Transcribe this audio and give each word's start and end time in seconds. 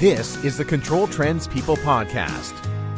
This 0.00 0.42
is 0.42 0.56
the 0.56 0.64
Control 0.64 1.06
Trends 1.06 1.46
People 1.46 1.76
Podcast. 1.76 2.54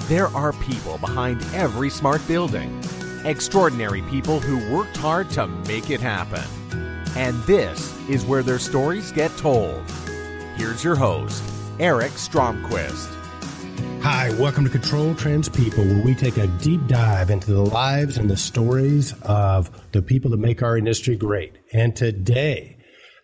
There 0.07 0.29
are 0.29 0.53
people 0.53 0.99
behind 0.99 1.45
every 1.53 1.91
smart 1.91 2.25
building, 2.29 2.81
extraordinary 3.25 4.03
people 4.03 4.39
who 4.39 4.73
worked 4.73 4.97
hard 4.99 5.29
to 5.31 5.49
make 5.49 5.91
it 5.91 6.01
happen. 6.01 6.45
And 7.17 7.43
this 7.43 7.93
is 8.09 8.25
where 8.25 8.45
their 8.45 8.61
stories 8.61 9.11
get 9.11 9.37
told. 9.37 9.83
Here's 10.55 10.85
your 10.85 10.95
host, 10.95 11.43
Eric 11.81 12.13
Stromquist. 12.13 13.13
Hi, 14.03 14.31
welcome 14.39 14.63
to 14.63 14.71
Control 14.71 15.17
Trends 15.17 15.49
People, 15.49 15.85
where 15.85 16.05
we 16.05 16.15
take 16.15 16.37
a 16.37 16.47
deep 16.47 16.87
dive 16.87 17.31
into 17.31 17.51
the 17.53 17.63
lives 17.63 18.17
and 18.17 18.31
the 18.31 18.37
stories 18.37 19.13
of 19.23 19.73
the 19.91 20.03
people 20.03 20.31
that 20.31 20.39
make 20.39 20.63
our 20.63 20.79
industry 20.79 21.17
great. 21.17 21.59
And 21.73 21.97
today, 21.97 22.77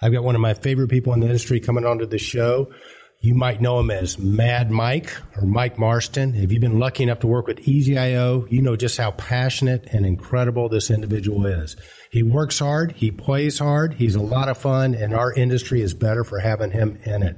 I've 0.02 0.12
got 0.12 0.24
one 0.24 0.34
of 0.34 0.40
my 0.40 0.54
favorite 0.54 0.88
people 0.88 1.12
in 1.12 1.20
the 1.20 1.26
industry 1.26 1.60
coming 1.60 1.86
onto 1.86 2.06
the 2.06 2.18
show. 2.18 2.72
You 3.20 3.34
might 3.34 3.60
know 3.60 3.80
him 3.80 3.90
as 3.90 4.16
Mad 4.16 4.70
Mike 4.70 5.12
or 5.36 5.44
Mike 5.44 5.76
Marston. 5.76 6.36
If 6.36 6.52
you've 6.52 6.60
been 6.60 6.78
lucky 6.78 7.02
enough 7.02 7.18
to 7.20 7.26
work 7.26 7.48
with 7.48 7.58
EasyIO, 7.58 8.48
you 8.48 8.62
know 8.62 8.76
just 8.76 8.96
how 8.96 9.10
passionate 9.10 9.88
and 9.92 10.06
incredible 10.06 10.68
this 10.68 10.88
individual 10.88 11.44
is. 11.44 11.74
He 12.12 12.22
works 12.22 12.60
hard, 12.60 12.92
he 12.92 13.10
plays 13.10 13.58
hard, 13.58 13.94
he's 13.94 14.14
a 14.14 14.20
lot 14.20 14.48
of 14.48 14.56
fun, 14.56 14.94
and 14.94 15.12
our 15.12 15.32
industry 15.32 15.82
is 15.82 15.94
better 15.94 16.22
for 16.22 16.38
having 16.38 16.70
him 16.70 17.00
in 17.02 17.24
it. 17.24 17.36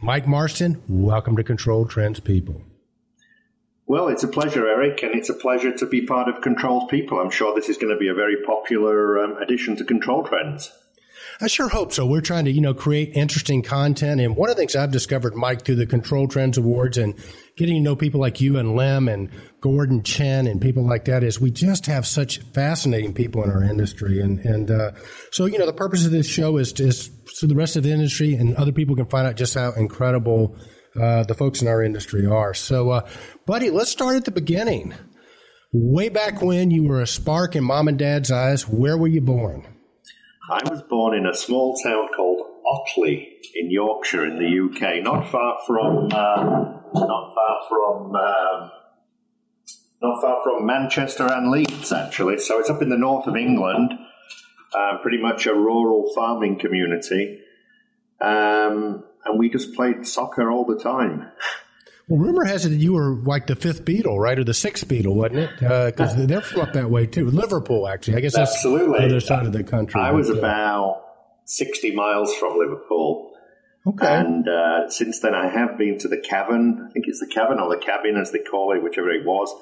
Mike 0.00 0.26
Marston, 0.26 0.82
welcome 0.88 1.36
to 1.36 1.44
Control 1.44 1.86
Trends 1.86 2.18
People. 2.18 2.60
Well, 3.86 4.08
it's 4.08 4.24
a 4.24 4.28
pleasure, 4.28 4.66
Eric, 4.66 5.04
and 5.04 5.14
it's 5.14 5.28
a 5.28 5.34
pleasure 5.34 5.72
to 5.72 5.86
be 5.86 6.04
part 6.04 6.28
of 6.28 6.40
Controls 6.40 6.90
People. 6.90 7.20
I'm 7.20 7.30
sure 7.30 7.54
this 7.54 7.68
is 7.68 7.78
going 7.78 7.92
to 7.92 7.98
be 7.98 8.08
a 8.08 8.14
very 8.14 8.42
popular 8.44 9.20
um, 9.20 9.36
addition 9.36 9.76
to 9.76 9.84
Control 9.84 10.24
Trends. 10.24 10.72
I 11.42 11.48
sure 11.48 11.68
hope 11.68 11.92
so. 11.92 12.06
We're 12.06 12.20
trying 12.20 12.44
to, 12.44 12.52
you 12.52 12.60
know, 12.60 12.72
create 12.72 13.16
interesting 13.16 13.62
content. 13.62 14.20
And 14.20 14.36
one 14.36 14.48
of 14.48 14.54
the 14.54 14.60
things 14.60 14.76
I've 14.76 14.92
discovered, 14.92 15.34
Mike, 15.34 15.64
through 15.64 15.74
the 15.74 15.86
Control 15.86 16.28
Trends 16.28 16.56
Awards 16.56 16.96
and 16.98 17.14
getting 17.56 17.74
to 17.74 17.80
know 17.80 17.96
people 17.96 18.20
like 18.20 18.40
you 18.40 18.58
and 18.58 18.76
Lim 18.76 19.08
and 19.08 19.28
Gordon 19.60 20.04
Chen 20.04 20.46
and 20.46 20.60
people 20.60 20.86
like 20.86 21.06
that 21.06 21.24
is 21.24 21.40
we 21.40 21.50
just 21.50 21.86
have 21.86 22.06
such 22.06 22.38
fascinating 22.54 23.12
people 23.12 23.42
in 23.42 23.50
our 23.50 23.64
industry. 23.64 24.20
And, 24.20 24.38
and, 24.38 24.70
uh, 24.70 24.92
so, 25.32 25.46
you 25.46 25.58
know, 25.58 25.66
the 25.66 25.72
purpose 25.72 26.06
of 26.06 26.12
this 26.12 26.28
show 26.28 26.58
is, 26.58 26.78
is 26.78 27.10
so 27.26 27.48
the 27.48 27.56
rest 27.56 27.74
of 27.74 27.82
the 27.82 27.90
industry 27.90 28.34
and 28.34 28.54
other 28.54 28.72
people 28.72 28.94
can 28.94 29.06
find 29.06 29.26
out 29.26 29.34
just 29.34 29.54
how 29.54 29.72
incredible, 29.72 30.56
uh, 30.94 31.24
the 31.24 31.34
folks 31.34 31.60
in 31.60 31.66
our 31.66 31.82
industry 31.82 32.24
are. 32.24 32.54
So, 32.54 32.90
uh, 32.90 33.08
buddy, 33.46 33.70
let's 33.70 33.90
start 33.90 34.14
at 34.14 34.26
the 34.26 34.30
beginning. 34.30 34.94
Way 35.72 36.08
back 36.08 36.40
when 36.40 36.70
you 36.70 36.84
were 36.84 37.00
a 37.00 37.06
spark 37.06 37.56
in 37.56 37.64
mom 37.64 37.88
and 37.88 37.98
dad's 37.98 38.30
eyes, 38.30 38.68
where 38.68 38.96
were 38.96 39.08
you 39.08 39.22
born? 39.22 39.66
I 40.52 40.60
was 40.68 40.82
born 40.82 41.16
in 41.16 41.24
a 41.24 41.34
small 41.34 41.74
town 41.76 42.08
called 42.14 42.46
Otley 42.66 43.38
in 43.54 43.70
Yorkshire 43.70 44.26
in 44.26 44.36
the 44.36 44.44
UK, 44.66 45.02
not 45.02 45.30
far 45.30 45.58
from 45.66 46.06
uh, 46.12 46.80
not 46.94 47.34
far 47.34 47.58
from 47.70 48.14
um, 48.14 48.70
not 50.02 50.20
far 50.20 50.42
from 50.44 50.66
Manchester 50.66 51.26
and 51.26 51.50
Leeds, 51.50 51.90
actually. 51.90 52.38
So 52.38 52.60
it's 52.60 52.68
up 52.68 52.82
in 52.82 52.90
the 52.90 52.98
north 52.98 53.26
of 53.26 53.34
England, 53.34 53.92
uh, 54.74 54.98
pretty 55.00 55.22
much 55.22 55.46
a 55.46 55.54
rural 55.54 56.12
farming 56.14 56.58
community, 56.58 57.40
um, 58.20 59.04
and 59.24 59.38
we 59.38 59.48
just 59.48 59.74
played 59.74 60.06
soccer 60.06 60.50
all 60.50 60.66
the 60.66 60.78
time. 60.78 61.30
Well, 62.08 62.20
rumor 62.20 62.44
has 62.44 62.66
it 62.66 62.70
that 62.70 62.76
you 62.76 62.94
were 62.94 63.14
like 63.14 63.46
the 63.46 63.54
fifth 63.56 63.84
Beatle, 63.84 64.18
right, 64.18 64.38
or 64.38 64.44
the 64.44 64.54
sixth 64.54 64.86
Beatle, 64.88 65.14
wasn't 65.14 65.40
it? 65.40 65.50
Because 65.58 66.14
uh, 66.14 66.26
they're 66.26 66.40
from 66.40 66.62
up 66.62 66.72
that 66.72 66.90
way 66.90 67.06
too. 67.06 67.30
Liverpool, 67.30 67.86
actually. 67.88 68.16
I 68.16 68.20
guess 68.20 68.34
that's 68.34 68.54
Absolutely. 68.56 68.98
the 68.98 69.04
other 69.06 69.20
side 69.20 69.46
of 69.46 69.52
the 69.52 69.64
country. 69.64 70.00
I 70.00 70.10
was 70.10 70.28
about 70.28 71.02
sixty 71.44 71.94
miles 71.94 72.34
from 72.34 72.58
Liverpool. 72.58 73.32
okay. 73.86 74.14
And 74.14 74.48
uh, 74.48 74.88
since 74.90 75.20
then, 75.20 75.34
I 75.34 75.48
have 75.48 75.78
been 75.78 75.98
to 76.00 76.08
the 76.08 76.18
cavern. 76.18 76.86
I 76.88 76.92
think 76.92 77.06
it's 77.08 77.20
the 77.20 77.32
cavern 77.32 77.58
or 77.60 77.70
the 77.74 77.80
cabin, 77.80 78.16
as 78.16 78.32
they 78.32 78.40
call 78.40 78.74
it, 78.76 78.82
whichever 78.82 79.10
it 79.10 79.24
was. 79.24 79.54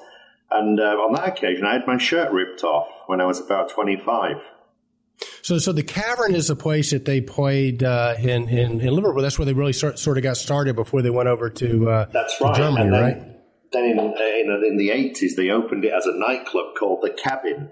And 0.49 0.79
uh, 0.79 0.83
on 0.83 1.13
that 1.13 1.27
occasion, 1.29 1.65
I 1.65 1.73
had 1.73 1.87
my 1.87 1.97
shirt 1.97 2.31
ripped 2.33 2.63
off 2.63 2.87
when 3.07 3.21
I 3.21 3.25
was 3.25 3.39
about 3.39 3.69
25. 3.69 4.35
So, 5.43 5.57
so 5.57 5.71
the 5.71 5.83
cavern 5.83 6.35
is 6.35 6.49
a 6.49 6.55
place 6.55 6.91
that 6.91 7.05
they 7.05 7.21
played 7.21 7.83
uh, 7.83 8.15
in, 8.19 8.47
in 8.49 8.79
in 8.81 8.93
Liverpool. 8.93 9.21
That's 9.21 9.37
where 9.37 9.45
they 9.45 9.53
really 9.53 9.73
sort, 9.73 9.99
sort 9.99 10.17
of 10.17 10.23
got 10.23 10.37
started 10.37 10.75
before 10.75 11.01
they 11.01 11.09
went 11.09 11.29
over 11.29 11.49
to, 11.49 11.89
uh, 11.89 12.05
That's 12.11 12.37
to 12.37 12.45
right. 12.45 12.55
Germany, 12.55 12.89
then, 12.89 13.01
right? 13.01 13.31
Then 13.71 13.83
in, 13.85 13.99
in, 13.99 14.63
in 14.67 14.77
the 14.77 14.89
80s, 14.89 15.35
they 15.35 15.49
opened 15.49 15.85
it 15.85 15.93
as 15.93 16.05
a 16.05 16.17
nightclub 16.17 16.75
called 16.77 17.01
The 17.01 17.09
Cabin. 17.09 17.69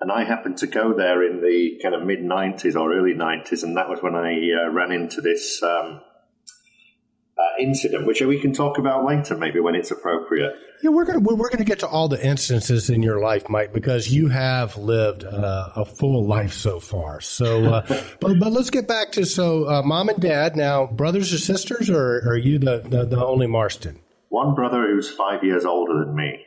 And 0.00 0.10
I 0.10 0.24
happened 0.24 0.58
to 0.58 0.66
go 0.66 0.92
there 0.92 1.22
in 1.22 1.40
the 1.40 1.78
kind 1.82 1.94
of 1.94 2.02
mid 2.02 2.20
90s 2.20 2.74
or 2.76 2.92
early 2.92 3.14
90s, 3.14 3.62
and 3.62 3.76
that 3.76 3.88
was 3.88 4.02
when 4.02 4.14
I 4.14 4.34
uh, 4.52 4.70
ran 4.70 4.92
into 4.92 5.20
this 5.20 5.62
um, 5.62 6.00
uh, 7.36 7.42
incident, 7.62 8.06
which 8.06 8.20
we 8.20 8.40
can 8.40 8.52
talk 8.52 8.78
about 8.78 9.04
later, 9.04 9.36
maybe 9.36 9.60
when 9.60 9.74
it's 9.74 9.90
appropriate. 9.90 10.54
Yeah, 10.82 10.90
we're 10.90 11.04
gonna 11.04 11.20
we're, 11.20 11.34
we're 11.34 11.48
gonna 11.50 11.64
get 11.64 11.80
to 11.80 11.88
all 11.88 12.08
the 12.08 12.24
instances 12.24 12.90
in 12.90 13.02
your 13.02 13.20
life, 13.20 13.48
Mike, 13.48 13.72
because 13.72 14.12
you 14.12 14.28
have 14.28 14.76
lived 14.76 15.24
uh, 15.24 15.70
a 15.76 15.84
full 15.84 16.26
life 16.26 16.52
so 16.52 16.78
far. 16.78 17.20
So, 17.20 17.64
uh, 17.74 17.86
but 18.20 18.38
but 18.38 18.52
let's 18.52 18.70
get 18.70 18.86
back 18.86 19.12
to 19.12 19.24
so 19.24 19.68
uh, 19.68 19.82
mom 19.82 20.08
and 20.10 20.20
dad 20.20 20.56
now, 20.56 20.86
brothers 20.86 21.32
or 21.32 21.38
sisters, 21.38 21.90
or 21.90 22.18
are 22.28 22.36
you 22.36 22.58
the, 22.58 22.78
the 22.86 23.04
the 23.04 23.24
only 23.24 23.46
Marston? 23.46 24.00
One 24.28 24.54
brother 24.54 24.86
who's 24.86 25.10
five 25.10 25.42
years 25.44 25.64
older 25.64 26.04
than 26.04 26.14
me. 26.14 26.44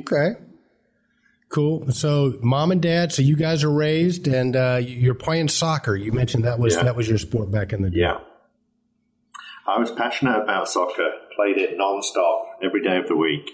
Okay. 0.00 0.38
Cool. 1.50 1.90
So, 1.92 2.34
mom 2.42 2.72
and 2.72 2.82
dad. 2.82 3.10
So, 3.12 3.22
you 3.22 3.34
guys 3.34 3.64
are 3.64 3.72
raised, 3.72 4.28
and 4.28 4.54
uh, 4.54 4.80
you're 4.82 5.14
playing 5.14 5.48
soccer. 5.48 5.96
You 5.96 6.12
mentioned 6.12 6.44
that 6.44 6.58
was 6.58 6.74
Yeah. 6.74 6.82
that 6.82 6.94
was 6.96 7.08
your 7.08 7.16
sport 7.16 7.50
back 7.50 7.72
in 7.72 7.80
the 7.82 7.88
day. 7.90 8.00
Yeah. 8.00 8.18
I 9.68 9.78
was 9.78 9.90
passionate 9.90 10.42
about 10.42 10.66
soccer, 10.66 11.10
played 11.36 11.58
it 11.58 11.76
non-stop 11.76 12.58
every 12.62 12.82
day 12.82 12.96
of 12.96 13.06
the 13.06 13.16
week. 13.16 13.50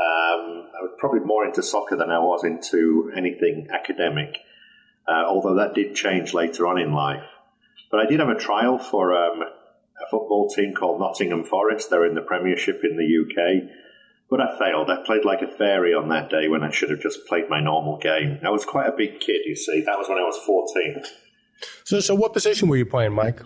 Um, 0.00 0.70
I 0.72 0.80
was 0.80 0.92
probably 0.98 1.20
more 1.20 1.44
into 1.44 1.62
soccer 1.62 1.94
than 1.94 2.10
I 2.10 2.18
was 2.20 2.42
into 2.42 3.12
anything 3.14 3.68
academic, 3.70 4.38
uh, 5.06 5.24
although 5.26 5.56
that 5.56 5.74
did 5.74 5.94
change 5.94 6.32
later 6.32 6.66
on 6.66 6.78
in 6.78 6.94
life. 6.94 7.26
But 7.90 8.00
I 8.00 8.06
did 8.06 8.20
have 8.20 8.30
a 8.30 8.34
trial 8.34 8.78
for 8.78 9.14
um, 9.14 9.42
a 9.42 10.10
football 10.10 10.48
team 10.48 10.72
called 10.72 11.00
Nottingham 11.00 11.44
Forest. 11.44 11.90
They're 11.90 12.06
in 12.06 12.14
the 12.14 12.22
Premiership 12.22 12.80
in 12.82 12.96
the 12.96 13.04
UK. 13.04 13.68
But 14.30 14.40
I 14.40 14.58
failed. 14.58 14.88
I 14.88 15.04
played 15.04 15.26
like 15.26 15.42
a 15.42 15.56
fairy 15.58 15.92
on 15.92 16.08
that 16.08 16.30
day 16.30 16.48
when 16.48 16.62
I 16.62 16.70
should 16.70 16.88
have 16.88 17.00
just 17.00 17.26
played 17.26 17.50
my 17.50 17.60
normal 17.60 17.98
game. 17.98 18.40
I 18.42 18.48
was 18.48 18.64
quite 18.64 18.88
a 18.88 18.96
big 18.96 19.20
kid, 19.20 19.42
you 19.44 19.54
see. 19.54 19.82
That 19.84 19.98
was 19.98 20.08
when 20.08 20.16
I 20.16 20.22
was 20.22 20.38
14. 20.46 21.04
So, 21.84 22.00
so 22.00 22.14
what 22.14 22.32
position 22.32 22.68
were 22.68 22.78
you 22.78 22.86
playing, 22.86 23.12
Mike? 23.12 23.42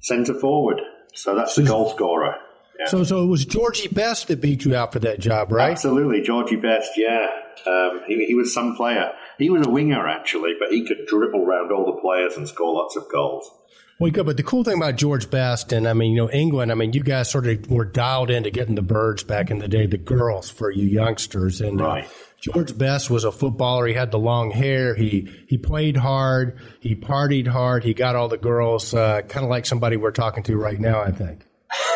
Centre 0.00 0.38
forward. 0.38 0.82
So 1.16 1.34
that's 1.34 1.56
the 1.56 1.62
goal 1.62 1.90
scorer. 1.90 2.36
Yeah. 2.78 2.86
So, 2.86 3.04
so 3.04 3.22
it 3.22 3.26
was 3.26 3.46
Georgie 3.46 3.88
Best 3.88 4.28
that 4.28 4.40
beat 4.40 4.64
you 4.66 4.76
out 4.76 4.92
for 4.92 4.98
that 4.98 5.18
job, 5.18 5.50
right? 5.50 5.70
Absolutely, 5.70 6.20
Georgie 6.20 6.56
Best. 6.56 6.92
Yeah, 6.96 7.28
um, 7.66 8.02
he, 8.06 8.26
he 8.26 8.34
was 8.34 8.52
some 8.52 8.76
player. 8.76 9.12
He 9.38 9.48
was 9.48 9.66
a 9.66 9.70
winger 9.70 10.06
actually, 10.06 10.54
but 10.58 10.70
he 10.70 10.86
could 10.86 11.06
dribble 11.06 11.40
around 11.40 11.72
all 11.72 11.86
the 11.86 12.00
players 12.00 12.36
and 12.36 12.46
score 12.46 12.74
lots 12.74 12.96
of 12.96 13.08
goals. 13.10 13.50
Well, 13.98 14.10
good. 14.10 14.26
But 14.26 14.36
the 14.36 14.42
cool 14.42 14.62
thing 14.62 14.76
about 14.76 14.96
George 14.96 15.30
Best, 15.30 15.72
and 15.72 15.88
I 15.88 15.94
mean, 15.94 16.12
you 16.12 16.18
know, 16.18 16.30
England, 16.30 16.70
I 16.70 16.74
mean, 16.74 16.92
you 16.92 17.02
guys 17.02 17.30
sort 17.30 17.46
of 17.46 17.70
were 17.70 17.86
dialed 17.86 18.30
into 18.30 18.50
getting 18.50 18.74
the 18.74 18.82
birds 18.82 19.24
back 19.24 19.50
in 19.50 19.58
the 19.58 19.68
day, 19.68 19.86
the 19.86 19.96
girls 19.96 20.50
for 20.50 20.70
you 20.70 20.84
youngsters. 20.84 21.62
And 21.62 21.80
uh, 21.80 22.02
George 22.38 22.76
Best 22.76 23.08
was 23.08 23.24
a 23.24 23.32
footballer. 23.32 23.86
He 23.86 23.94
had 23.94 24.10
the 24.10 24.18
long 24.18 24.50
hair. 24.50 24.94
He 24.94 25.30
he 25.48 25.56
played 25.56 25.96
hard. 25.96 26.58
He 26.80 26.94
partied 26.94 27.46
hard. 27.46 27.84
He 27.84 27.94
got 27.94 28.16
all 28.16 28.28
the 28.28 28.36
girls, 28.36 28.92
uh, 28.92 29.22
kind 29.22 29.44
of 29.44 29.50
like 29.50 29.64
somebody 29.64 29.96
we're 29.96 30.10
talking 30.10 30.42
to 30.44 30.56
right 30.56 30.78
now, 30.78 31.00
I 31.00 31.10
think. 31.10 31.46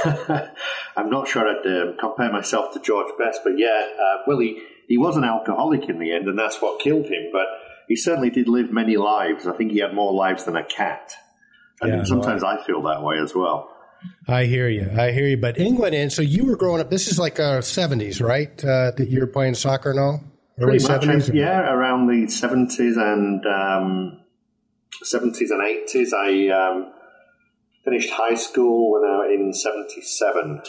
I'm 0.96 1.10
not 1.10 1.28
sure 1.28 1.46
I'd 1.46 1.66
um, 1.66 1.96
compare 1.98 2.32
myself 2.32 2.72
to 2.74 2.80
George 2.80 3.12
Best, 3.18 3.40
but 3.44 3.58
yeah, 3.58 3.88
uh, 4.00 4.22
well, 4.26 4.38
he, 4.38 4.62
he 4.88 4.98
was 4.98 5.16
an 5.16 5.24
alcoholic 5.24 5.88
in 5.88 5.98
the 5.98 6.12
end, 6.12 6.28
and 6.28 6.38
that's 6.38 6.60
what 6.60 6.80
killed 6.80 7.06
him. 7.06 7.30
But 7.32 7.46
he 7.88 7.96
certainly 7.96 8.30
did 8.30 8.48
live 8.48 8.72
many 8.72 8.96
lives. 8.96 9.46
I 9.46 9.52
think 9.52 9.72
he 9.72 9.78
had 9.78 9.94
more 9.94 10.12
lives 10.12 10.44
than 10.44 10.56
a 10.56 10.64
cat. 10.64 11.14
And 11.80 11.90
Yeah, 11.92 12.04
sometimes 12.04 12.42
I 12.44 12.62
feel 12.64 12.82
that 12.82 13.02
way 13.02 13.18
as 13.22 13.34
well. 13.34 13.74
I 14.28 14.44
hear 14.44 14.68
you. 14.68 14.90
I 14.96 15.12
hear 15.12 15.26
you. 15.26 15.36
But 15.36 15.58
England, 15.58 15.94
and 15.94 16.12
so 16.12 16.22
you 16.22 16.46
were 16.46 16.56
growing 16.56 16.80
up. 16.80 16.90
This 16.90 17.08
is 17.08 17.18
like 17.18 17.38
uh, 17.38 17.60
70s, 17.60 18.22
right? 18.22 18.52
Uh, 18.64 18.92
that 18.96 19.08
you 19.08 19.20
were 19.20 19.26
playing 19.26 19.54
soccer 19.54 19.90
and 19.90 20.00
all. 20.00 20.24
Early 20.58 20.78
Pretty 20.78 21.06
much, 21.06 21.22
70s. 21.26 21.34
yeah, 21.34 21.72
around 21.72 22.06
the 22.06 22.26
70s 22.26 22.96
and 22.96 23.44
um, 23.46 24.20
70s 25.04 25.50
and 25.50 25.62
80s. 25.62 26.12
I 26.12 26.48
um, 26.48 26.92
finished 27.84 28.10
high 28.10 28.34
school 28.34 28.92
when 28.92 29.02
I 29.10 29.34
in 29.34 29.52
77. 29.52 30.62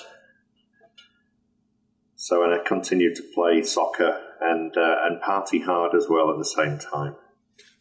So, 2.16 2.44
and 2.44 2.54
I 2.54 2.64
continued 2.64 3.16
to 3.16 3.24
play 3.34 3.64
soccer 3.64 4.22
and 4.40 4.76
uh, 4.78 4.96
and 5.04 5.22
party 5.22 5.60
hard 5.60 5.96
as 5.96 6.08
well 6.10 6.32
at 6.32 6.38
the 6.38 6.46
same 6.46 6.78
time. 6.80 7.16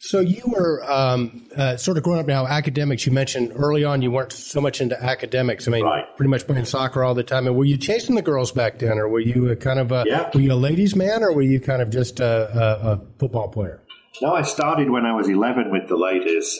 So 0.03 0.19
you 0.19 0.41
were 0.47 0.83
um, 0.91 1.47
uh, 1.55 1.77
sort 1.77 1.95
of 1.97 2.03
growing 2.03 2.19
up 2.19 2.25
now. 2.25 2.47
Academics, 2.47 3.05
you 3.05 3.11
mentioned 3.11 3.51
early 3.55 3.83
on, 3.83 4.01
you 4.01 4.09
weren't 4.09 4.33
so 4.33 4.59
much 4.59 4.81
into 4.81 5.01
academics. 5.01 5.67
I 5.67 5.71
mean, 5.71 5.83
Right. 5.85 6.05
pretty 6.17 6.31
much 6.31 6.47
playing 6.47 6.65
soccer 6.65 7.03
all 7.03 7.13
the 7.13 7.21
time. 7.23 7.45
And 7.45 7.55
were 7.55 7.65
you 7.65 7.77
chasing 7.77 8.15
the 8.15 8.23
girls 8.23 8.51
back 8.51 8.79
then, 8.79 8.97
or 8.97 9.07
were 9.07 9.19
you 9.19 9.49
a 9.51 9.55
kind 9.55 9.77
of 9.77 9.91
a 9.91 10.03
Yeah. 10.07 10.31
were 10.33 10.41
you 10.41 10.53
a 10.53 10.55
ladies' 10.55 10.95
man, 10.95 11.21
or 11.23 11.31
were 11.33 11.43
you 11.43 11.59
kind 11.59 11.83
of 11.83 11.91
just 11.91 12.19
a, 12.19 12.25
a, 12.25 12.91
a 12.93 13.01
football 13.19 13.49
player? 13.49 13.79
No, 14.23 14.33
I 14.33 14.41
started 14.41 14.89
when 14.89 15.05
I 15.05 15.13
was 15.13 15.29
11 15.29 15.69
with 15.71 15.87
the 15.87 15.97
ladies, 15.97 16.59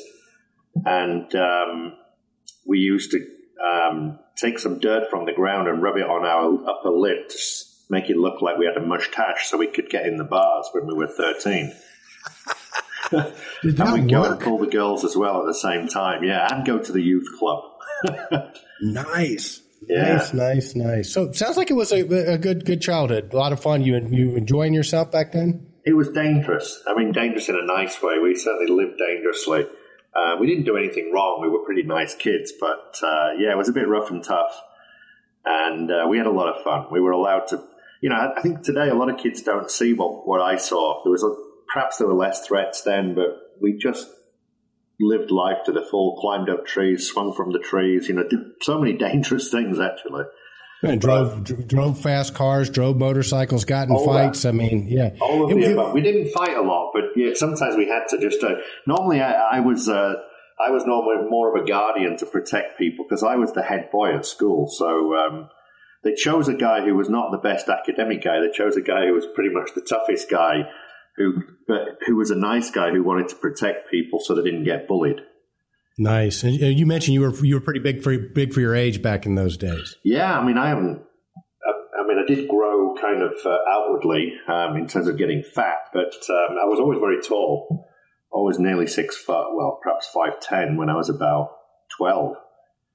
and 0.86 1.34
um, 1.36 1.94
we 2.68 2.78
used 2.78 3.10
to 3.10 3.26
um, 3.68 4.20
take 4.38 4.60
some 4.60 4.78
dirt 4.78 5.10
from 5.10 5.26
the 5.26 5.34
ground 5.34 5.68
and 5.68 5.82
rub 5.82 5.98
it 5.98 6.04
on 6.08 6.26
our 6.26 6.70
upper 6.70 6.92
lip 6.92 7.28
to 7.30 7.38
make 7.90 8.08
it 8.12 8.18
look 8.18 8.44
like 8.44 8.58
we 8.60 8.68
had 8.68 8.78
a 8.78 8.86
mustache 8.86 9.50
so 9.50 9.58
we 9.58 9.66
could 9.68 9.90
get 9.90 10.06
in 10.06 10.18
the 10.18 10.24
bars 10.24 10.68
when 10.74 10.86
we 10.86 10.94
were 10.94 11.08
13. 11.08 11.74
Did 13.62 13.78
that 13.78 13.88
and 13.88 14.04
we'd 14.06 14.10
go 14.12 14.24
and 14.24 14.32
work? 14.32 14.40
pull 14.42 14.58
the 14.58 14.68
girls 14.68 15.04
as 15.04 15.16
well 15.16 15.42
at 15.42 15.46
the 15.46 15.54
same 15.54 15.88
time. 15.88 16.24
Yeah, 16.24 16.48
and 16.54 16.66
go 16.66 16.80
to 16.80 16.92
the 16.92 17.02
youth 17.02 17.28
club. 17.38 17.64
Nice. 18.82 19.62
Yeah. 19.88 20.14
Nice, 20.14 20.34
nice, 20.34 20.76
nice. 20.76 21.14
So 21.14 21.26
it 21.26 21.36
sounds 21.36 21.56
like 21.56 21.70
it 21.70 21.76
was 21.76 21.92
a, 21.92 22.02
a 22.34 22.38
good, 22.38 22.66
good 22.66 22.82
childhood. 22.82 23.32
A 23.34 23.38
lot 23.38 23.54
of 23.54 23.62
fun. 23.62 23.84
You 23.84 23.96
you 24.10 24.36
enjoying 24.36 24.74
yourself 24.74 25.12
back 25.12 25.32
then? 25.32 25.68
It 25.86 25.94
was 25.94 26.10
dangerous. 26.10 26.82
I 26.88 26.96
mean, 26.96 27.12
dangerous 27.12 27.50
in 27.50 27.56
a 27.56 27.66
nice 27.66 28.02
way. 28.02 28.18
We 28.20 28.36
certainly 28.36 28.72
lived 28.72 28.98
dangerously. 28.98 29.66
Uh, 30.16 30.36
we 30.40 30.48
didn't 30.48 30.66
do 30.66 30.78
anything 30.78 31.12
wrong. 31.14 31.42
We 31.42 31.50
were 31.50 31.64
pretty 31.64 31.84
nice 31.84 32.16
kids, 32.16 32.52
but 32.60 32.98
uh, 33.04 33.34
yeah, 33.40 33.52
it 33.52 33.58
was 33.58 33.70
a 33.70 33.74
bit 33.74 33.88
rough 33.88 34.10
and 34.12 34.24
tough. 34.24 34.60
And 35.46 35.90
uh, 35.90 36.06
we 36.08 36.18
had 36.18 36.28
a 36.28 36.32
lot 36.32 36.56
of 36.56 36.64
fun. 36.64 36.88
We 36.92 37.00
were 37.02 37.12
allowed 37.12 37.48
to, 37.48 37.64
you 38.02 38.10
know, 38.10 38.16
I, 38.16 38.38
I 38.38 38.42
think 38.42 38.62
today 38.62 38.90
a 38.90 38.94
lot 38.96 39.10
of 39.10 39.18
kids 39.18 39.42
don't 39.42 39.72
see 39.72 39.94
what, 39.94 40.28
what 40.28 40.42
I 40.42 40.58
saw. 40.58 41.04
There 41.04 41.12
was 41.12 41.24
a, 41.24 41.34
perhaps 41.74 41.98
there 41.98 42.08
were 42.08 42.14
less 42.16 42.46
threats 42.48 42.82
then, 42.84 43.16
but 43.16 43.38
we 43.62 43.78
just 43.78 44.08
lived 45.00 45.32
life 45.32 45.58
to 45.66 45.72
the 45.72 45.82
full. 45.90 46.18
Climbed 46.20 46.50
up 46.50 46.66
trees, 46.66 47.08
swung 47.08 47.34
from 47.34 47.52
the 47.52 47.60
trees. 47.60 48.08
You 48.08 48.16
know, 48.16 48.28
did 48.28 48.40
so 48.62 48.80
many 48.80 48.94
dangerous 48.98 49.50
things 49.50 49.80
actually. 49.80 50.24
And 50.84 51.00
drove 51.00 51.44
dr- 51.44 51.68
drove 51.68 52.00
fast 52.02 52.34
cars, 52.34 52.70
drove 52.70 52.98
motorcycles, 52.98 53.66
got 53.66 53.88
in 53.88 53.94
All 53.94 54.12
that. 54.14 54.26
fights. 54.30 54.46
I 54.46 54.52
mean, 54.52 54.88
yeah. 54.90 55.12
All 55.22 55.46
of 55.46 55.52
It- 55.52 55.62
the 55.64 55.74
above. 55.74 55.94
We 55.94 56.02
didn't 56.02 56.32
fight 56.32 56.58
a 56.58 56.62
lot, 56.62 56.92
but 56.94 57.04
yeah, 57.16 57.34
sometimes 57.36 57.76
we 57.76 57.88
had 57.88 58.08
to 58.10 58.20
just. 58.20 58.44
Uh, 58.44 58.56
normally, 58.88 59.22
I, 59.22 59.58
I 59.58 59.60
was 59.60 59.88
uh, 59.88 60.14
I 60.60 60.72
was 60.72 60.84
normally 60.86 61.30
more 61.30 61.56
of 61.56 61.64
a 61.64 61.68
guardian 61.68 62.18
to 62.18 62.26
protect 62.26 62.80
people 62.80 63.06
because 63.08 63.24
I 63.24 63.36
was 63.36 63.54
the 63.54 63.62
head 63.62 63.90
boy 63.92 64.16
at 64.16 64.26
school. 64.26 64.68
So 64.70 65.14
um, 65.16 65.50
they 66.04 66.16
chose 66.16 66.48
a 66.48 66.56
guy 66.56 66.84
who 66.84 66.96
was 66.96 67.10
not 67.10 67.30
the 67.32 67.38
best 67.38 67.70
academic 67.70 68.24
guy. 68.24 68.40
They 68.42 68.52
chose 68.52 68.76
a 68.76 68.82
guy 68.82 69.06
who 69.06 69.14
was 69.14 69.28
pretty 69.36 69.54
much 69.54 69.70
the 69.76 69.82
toughest 69.82 70.32
guy, 70.32 70.64
who 71.18 71.44
but 71.68 71.98
who 72.06 72.16
was 72.16 72.32
a 72.32 72.36
nice 72.36 72.72
guy 72.72 72.92
who 72.92 73.04
wanted 73.04 73.30
to 73.30 73.36
protect 73.36 73.92
people 73.92 74.20
so 74.20 74.36
they 74.36 74.44
didn't 74.44 74.64
get 74.64 74.88
bullied. 74.88 75.22
Nice. 75.98 76.44
And 76.44 76.62
uh, 76.62 76.68
you 76.68 76.86
mentioned 76.86 77.14
you 77.14 77.22
were 77.22 77.46
you 77.46 77.56
were 77.56 77.62
pretty 77.62 77.80
big 77.80 78.02
for 78.02 78.18
big 78.18 78.54
for 78.54 78.62
your 78.62 78.76
age 78.76 79.02
back 79.02 79.26
in 79.26 79.36
those 79.36 79.58
days. 79.58 79.96
Yeah, 80.04 80.40
I 80.40 80.44
mean, 80.44 80.58
I 80.58 80.70
haven't. 80.70 81.02
I, 81.66 81.72
I 82.02 82.08
mean, 82.08 82.18
I 82.18 82.26
did 82.28 82.48
grow 82.48 82.96
kind 83.00 83.22
of 83.22 83.34
uh, 83.46 83.58
outwardly 83.70 84.34
um, 84.48 84.78
in 84.78 84.88
terms 84.88 85.08
of 85.08 85.18
getting 85.18 85.44
fat, 85.44 85.90
but 85.94 86.16
um, 86.30 86.58
I 86.62 86.66
was 86.66 86.80
always 86.80 87.00
very 87.00 87.22
tall, 87.22 87.88
always 88.32 88.58
nearly 88.58 88.88
six 88.88 89.18
foot. 89.18 89.56
Well, 89.56 89.80
perhaps 89.84 90.08
five 90.08 90.40
ten 90.40 90.78
when 90.78 90.90
I 90.90 90.96
was 90.96 91.10
about 91.10 91.50
twelve. 91.96 92.36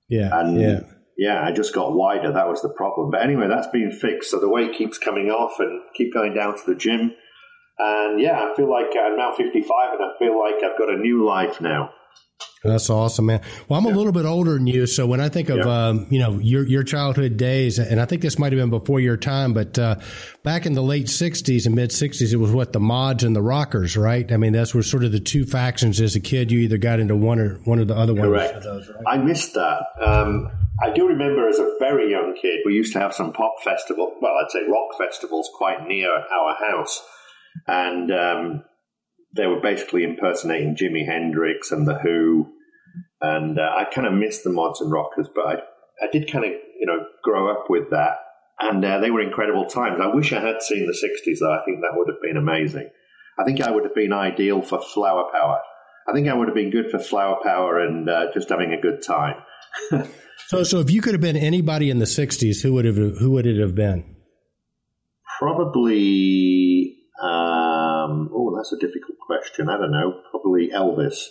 Yeah. 0.09 0.31
And 0.33 0.61
yeah. 0.61 0.81
yeah, 1.19 1.45
I 1.45 1.53
just 1.53 1.75
got 1.75 1.95
wider. 1.95 2.33
That 2.33 2.49
was 2.49 2.63
the 2.63 2.71
problem. 2.71 3.11
But 3.11 3.23
anyway, 3.23 3.47
that's 3.49 3.69
been 3.69 3.93
fixed. 3.93 4.31
So 4.31 4.41
the 4.41 4.49
weight 4.49 4.73
keeps 4.73 4.99
coming 4.99 5.29
off, 5.29 5.61
and 5.61 5.83
keep 5.95 6.15
going 6.15 6.35
down 6.35 6.57
to 6.57 6.63
the 6.67 6.75
gym. 6.75 7.13
And 7.79 8.21
yeah, 8.21 8.41
I 8.51 8.57
feel 8.57 8.71
like 8.71 8.87
I'm 8.99 9.17
now 9.17 9.35
55, 9.35 9.65
and 9.93 10.03
I 10.03 10.19
feel 10.19 10.39
like 10.39 10.55
I've 10.65 10.79
got 10.79 10.91
a 10.91 10.97
new 10.97 11.25
life 11.25 11.61
now. 11.61 11.91
That's 12.65 12.91
awesome, 12.91 13.27
man. 13.27 13.43
Well, 13.69 13.79
I'm 13.79 13.87
a 13.87 13.91
little 13.91 14.13
bit 14.13 14.25
older 14.25 14.55
than 14.55 14.67
you, 14.67 14.87
so 14.87 15.07
when 15.07 15.21
I 15.21 15.29
think 15.29 15.51
of 15.51 15.59
Yeah. 15.59 15.89
um, 15.89 16.07
you 16.11 16.19
know 16.19 16.39
your 16.41 16.67
your 16.67 16.83
childhood 16.83 17.37
days, 17.37 17.79
and 17.79 18.01
I 18.01 18.07
think 18.07 18.23
this 18.23 18.39
might 18.39 18.53
have 18.53 18.59
been 18.61 18.71
before 18.71 18.99
your 18.99 19.17
time, 19.17 19.53
but 19.53 19.79
uh, 19.79 19.97
back 20.43 20.67
in 20.67 20.73
the 20.73 20.83
late 20.83 21.07
'60s 21.07 21.67
and 21.67 21.75
mid 21.75 21.91
'60s, 21.91 22.33
it 22.33 22.37
was 22.39 22.51
what 22.51 22.73
the 22.73 22.81
mods 22.81 23.23
and 23.25 23.37
the 23.37 23.43
rockers, 23.43 23.97
right? 23.97 24.31
I 24.33 24.37
mean, 24.37 24.53
that's 24.53 24.75
were 24.75 24.83
sort 24.83 25.05
of 25.05 25.13
the 25.13 25.21
two 25.21 25.45
factions. 25.45 26.01
As 26.01 26.17
a 26.17 26.21
kid, 26.21 26.51
you 26.51 26.61
either 26.61 26.79
got 26.79 26.99
into 26.99 27.15
one 27.15 27.39
or 27.39 27.61
one 27.65 27.79
or 27.79 27.85
the 27.85 27.97
other 27.97 28.15
one. 28.15 28.23
Correct. 28.29 28.67
I 29.07 29.19
missed 29.19 29.55
that. 29.55 29.83
Um, 30.05 30.51
I 30.83 30.91
do 30.91 31.07
remember 31.07 31.49
as 31.49 31.59
a 31.59 31.71
very 31.79 32.11
young 32.11 32.35
kid, 32.41 32.61
we 32.67 32.75
used 32.75 32.93
to 32.95 32.99
have 33.01 33.15
some 33.15 33.33
pop 33.33 33.63
festival. 33.63 34.13
Well, 34.21 34.33
I'd 34.33 34.51
say 34.51 34.61
rock 34.69 34.99
festivals 34.99 35.49
quite 35.55 35.87
near 35.87 36.11
our 36.11 36.55
house, 36.57 37.01
and 37.67 38.11
um, 38.11 38.65
they 39.37 39.47
were 39.47 39.61
basically 39.61 40.05
impersonating 40.05 40.77
Jimi 40.77 41.07
Hendrix 41.07 41.71
and 41.73 41.87
the 41.87 41.99
Who. 41.99 42.53
And 43.21 43.59
uh, 43.59 43.71
I 43.77 43.85
kind 43.85 44.07
of 44.07 44.13
missed 44.13 44.45
the 44.45 44.51
mods 44.51 44.81
and 44.81 44.91
rockers, 44.91 45.29
but 45.35 45.47
I, 45.47 45.55
I 46.03 46.09
did 46.13 46.31
kind 46.31 46.45
of 46.45 46.53
you 46.79 46.87
know 46.87 47.07
grow 47.23 47.51
up 47.51 47.67
with 47.69 47.91
that, 47.91 48.19
and 48.61 48.85
uh, 48.85 48.99
they 48.99 49.11
were 49.11 49.23
incredible 49.23 49.65
times. 49.67 50.01
I 50.03 50.15
wish 50.15 50.33
I 50.33 50.41
had 50.41 50.63
seen 50.63 50.87
the 50.87 50.93
'60s, 50.93 51.39
though. 51.41 51.53
I 51.53 51.65
think 51.65 51.81
that 51.81 51.97
would 51.97 52.09
have 52.09 52.21
been 52.23 52.37
amazing. 52.37 52.91
I 53.39 53.45
think 53.45 53.61
I 53.61 53.71
would 53.71 53.85
have 53.85 53.95
been 53.95 54.13
ideal 54.13 54.63
for 54.63 54.81
Flower 54.81 55.31
Power. 55.33 55.61
I 56.09 56.13
think 56.13 56.29
I 56.29 56.35
would 56.35 56.49
have 56.49 56.55
been 56.55 56.71
good 56.71 56.91
for 56.91 56.99
Flower 56.99 57.39
Power 57.43 57.81
and 57.81 58.09
uh, 58.09 58.27
just 58.33 58.51
having 58.51 58.73
a 58.73 58.81
good 58.81 59.03
time. 59.03 59.37
So, 60.49 60.63
so 60.63 60.79
if 60.79 60.91
you 60.91 61.03
could 61.03 61.15
have 61.15 61.21
been 61.21 61.37
anybody 61.37 61.91
in 61.91 61.99
the 61.99 62.05
'60s, 62.05 62.63
who 62.63 62.75
would 62.75 62.85
have 62.85 62.97
who 62.97 63.31
would 63.33 63.47
it 63.47 63.59
have 63.61 63.75
been? 63.75 64.17
Probably. 65.41 66.86
Um, 67.23 68.31
oh, 68.33 68.55
that's 68.57 68.73
a 68.73 68.79
difficult 68.79 69.19
question. 69.19 69.69
I 69.69 69.79
don't 69.79 69.91
know. 69.91 70.21
Probably 70.31 70.69
Elvis. 70.69 71.29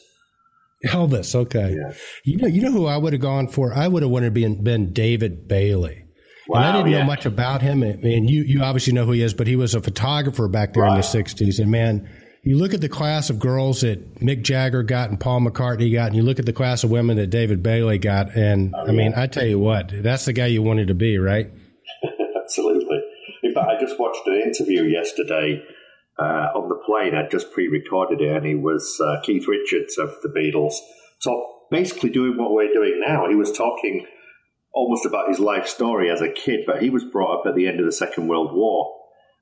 Elvis. 0.86 1.36
Okay. 1.36 1.76
Yeah. 1.78 1.94
You 2.24 2.38
know, 2.38 2.48
you 2.48 2.62
know 2.62 2.72
who 2.72 2.86
I 2.86 2.98
would 2.98 3.14
have 3.14 3.22
gone 3.22 3.48
for? 3.48 3.74
I 3.74 3.88
would 3.88 4.04
have 4.04 4.12
wanted 4.12 4.28
to 4.28 4.32
be 4.32 4.48
been 4.48 4.94
David 4.94 5.48
Bailey. 5.48 6.06
Wow, 6.48 6.60
and 6.60 6.66
I 6.66 6.72
didn't 6.78 6.92
yeah. 6.92 7.00
know 7.00 7.06
much 7.06 7.26
about 7.26 7.62
him. 7.62 7.82
I 7.82 7.94
mean, 7.96 8.28
you 8.28 8.44
you 8.44 8.62
obviously 8.62 8.94
know 8.94 9.06
who 9.06 9.14
he 9.14 9.22
is, 9.22 9.34
but 9.34 9.48
he 9.48 9.56
was 9.56 9.74
a 9.74 9.82
photographer 9.82 10.48
back 10.48 10.74
there 10.74 10.86
in 10.86 10.94
the 10.94 11.02
'60s. 11.02 11.60
And 11.60 11.72
man, 11.72 12.08
you 12.44 12.58
look 12.58 12.76
at 12.76 12.82
the 12.82 12.90
class 12.90 13.32
of 13.32 13.40
girls 13.40 13.82
that 13.82 14.20
Mick 14.20 14.44
Jagger 14.44 14.84
got 14.84 15.10
and 15.10 15.20
Paul 15.20 15.42
McCartney 15.42 15.92
got, 15.92 16.08
and 16.08 16.16
you 16.16 16.22
look 16.22 16.38
at 16.38 16.46
the 16.46 16.54
class 16.54 16.84
of 16.84 16.92
women 16.92 17.18
that 17.18 17.32
David 17.32 17.64
Bailey 17.64 17.98
got, 17.98 18.36
and 18.36 18.76
I 18.76 18.92
mean, 18.92 19.14
I 19.16 19.26
tell 19.26 19.46
you 19.46 19.58
what, 19.58 19.92
that's 19.92 20.26
the 20.26 20.34
guy 20.34 20.48
you 20.48 20.62
wanted 20.62 20.90
to 20.90 20.94
be, 20.94 21.18
right? 21.18 21.50
Absolutely. 22.44 23.02
In 23.42 23.54
fact, 23.54 23.68
I 23.68 23.80
just 23.80 24.00
watched 24.00 24.28
an 24.28 24.42
interview 24.44 24.84
yesterday 24.84 25.64
uh, 26.20 26.48
on 26.56 26.70
the 26.70 26.76
plane. 26.86 27.16
I 27.16 27.28
just 27.30 27.52
pre-recorded 27.52 28.22
it, 28.22 28.36
and 28.36 28.46
he 28.46 28.56
was 28.56 29.00
uh, 29.04 29.22
Keith 29.24 29.48
Richards 29.48 29.98
of 29.98 30.16
the 30.22 30.30
Beatles, 30.30 30.74
talk, 31.24 31.70
basically 31.72 32.10
doing 32.10 32.38
what 32.38 32.52
we're 32.54 32.74
doing 32.74 33.02
now. 33.06 33.28
He 33.30 33.36
was 33.36 33.52
talking 33.52 34.06
almost 34.74 35.06
about 35.06 35.30
his 35.30 35.40
life 35.40 35.68
story 35.68 36.10
as 36.12 36.22
a 36.22 36.30
kid, 36.32 36.62
but 36.68 36.82
he 36.82 36.90
was 36.90 37.04
brought 37.06 37.40
up 37.40 37.46
at 37.48 37.56
the 37.56 37.68
end 37.68 37.80
of 37.80 37.86
the 37.86 37.92
Second 37.92 38.28
World 38.28 38.52
War. 38.54 38.94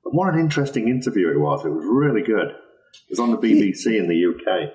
And 0.04 0.14
what 0.16 0.32
an 0.32 0.38
interesting 0.40 0.88
interview 0.88 1.30
it 1.30 1.38
was! 1.40 1.64
It 1.64 1.70
was 1.70 1.84
really 1.86 2.22
good. 2.22 2.48
It 2.50 3.10
was 3.10 3.18
on 3.20 3.30
the 3.32 3.38
BBC 3.38 3.98
in 3.98 4.06
the 4.08 4.24
UK. 4.34 4.70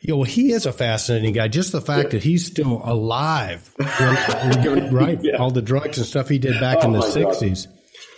Yeah, 0.00 0.14
well, 0.16 0.24
he 0.24 0.52
is 0.52 0.66
a 0.66 0.72
fascinating 0.72 1.32
guy. 1.32 1.48
Just 1.48 1.72
the 1.72 1.80
fact 1.80 2.10
that 2.10 2.22
he's 2.22 2.44
still 2.44 2.82
alive, 2.84 3.72
when- 3.76 4.90
right? 4.94 5.18
Yeah. 5.22 5.36
All 5.36 5.50
the 5.50 5.62
drugs 5.62 5.96
and 5.98 6.06
stuff 6.06 6.28
he 6.28 6.38
did 6.38 6.60
back 6.60 6.78
Oh, 6.82 6.86
in 6.86 6.92
the 6.92 6.98
my 6.98 7.06
God. 7.06 7.12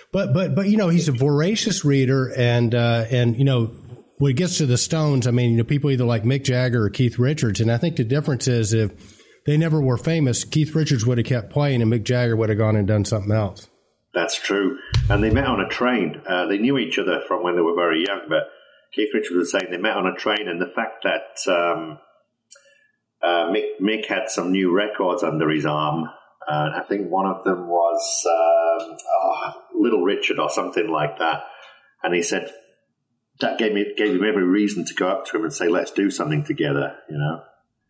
'60s. 0.07 0.13
But 0.13 0.35
but 0.35 0.55
but 0.55 0.69
you 0.69 0.77
know, 0.77 0.89
he's 0.89 1.09
a 1.09 1.13
voracious 1.13 1.85
reader, 1.85 2.33
and 2.37 2.75
uh, 2.75 3.05
and 3.11 3.37
you 3.37 3.45
know, 3.45 3.73
when 4.19 4.31
it 4.31 4.37
gets 4.37 4.59
to 4.59 4.67
the 4.67 4.79
Stones, 4.79 5.27
I 5.27 5.31
mean, 5.31 5.53
you 5.53 5.57
know, 5.59 5.65
people 5.65 5.91
either 5.91 6.05
like 6.05 6.25
Mick 6.25 6.45
Jagger 6.45 6.85
or 6.85 6.91
Keith 6.91 7.19
Richards, 7.19 7.61
and 7.61 7.71
I 7.71 7.79
think 7.79 7.97
the 7.97 8.05
difference 8.05 8.49
is 8.49 8.73
if 8.73 9.23
they 9.47 9.57
never 9.57 9.81
were 9.81 9.97
famous, 9.97 10.45
Keith 10.45 10.75
Richards 10.75 11.07
would 11.07 11.19
have 11.19 11.27
kept 11.27 11.51
playing, 11.51 11.83
and 11.83 11.93
Mick 11.93 12.05
Jagger 12.05 12.37
would 12.37 12.49
have 12.49 12.59
gone 12.59 12.77
and 12.77 12.87
done 12.87 13.05
something 13.05 13.33
else. 13.33 13.69
That's 14.13 14.41
true. 14.41 14.79
And 15.11 15.23
they 15.23 15.31
met 15.31 15.47
on 15.47 15.61
a 15.61 15.69
train. 15.69 16.23
Uh, 16.27 16.47
they 16.47 16.57
knew 16.57 16.79
each 16.79 16.99
other 16.99 17.21
from 17.29 17.43
when 17.43 17.55
they 17.55 17.61
were 17.61 17.75
very 17.75 18.03
young, 18.07 18.23
but 18.29 18.45
Keith 18.93 19.11
Richards 19.13 19.37
was 19.37 19.53
saying 19.53 19.67
they 19.71 19.77
met 19.77 19.97
on 19.97 20.07
a 20.07 20.15
train, 20.15 20.49
and 20.49 20.61
the 20.61 20.73
fact 20.75 21.05
that 21.05 21.53
um, 21.53 21.99
uh, 23.23 23.53
Mick, 23.53 23.79
Mick 23.81 24.07
had 24.07 24.31
some 24.31 24.53
new 24.53 24.75
records 24.75 25.23
under 25.23 25.51
his 25.51 25.67
arm, 25.67 26.09
and 26.49 26.75
I 26.75 26.83
think 26.83 27.11
one 27.11 27.27
of 27.27 27.45
them 27.45 27.69
was 27.69 28.27
um, 28.27 28.97
oh, 29.23 29.63
Little 29.75 30.03
Richard 30.03 30.39
or 30.39 30.51
something 30.51 30.89
like 30.89 31.19
that, 31.19 31.45
and 32.03 32.15
he 32.15 32.23
said 32.23 32.51
that 33.41 33.59
gave 33.59 33.73
me 33.73 33.93
gave 33.97 34.15
him 34.15 34.25
every 34.25 34.45
reason 34.45 34.85
to 34.87 34.95
go 34.95 35.09
up 35.09 35.27
to 35.27 35.37
him 35.37 35.45
and 35.45 35.53
say, 35.53 35.69
"Let's 35.69 35.91
do 35.91 36.11
something 36.11 36.45
together." 36.45 36.97
You 37.11 37.19
know, 37.19 37.43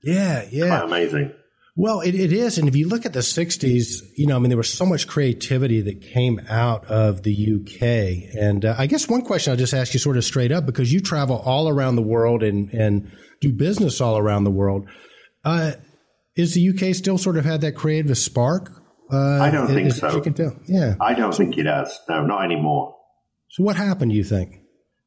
Yeah, 0.02 0.44
yeah. 0.50 0.68
quite 0.68 0.84
amazing. 0.84 1.32
Well, 1.78 2.00
it, 2.00 2.14
it 2.14 2.32
is. 2.32 2.56
And 2.56 2.68
if 2.68 2.74
you 2.74 2.88
look 2.88 3.04
at 3.04 3.12
the 3.12 3.20
60s, 3.20 4.00
you 4.16 4.26
know, 4.26 4.36
I 4.36 4.38
mean, 4.38 4.48
there 4.48 4.56
was 4.56 4.72
so 4.72 4.86
much 4.86 5.06
creativity 5.06 5.82
that 5.82 6.00
came 6.00 6.40
out 6.48 6.86
of 6.86 7.22
the 7.22 7.32
UK. 7.34 8.34
And 8.34 8.64
uh, 8.64 8.74
I 8.78 8.86
guess 8.86 9.10
one 9.10 9.20
question 9.20 9.50
I'll 9.50 9.58
just 9.58 9.74
ask 9.74 9.92
you 9.92 10.00
sort 10.00 10.16
of 10.16 10.24
straight 10.24 10.52
up 10.52 10.64
because 10.64 10.90
you 10.90 11.00
travel 11.00 11.36
all 11.36 11.68
around 11.68 11.96
the 11.96 12.02
world 12.02 12.42
and, 12.42 12.72
and 12.72 13.12
do 13.42 13.52
business 13.52 14.00
all 14.00 14.16
around 14.16 14.44
the 14.44 14.50
world. 14.50 14.88
Uh, 15.44 15.72
is 16.36 16.54
the 16.54 16.68
UK 16.70 16.94
still 16.94 17.18
sort 17.18 17.36
of 17.36 17.44
had 17.44 17.60
that 17.62 17.72
creative 17.74 18.16
spark? 18.18 18.70
Uh, 19.12 19.40
I 19.40 19.50
don't 19.50 19.68
think 19.68 19.92
so. 19.92 20.14
You 20.14 20.20
can 20.22 20.34
tell. 20.34 20.56
Yeah. 20.66 20.94
I 21.00 21.14
don't 21.14 21.34
think 21.34 21.56
it 21.58 21.66
has. 21.66 21.98
No, 22.08 22.24
not 22.26 22.44
anymore. 22.44 22.96
So 23.50 23.62
what 23.62 23.76
happened, 23.76 24.10
do 24.10 24.16
you 24.16 24.24
think? 24.24 24.60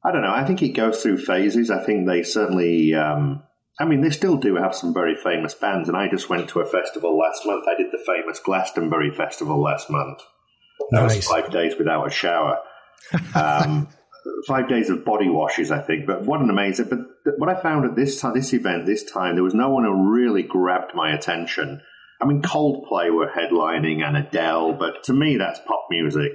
I 0.04 0.12
don't 0.12 0.22
know. 0.22 0.32
I 0.34 0.46
think 0.46 0.62
it 0.64 0.70
goes 0.70 1.02
through 1.04 1.18
phases. 1.18 1.70
I 1.70 1.84
think 1.84 2.08
they 2.08 2.24
certainly. 2.24 2.94
Um, 2.96 3.44
I 3.82 3.86
mean, 3.86 4.02
they 4.02 4.10
still 4.10 4.38
do 4.38 4.56
have 4.56 4.74
some 4.76 4.94
very 4.94 5.16
famous 5.16 5.54
bands, 5.54 5.88
and 5.90 5.98
I 5.98 6.10
just 6.10 6.30
went 6.30 6.50
to 6.50 6.60
a 6.62 6.66
festival 6.66 7.18
last 7.18 7.46
month. 7.46 7.66
I 7.68 7.76
did 7.82 7.92
the 7.92 8.02
famous 8.06 8.40
Glastonbury 8.40 9.12
Festival 9.12 9.62
last 9.62 9.90
month. 9.90 10.20
That 10.92 11.04
was 11.04 11.16
Nice. 11.16 11.28
five 11.28 11.52
days 11.52 11.76
without 11.78 12.08
a 12.08 12.10
shower. 12.10 12.58
Um, 13.36 13.88
five 14.48 14.68
days 14.68 14.90
of 14.90 15.06
body 15.06 15.30
washes, 15.30 15.72
I 15.72 15.82
think. 15.82 16.06
But 16.06 16.24
what 16.24 16.42
an 16.42 16.50
amazing! 16.50 16.88
But 16.90 17.00
what 17.38 17.50
I 17.50 17.62
found 17.62 17.86
at 17.86 17.96
this 17.96 18.20
time, 18.20 18.34
this 18.34 18.54
event, 18.54 18.86
this 18.86 19.04
time, 19.04 19.36
there 19.36 19.44
was 19.44 19.54
no 19.54 19.70
one 19.70 19.84
who 19.84 20.12
really 20.12 20.44
grabbed 20.44 20.96
my 20.96 21.14
attention. 21.14 21.82
I 22.22 22.26
mean, 22.26 22.42
Coldplay 22.42 23.14
were 23.14 23.28
headlining 23.30 24.04
and 24.04 24.18
Adele, 24.18 24.74
but 24.74 25.04
to 25.06 25.14
me, 25.14 25.38
that's 25.38 25.60
pop 25.66 25.88
music. 25.90 26.34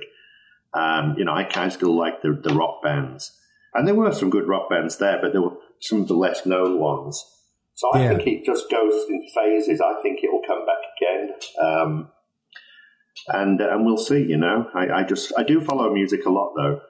Um, 0.72 1.14
you 1.18 1.24
know, 1.24 1.34
I 1.34 1.44
kind 1.44 1.66
of 1.68 1.72
still 1.72 1.96
like 1.96 2.22
the, 2.22 2.32
the 2.32 2.54
rock 2.54 2.82
bands. 2.82 3.32
And 3.74 3.86
there 3.86 3.94
were 3.94 4.12
some 4.12 4.30
good 4.30 4.48
rock 4.48 4.70
bands 4.70 4.96
there, 4.98 5.18
but 5.20 5.32
there 5.32 5.42
were 5.42 5.56
some 5.80 6.02
of 6.02 6.08
the 6.08 6.14
less 6.14 6.46
known 6.46 6.78
ones. 6.78 7.22
So 7.74 7.90
I 7.92 8.02
yeah. 8.02 8.08
think 8.08 8.26
it 8.26 8.44
just 8.44 8.70
goes 8.70 8.94
in 9.08 9.22
phases. 9.34 9.80
I 9.80 10.00
think 10.02 10.20
it 10.22 10.32
will 10.32 10.42
come 10.46 10.64
back 10.64 10.78
again. 10.96 11.34
Um, 11.60 12.08
and, 13.28 13.60
and 13.60 13.84
we'll 13.84 13.98
see, 13.98 14.22
you 14.22 14.36
know. 14.36 14.68
I, 14.74 15.00
I 15.00 15.02
just, 15.02 15.32
I 15.36 15.42
do 15.42 15.60
follow 15.60 15.92
music 15.92 16.24
a 16.24 16.30
lot 16.30 16.54
though. 16.56 16.80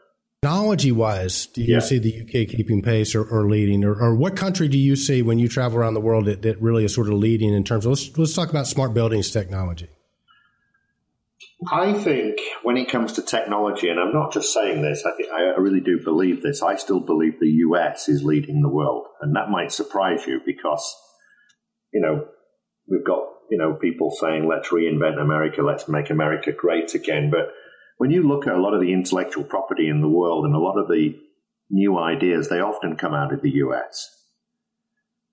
Technology 0.45 0.93
wise, 0.93 1.47
do 1.47 1.63
you 1.63 1.73
yeah. 1.73 1.81
see 1.81 1.99
the 1.99 2.21
UK 2.21 2.47
keeping 2.47 2.83
pace 2.83 3.15
or, 3.15 3.25
or 3.25 3.49
leading, 3.49 3.83
or, 3.83 3.95
or, 3.95 4.15
what 4.15 4.37
country 4.37 4.69
do 4.69 4.77
you 4.77 4.95
see 4.95 5.23
when 5.23 5.39
you 5.39 5.49
travel 5.49 5.79
around 5.79 5.95
the 5.95 6.03
world 6.03 6.27
that, 6.27 6.43
that 6.43 6.61
really 6.61 6.85
is 6.85 6.95
sort 6.95 7.07
of 7.07 7.15
leading 7.15 7.55
in 7.55 7.65
terms 7.65 7.87
of 7.87 7.93
let's, 7.93 8.19
let's 8.19 8.35
talk 8.35 8.51
about 8.51 8.67
smart 8.67 8.93
buildings 8.93 9.31
technology? 9.31 9.89
I 11.73 11.95
think 11.95 12.41
when 12.63 12.77
it 12.77 12.91
comes 12.91 13.15
to 13.15 13.23
technology, 13.23 13.89
and 13.89 13.99
I'm 13.99 14.13
not 14.13 14.35
just 14.35 14.53
saying 14.53 14.83
this, 14.83 15.07
I, 15.07 15.13
think, 15.13 15.31
I 15.33 15.59
really 15.59 15.81
do 15.81 15.99
believe 16.05 16.43
this. 16.43 16.63
I 16.63 16.77
still 16.77 17.01
believe 17.01 17.41
the 17.41 17.65
US 17.71 18.11
is 18.11 18.23
leading 18.23 18.61
the 18.61 18.69
world, 18.69 19.07
and 19.23 19.35
that 19.37 19.49
might 19.49 19.73
surprise 19.73 20.27
you 20.27 20.43
because, 20.45 20.95
you 21.91 22.03
know, 22.03 22.27
we've 22.87 23.07
got 23.07 23.23
you 23.51 23.57
know 23.57 23.79
people 23.81 24.11
saying 24.11 24.47
let's 24.47 24.69
reinvent 24.69 25.19
America, 25.19 25.63
let's 25.63 25.89
make 25.89 26.11
America 26.11 26.53
great 26.53 26.95
again, 26.95 27.31
but 27.31 27.49
when 27.97 28.11
you 28.11 28.27
look 28.27 28.47
at 28.47 28.55
a 28.55 28.61
lot 28.61 28.75
of 28.75 28.81
the 28.81 28.93
intellectual 28.93 29.45
property 29.45 29.89
in 29.89 30.01
the 30.01 30.09
world 30.09 30.45
and 30.45 30.55
a 30.55 30.59
lot 30.59 30.79
of 30.79 30.89
the 30.89 31.15
new 31.71 31.99
ideas, 31.99 32.49
they 32.49 32.61
often 32.61 32.97
come 32.97 33.15
out 33.15 33.33
of 33.33 33.43
the 33.43 33.51
US. 33.51 34.11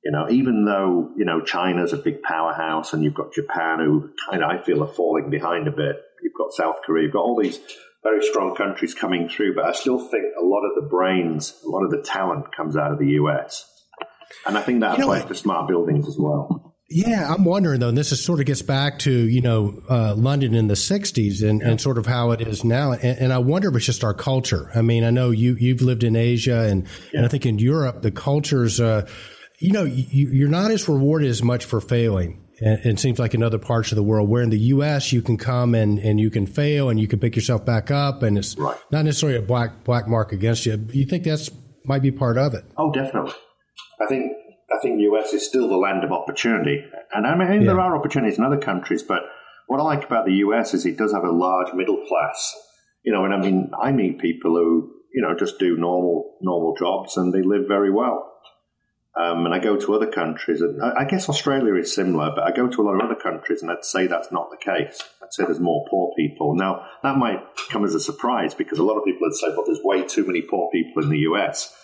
You 0.04 0.12
know, 0.12 0.30
even 0.30 0.66
though, 0.66 1.12
you 1.16 1.26
know, 1.26 1.42
China's 1.42 1.94
a 1.94 1.98
big 1.98 2.24
powerhouse 2.24 2.94
and 2.94 3.04
you've 3.04 3.14
got 3.14 3.34
Japan 3.34 3.80
who 3.80 4.10
kind 4.30 4.44
of, 4.44 4.50
I 4.50 4.58
feel, 4.58 4.84
are 4.84 4.94
falling 4.94 5.30
behind 5.30 5.68
a 5.68 5.72
bit. 5.72 5.98
You've 6.24 6.34
got 6.38 6.54
South 6.54 6.78
Korea, 6.84 7.04
you've 7.04 7.14
got 7.14 7.24
all 7.24 7.40
these 7.40 7.60
very 8.04 8.24
strong 8.24 8.56
countries 8.56 8.96
coming 8.96 9.30
through, 9.30 9.54
but 9.54 9.66
I 9.66 9.74
still 9.74 10.00
think 10.00 10.24
a 10.40 10.44
lot 10.44 10.64
of 10.66 10.76
the 10.76 10.88
brains, 10.90 11.60
a 11.64 11.70
lot 11.70 11.84
of 11.84 11.92
the 11.92 12.02
talent 12.02 12.56
comes 12.56 12.76
out 12.76 12.92
of 12.92 13.00
the 13.00 13.10
US. 13.10 13.68
And 14.48 14.58
I 14.58 14.62
think 14.62 14.82
that 14.82 14.98
you 14.98 15.04
applies 15.04 15.26
to 15.26 15.36
smart 15.36 15.68
buildings 15.68 16.08
as 16.08 16.18
well. 16.18 16.71
Yeah, 16.94 17.34
I'm 17.34 17.46
wondering 17.46 17.80
though, 17.80 17.90
and 17.90 17.98
this 17.98 18.12
is 18.12 18.24
sort 18.24 18.42
of 18.42 18.46
gets 18.46 18.62
back 18.62 19.00
to 19.00 19.12
you 19.12 19.42
know 19.42 19.82
uh, 19.90 20.14
London 20.16 20.54
in 20.54 20.68
the 20.68 20.74
'60s 20.74 21.48
and, 21.48 21.62
and 21.62 21.80
sort 21.80 21.98
of 21.98 22.06
how 22.06 22.32
it 22.32 22.42
is 22.42 22.64
now, 22.64 22.92
and, 22.92 23.18
and, 23.18 23.34
I 23.34 23.38
wonder 23.38 23.70
if 23.70 23.76
it's 23.76 23.86
just 23.86 24.04
our 24.04 24.14
culture. 24.14 24.70
I 24.76 24.82
mean, 24.82 25.06
I 25.06 25.10
know 25.10 25.32
you 25.32 25.56
you've 25.58 25.82
lived 25.82 26.04
in 26.04 26.16
Asia, 26.16 26.62
and, 26.62 26.84
yeah. 26.84 27.20
and 27.20 27.26
I 27.26 27.30
think 27.30 27.46
in 27.46 27.60
Europe 27.60 28.02
the 28.02 28.12
cultures, 28.12 28.82
uh, 28.82 29.08
you 29.60 29.72
know, 29.72 29.86
you, 29.86 30.46
are 30.46 30.50
not 30.50 30.72
as 30.72 30.90
rewarded 30.90 31.30
as 31.30 31.42
much 31.42 31.66
for 31.66 31.80
failing. 31.80 32.46
And 32.60 32.86
it 32.86 33.00
seems 33.00 33.18
like 33.18 33.34
in 33.34 33.42
other 33.42 33.58
parts 33.58 33.92
of 33.92 33.96
the 33.96 34.04
world, 34.04 34.30
where 34.30 34.44
in 34.44 34.52
the 34.52 34.60
U.S. 34.60 35.12
you 35.12 35.24
can 35.24 35.38
come 35.38 35.74
and, 35.74 35.98
and 35.98 36.20
you 36.20 36.30
can 36.30 36.46
fail 36.46 36.90
and 36.90 37.00
you 37.00 37.08
can 37.08 37.20
pick 37.20 37.36
yourself 37.36 37.66
back 37.66 37.90
up, 37.90 38.22
and 38.22 38.38
it's 38.38 38.56
right. 38.58 38.78
not 38.92 39.06
necessarily 39.06 39.40
a 39.40 39.42
black 39.42 39.84
black 39.86 40.08
mark 40.08 40.32
against 40.32 40.66
you. 40.66 40.86
You 40.92 41.06
think 41.06 41.24
that's 41.24 41.50
might 41.86 42.02
be 42.02 42.12
part 42.12 42.38
of 42.38 42.54
it? 42.54 42.66
Oh, 42.78 42.92
definitely. 42.92 43.34
I 44.02 44.08
think 44.08 44.34
I 44.82 44.84
think 44.84 45.00
US 45.02 45.32
is 45.32 45.46
still 45.46 45.70
the 45.70 45.78
land 45.78 46.04
of 46.04 46.12
opportunity. 46.12 46.84
And 47.14 47.28
I 47.28 47.36
mean, 47.36 47.62
yeah. 47.62 47.68
there 47.68 47.80
are 47.80 47.96
opportunities 47.96 48.40
in 48.40 48.44
other 48.44 48.58
countries, 48.58 49.04
but 49.04 49.20
what 49.68 49.80
I 49.80 49.84
like 49.84 50.04
about 50.04 50.26
the 50.26 50.34
US 50.46 50.74
is 50.74 50.88
it 50.88 50.98
does 50.98 51.14
have 51.14 51.24
a 51.24 51.32
large 51.32 51.72
middle 51.74 52.04
class. 52.08 52.56
You 53.04 53.14
know, 53.14 53.24
and 53.26 53.34
I 53.34 53.38
mean, 53.38 53.72
I 53.80 53.92
meet 53.92 54.20
people 54.20 54.56
who, 54.56 54.92
you 55.14 55.22
know, 55.22 55.36
just 55.38 55.60
do 55.60 55.78
normal, 55.78 56.36
normal 56.42 56.76
jobs 56.76 57.16
and 57.16 57.32
they 57.32 57.44
live 57.44 57.68
very 57.68 57.92
well. 57.92 58.28
Um, 59.16 59.46
and 59.46 59.54
I 59.54 59.60
go 59.60 59.76
to 59.76 59.94
other 59.94 60.10
countries, 60.10 60.62
and 60.62 60.82
I 60.82 61.04
guess 61.04 61.28
Australia 61.28 61.76
is 61.76 61.94
similar, 61.94 62.32
but 62.34 62.46
I 62.46 62.52
go 62.52 62.70
to 62.70 62.82
a 62.82 62.84
lot 62.84 62.96
of 62.96 63.02
other 63.02 63.20
countries, 63.22 63.62
and 63.62 63.70
I'd 63.70 63.84
say 63.84 64.08
that's 64.08 64.32
not 64.32 64.50
the 64.50 64.58
case. 64.58 65.04
I'd 65.22 65.34
say 65.34 65.44
there's 65.44 65.60
more 65.60 65.86
poor 65.90 66.14
people. 66.16 66.56
Now, 66.56 66.88
that 67.04 67.18
might 67.18 67.44
come 67.70 67.84
as 67.84 67.94
a 67.94 68.00
surprise 68.00 68.54
because 68.54 68.80
a 68.80 68.84
lot 68.84 68.98
of 68.98 69.04
people 69.04 69.28
would 69.28 69.36
say, 69.36 69.50
well, 69.50 69.66
there's 69.66 69.84
way 69.84 70.08
too 70.08 70.26
many 70.26 70.42
poor 70.42 70.72
people 70.72 71.04
in 71.04 71.10
the 71.10 71.20
US. 71.20 71.76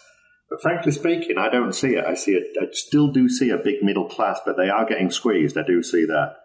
But 0.49 0.61
frankly 0.61 0.91
speaking, 0.91 1.37
I 1.37 1.49
don't 1.49 1.73
see 1.73 1.95
it. 1.95 2.05
I 2.05 2.13
see 2.13 2.31
it. 2.31 2.55
I 2.59 2.67
still 2.71 3.09
do 3.09 3.27
see 3.27 3.49
a 3.49 3.57
big 3.57 3.83
middle 3.83 4.05
class, 4.05 4.39
but 4.45 4.55
they 4.55 4.69
are 4.69 4.85
getting 4.85 5.11
squeezed. 5.11 5.57
I 5.57 5.63
do 5.63 5.83
see 5.83 6.05
that. 6.05 6.37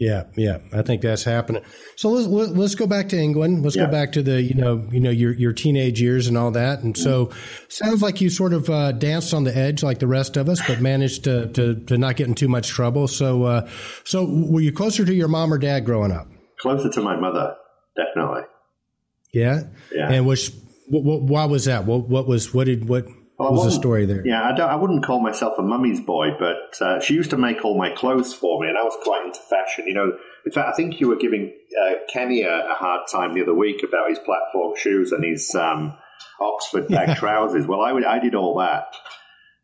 Yeah, 0.00 0.24
yeah, 0.34 0.60
I 0.72 0.80
think 0.80 1.02
that's 1.02 1.24
happening. 1.24 1.62
So 1.96 2.08
let's 2.08 2.26
let's 2.26 2.74
go 2.74 2.86
back 2.86 3.10
to 3.10 3.18
England. 3.18 3.62
Let's 3.62 3.76
yeah. 3.76 3.84
go 3.84 3.92
back 3.92 4.12
to 4.12 4.22
the 4.22 4.40
you 4.40 4.54
know 4.54 4.88
you 4.90 4.98
know 4.98 5.10
your 5.10 5.34
your 5.34 5.52
teenage 5.52 6.00
years 6.00 6.26
and 6.26 6.38
all 6.38 6.50
that. 6.52 6.78
And 6.80 6.96
so 6.96 7.30
sounds 7.68 8.00
like 8.00 8.22
you 8.22 8.30
sort 8.30 8.54
of 8.54 8.70
uh, 8.70 8.92
danced 8.92 9.34
on 9.34 9.44
the 9.44 9.54
edge 9.54 9.82
like 9.82 9.98
the 9.98 10.06
rest 10.06 10.38
of 10.38 10.48
us, 10.48 10.66
but 10.66 10.80
managed 10.80 11.24
to 11.24 11.48
to, 11.48 11.74
to 11.84 11.98
not 11.98 12.16
get 12.16 12.28
in 12.28 12.34
too 12.34 12.48
much 12.48 12.68
trouble. 12.68 13.08
So 13.08 13.42
uh, 13.42 13.68
so 14.04 14.24
were 14.24 14.62
you 14.62 14.72
closer 14.72 15.04
to 15.04 15.12
your 15.12 15.28
mom 15.28 15.52
or 15.52 15.58
dad 15.58 15.84
growing 15.84 16.12
up? 16.12 16.28
Closer 16.60 16.88
to 16.88 17.02
my 17.02 17.16
mother, 17.16 17.54
definitely. 17.94 18.44
Yeah, 19.34 19.64
yeah. 19.92 20.10
And 20.10 20.26
was 20.26 20.50
what, 20.88 21.22
why 21.24 21.44
was 21.44 21.66
that? 21.66 21.84
What 21.84 22.08
what 22.08 22.26
was 22.26 22.54
what 22.54 22.64
did 22.64 22.88
what 22.88 23.06
well, 23.40 23.52
was 23.52 23.64
the 23.64 23.70
story 23.70 24.06
there? 24.06 24.22
Yeah, 24.24 24.42
I, 24.42 24.56
I, 24.56 24.74
wouldn't 24.74 25.04
call 25.04 25.20
myself 25.20 25.58
a 25.58 25.62
mummy's 25.62 26.00
boy, 26.00 26.28
but 26.38 26.80
uh, 26.80 27.00
she 27.00 27.14
used 27.14 27.30
to 27.30 27.36
make 27.36 27.64
all 27.64 27.76
my 27.76 27.90
clothes 27.90 28.34
for 28.34 28.60
me, 28.60 28.68
and 28.68 28.76
I 28.76 28.82
was 28.82 28.96
quite 29.02 29.24
into 29.24 29.40
fashion. 29.40 29.86
You 29.86 29.94
know, 29.94 30.12
in 30.44 30.52
fact, 30.52 30.68
I 30.68 30.72
think 30.72 31.00
you 31.00 31.08
were 31.08 31.16
giving 31.16 31.52
uh, 31.82 31.94
Kenny 32.12 32.42
a, 32.42 32.70
a, 32.70 32.74
hard 32.74 33.06
time 33.10 33.34
the 33.34 33.42
other 33.42 33.54
week 33.54 33.82
about 33.82 34.10
his 34.10 34.18
platform 34.18 34.74
shoes 34.76 35.12
and 35.12 35.24
his 35.24 35.54
um, 35.54 35.96
Oxford 36.40 36.88
bag 36.88 37.16
trousers. 37.16 37.66
Well, 37.66 37.80
I, 37.80 37.92
would, 37.92 38.04
I 38.04 38.18
did 38.18 38.34
all 38.34 38.58
that. 38.58 38.94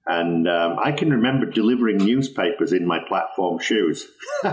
And 0.06 0.48
um, 0.48 0.78
I 0.78 0.92
can 0.92 1.10
remember 1.10 1.46
delivering 1.46 1.96
newspapers 1.96 2.72
in 2.72 2.86
my 2.86 3.00
platform 3.08 3.58
shoes. 3.58 4.06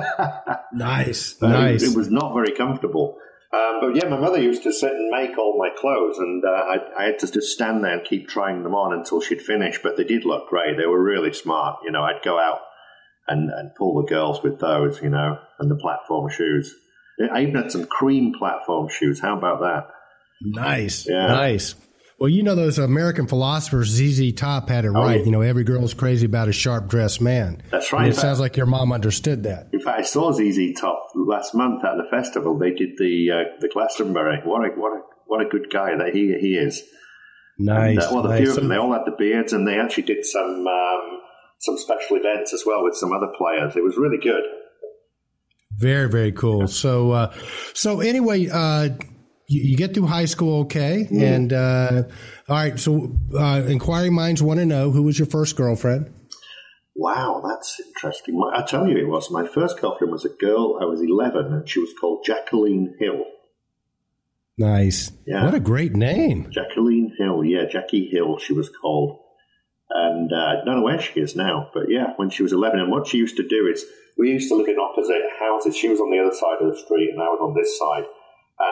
nice, 0.74 1.40
nice. 1.42 1.84
It, 1.84 1.92
it 1.92 1.96
was 1.96 2.10
not 2.10 2.34
very 2.34 2.54
comfortable. 2.54 3.18
Um, 3.54 3.82
but 3.82 3.96
yeah, 3.96 4.10
my 4.10 4.18
mother 4.18 4.42
used 4.42 4.64
to 4.64 4.74
sit 4.74 4.92
and 4.92 5.12
make 5.12 5.38
all 5.38 5.60
my 5.60 5.70
clothes, 5.78 6.18
and 6.18 6.44
uh, 6.44 6.48
I, 6.48 6.78
I, 6.98 7.04
had 7.06 7.20
to 7.20 7.32
just 7.32 7.54
stand 7.54 7.84
there 7.84 7.94
and 7.94 8.04
keep 8.04 8.28
trying 8.28 8.64
them 8.64 8.74
on 8.74 8.98
until 8.98 9.22
she'd 9.22 9.44
finish. 9.44 9.80
But 9.84 9.96
they 9.96 10.04
did 10.04 10.26
look 10.26 10.50
great; 10.50 10.76
they 10.76 10.88
were 10.88 11.04
really 11.04 11.34
smart. 11.34 11.78
You 11.86 11.92
know, 11.92 12.02
I'd 12.02 12.24
go 12.24 12.40
out 12.40 12.62
and, 13.28 13.52
and 13.52 13.76
pull 13.76 14.02
the 14.02 14.08
girls 14.08 14.42
with 14.42 14.60
those, 14.60 15.02
you 15.04 15.10
know, 15.10 15.38
and 15.60 15.70
the 15.70 15.76
platform 15.76 16.32
shoes. 16.32 16.74
I 17.32 17.44
even 17.44 17.56
had 17.56 17.72
some 17.72 17.86
cream 17.86 18.34
platform 18.34 18.90
shoes. 18.90 19.20
How 19.22 19.38
about 19.38 19.60
that? 19.60 19.88
Nice, 20.42 21.08
yeah. 21.08 21.28
nice. 21.28 21.76
Well, 22.24 22.30
you 22.30 22.42
know 22.42 22.56
those 22.56 22.80
American 22.80 23.28
philosophers, 23.28 23.90
ZZ 23.90 24.32
Top 24.32 24.70
had 24.70 24.86
it 24.86 24.88
oh, 24.88 24.92
right. 24.94 25.20
Yeah. 25.20 25.26
You 25.26 25.32
know, 25.32 25.42
every 25.42 25.66
girl's 25.66 25.94
crazy 25.94 26.26
about 26.26 26.48
a 26.48 26.54
sharp 26.54 26.88
dressed 26.88 27.20
man. 27.20 27.62
That's 27.70 27.92
right. 27.92 28.06
And 28.06 28.14
it 28.14 28.16
sounds 28.16 28.40
like 28.40 28.56
your 28.56 28.66
mom 28.66 28.94
understood 28.94 29.44
that. 29.44 29.68
In 29.74 29.82
fact, 29.82 30.00
I 30.00 30.04
saw 30.04 30.32
ZZ 30.32 30.80
Top 30.80 31.10
last 31.16 31.54
month 31.54 31.84
at 31.84 31.98
the 31.98 32.08
festival. 32.10 32.58
They 32.58 32.72
did 32.72 32.92
the 32.98 33.28
uh, 33.30 33.58
the 33.60 33.68
Glastonbury. 33.68 34.40
What 34.46 34.66
a 34.66 34.70
what 34.80 34.94
a 34.94 35.02
what 35.26 35.46
a 35.46 35.50
good 35.50 35.70
guy 35.70 35.98
that 35.98 36.16
he 36.16 36.34
he 36.40 36.54
is. 36.54 36.82
Nice. 37.60 37.90
And, 37.90 38.00
uh, 38.00 38.10
well, 38.14 38.24
the 38.24 38.30
nice. 38.30 38.40
few 38.40 38.50
of 38.52 38.56
them, 38.56 38.70
they 38.70 38.78
all 38.78 38.94
had 38.94 39.04
the 39.04 39.18
beards, 39.18 39.52
and 39.52 39.68
they 39.68 39.78
actually 39.78 40.04
did 40.04 40.26
some 40.26 40.66
um, 40.66 41.20
some 41.60 41.78
special 41.78 42.16
events 42.16 42.54
as 42.54 42.64
well 42.66 42.86
with 42.86 42.96
some 42.96 43.12
other 43.12 43.34
players. 43.38 43.76
It 43.76 43.84
was 43.84 43.98
really 43.98 44.24
good. 44.24 44.44
Very 45.74 46.08
very 46.08 46.32
cool. 46.32 46.70
So 46.70 47.12
uh, 47.12 47.34
so 47.74 48.00
anyway. 48.00 48.48
Uh, 48.48 48.92
you, 49.54 49.64
you 49.64 49.78
get 49.78 49.94
through 49.94 50.08
high 50.08 50.26
school 50.26 50.62
okay, 50.62 51.08
mm. 51.10 51.22
and 51.22 51.54
uh, 51.54 52.04
all 52.50 52.56
right. 52.56 52.80
So, 52.80 53.18
uh, 53.38 53.64
inquiring 53.68 54.14
minds 54.14 54.42
want 54.42 54.60
to 54.60 54.66
know 54.66 54.92
who 54.92 55.04
was 55.04 55.18
your 55.20 55.28
first 55.28 55.56
girlfriend. 55.56 56.14
Wow, 56.96 57.42
that's 57.46 57.80
interesting. 57.80 58.40
I 58.56 58.64
tell 58.64 58.88
you, 58.88 58.98
it 58.98 59.08
was 59.08 59.32
my 59.32 59.48
first 59.48 59.80
girlfriend 59.80 60.12
was 60.12 60.26
a 60.26 60.30
girl. 60.30 60.78
I 60.82 60.86
was 60.86 61.02
eleven, 61.02 61.54
and 61.54 61.68
she 61.68 61.80
was 61.80 61.94
called 62.00 62.24
Jacqueline 62.26 62.96
Hill. 63.00 63.26
Nice. 64.58 65.12
Yeah. 65.26 65.46
What 65.46 65.56
a 65.56 65.60
great 65.60 65.94
name. 65.94 66.52
Jacqueline 66.52 67.16
Hill. 67.18 67.44
Yeah, 67.44 67.66
Jackie 67.72 68.10
Hill. 68.12 68.38
She 68.38 68.54
was 68.54 68.70
called, 68.70 69.20
and 69.90 70.32
uh, 70.32 70.36
I 70.36 70.66
don't 70.66 70.78
know 70.78 70.84
where 70.84 71.02
she 71.02 71.20
is 71.20 71.36
now. 71.36 71.70
But 71.74 71.90
yeah, 71.90 72.14
when 72.18 72.30
she 72.30 72.44
was 72.44 72.54
eleven, 72.54 72.80
and 72.80 72.92
what 72.92 73.08
she 73.08 73.18
used 73.18 73.38
to 73.38 73.48
do 73.48 73.68
is 73.68 73.84
we 74.18 74.30
used 74.30 74.50
to 74.50 74.56
live 74.56 74.68
in 74.68 74.78
opposite 74.78 75.24
houses. 75.40 75.76
She 75.76 75.90
was 75.90 76.00
on 76.00 76.12
the 76.12 76.20
other 76.20 76.36
side 76.36 76.62
of 76.62 76.72
the 76.72 76.78
street, 76.78 77.10
and 77.12 77.22
I 77.22 77.26
was 77.26 77.40
on 77.42 77.56
this 77.56 77.78
side 77.80 78.06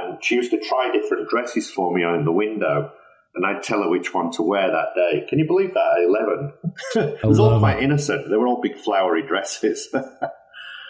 and 0.04 0.24
she 0.24 0.36
used 0.36 0.52
to 0.52 0.60
try 0.60 0.92
different 0.92 1.30
dresses 1.30 1.70
for 1.70 1.94
me 1.94 2.04
in 2.04 2.26
the 2.26 2.32
window, 2.32 2.92
and 3.36 3.46
I'd 3.46 3.64
tell 3.64 3.84
her 3.84 3.90
which 3.90 4.14
one 4.14 4.32
to 4.34 4.44
wear 4.44 4.70
that 4.70 4.96
day. 4.96 5.26
Can 5.30 5.40
you 5.40 5.48
believe 5.48 5.74
that 5.74 5.98
at 5.98 6.96
11? 6.96 7.18
it 7.24 7.26
was 7.26 7.40
all 7.40 7.60
quite 7.60 7.78
it. 7.78 7.84
innocent. 7.84 8.30
They 8.30 8.36
were 8.36 8.48
all 8.48 8.62
big 8.62 8.78
flowery 8.78 9.26
dresses. 9.26 9.88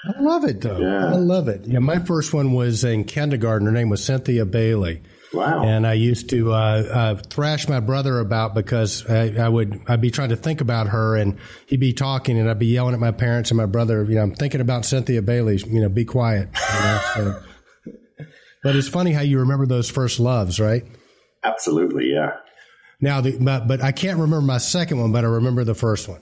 I 0.04 0.20
love 0.20 0.46
it, 0.46 0.62
though. 0.62 0.80
Yeah. 0.80 1.08
I 1.08 1.18
love 1.18 1.48
it. 1.48 1.66
Yeah, 1.66 1.80
my 1.80 2.00
first 2.00 2.34
one 2.34 2.54
was 2.54 2.84
in 2.84 3.04
kindergarten. 3.04 3.68
Her 3.68 3.74
name 3.74 3.90
was 3.90 4.04
Cynthia 4.04 4.46
Bailey. 4.46 5.04
Wow. 5.32 5.64
And 5.64 5.88
I 5.88 5.94
used 5.94 6.30
to 6.32 6.54
uh, 6.54 6.56
uh, 6.56 7.16
thrash 7.16 7.70
my 7.70 7.80
brother 7.80 8.20
about 8.20 8.54
because 8.54 9.08
I, 9.08 9.30
I, 9.38 9.48
would 9.48 9.80
I'd 9.88 10.02
be 10.02 10.12
trying 10.12 10.30
to 10.30 10.36
think 10.36 10.60
about 10.60 10.88
her 10.88 11.16
and 11.16 11.38
he'd 11.68 11.80
be 11.80 11.94
talking 11.94 12.38
and 12.38 12.50
I'd 12.50 12.60
be 12.60 12.66
yelling 12.66 12.94
at 12.94 13.00
my 13.00 13.12
parents 13.12 13.52
and 13.52 13.58
my 13.58 13.66
brother. 13.66 14.04
You 14.04 14.16
know, 14.16 14.24
I'm 14.24 14.36
thinking 14.36 14.60
about 14.60 14.86
Cynthia 14.86 15.22
Bailey. 15.22 15.58
You 15.58 15.82
know, 15.82 15.90
be 15.90 16.04
quiet. 16.04 16.50
You 16.54 16.80
know, 16.80 17.02
so. 17.16 17.44
But 18.64 18.76
it's 18.76 18.88
funny 18.88 19.12
how 19.12 19.22
you 19.22 19.40
remember 19.40 19.66
those 19.66 19.90
first 19.90 20.20
loves, 20.20 20.60
right? 20.60 20.84
Absolutely, 21.44 22.12
yeah. 22.14 22.32
Now, 23.00 23.22
the, 23.22 23.38
but, 23.40 23.68
but 23.68 23.84
I 23.84 23.92
can't 23.92 24.20
remember 24.20 24.46
my 24.46 24.60
second 24.60 25.00
one, 25.00 25.12
but 25.12 25.26
I 25.26 25.28
remember 25.28 25.64
the 25.64 25.74
first 25.74 26.08
one. 26.08 26.22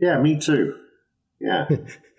Yeah, 0.00 0.20
me 0.20 0.38
too. 0.38 0.74
Yeah. 1.40 1.68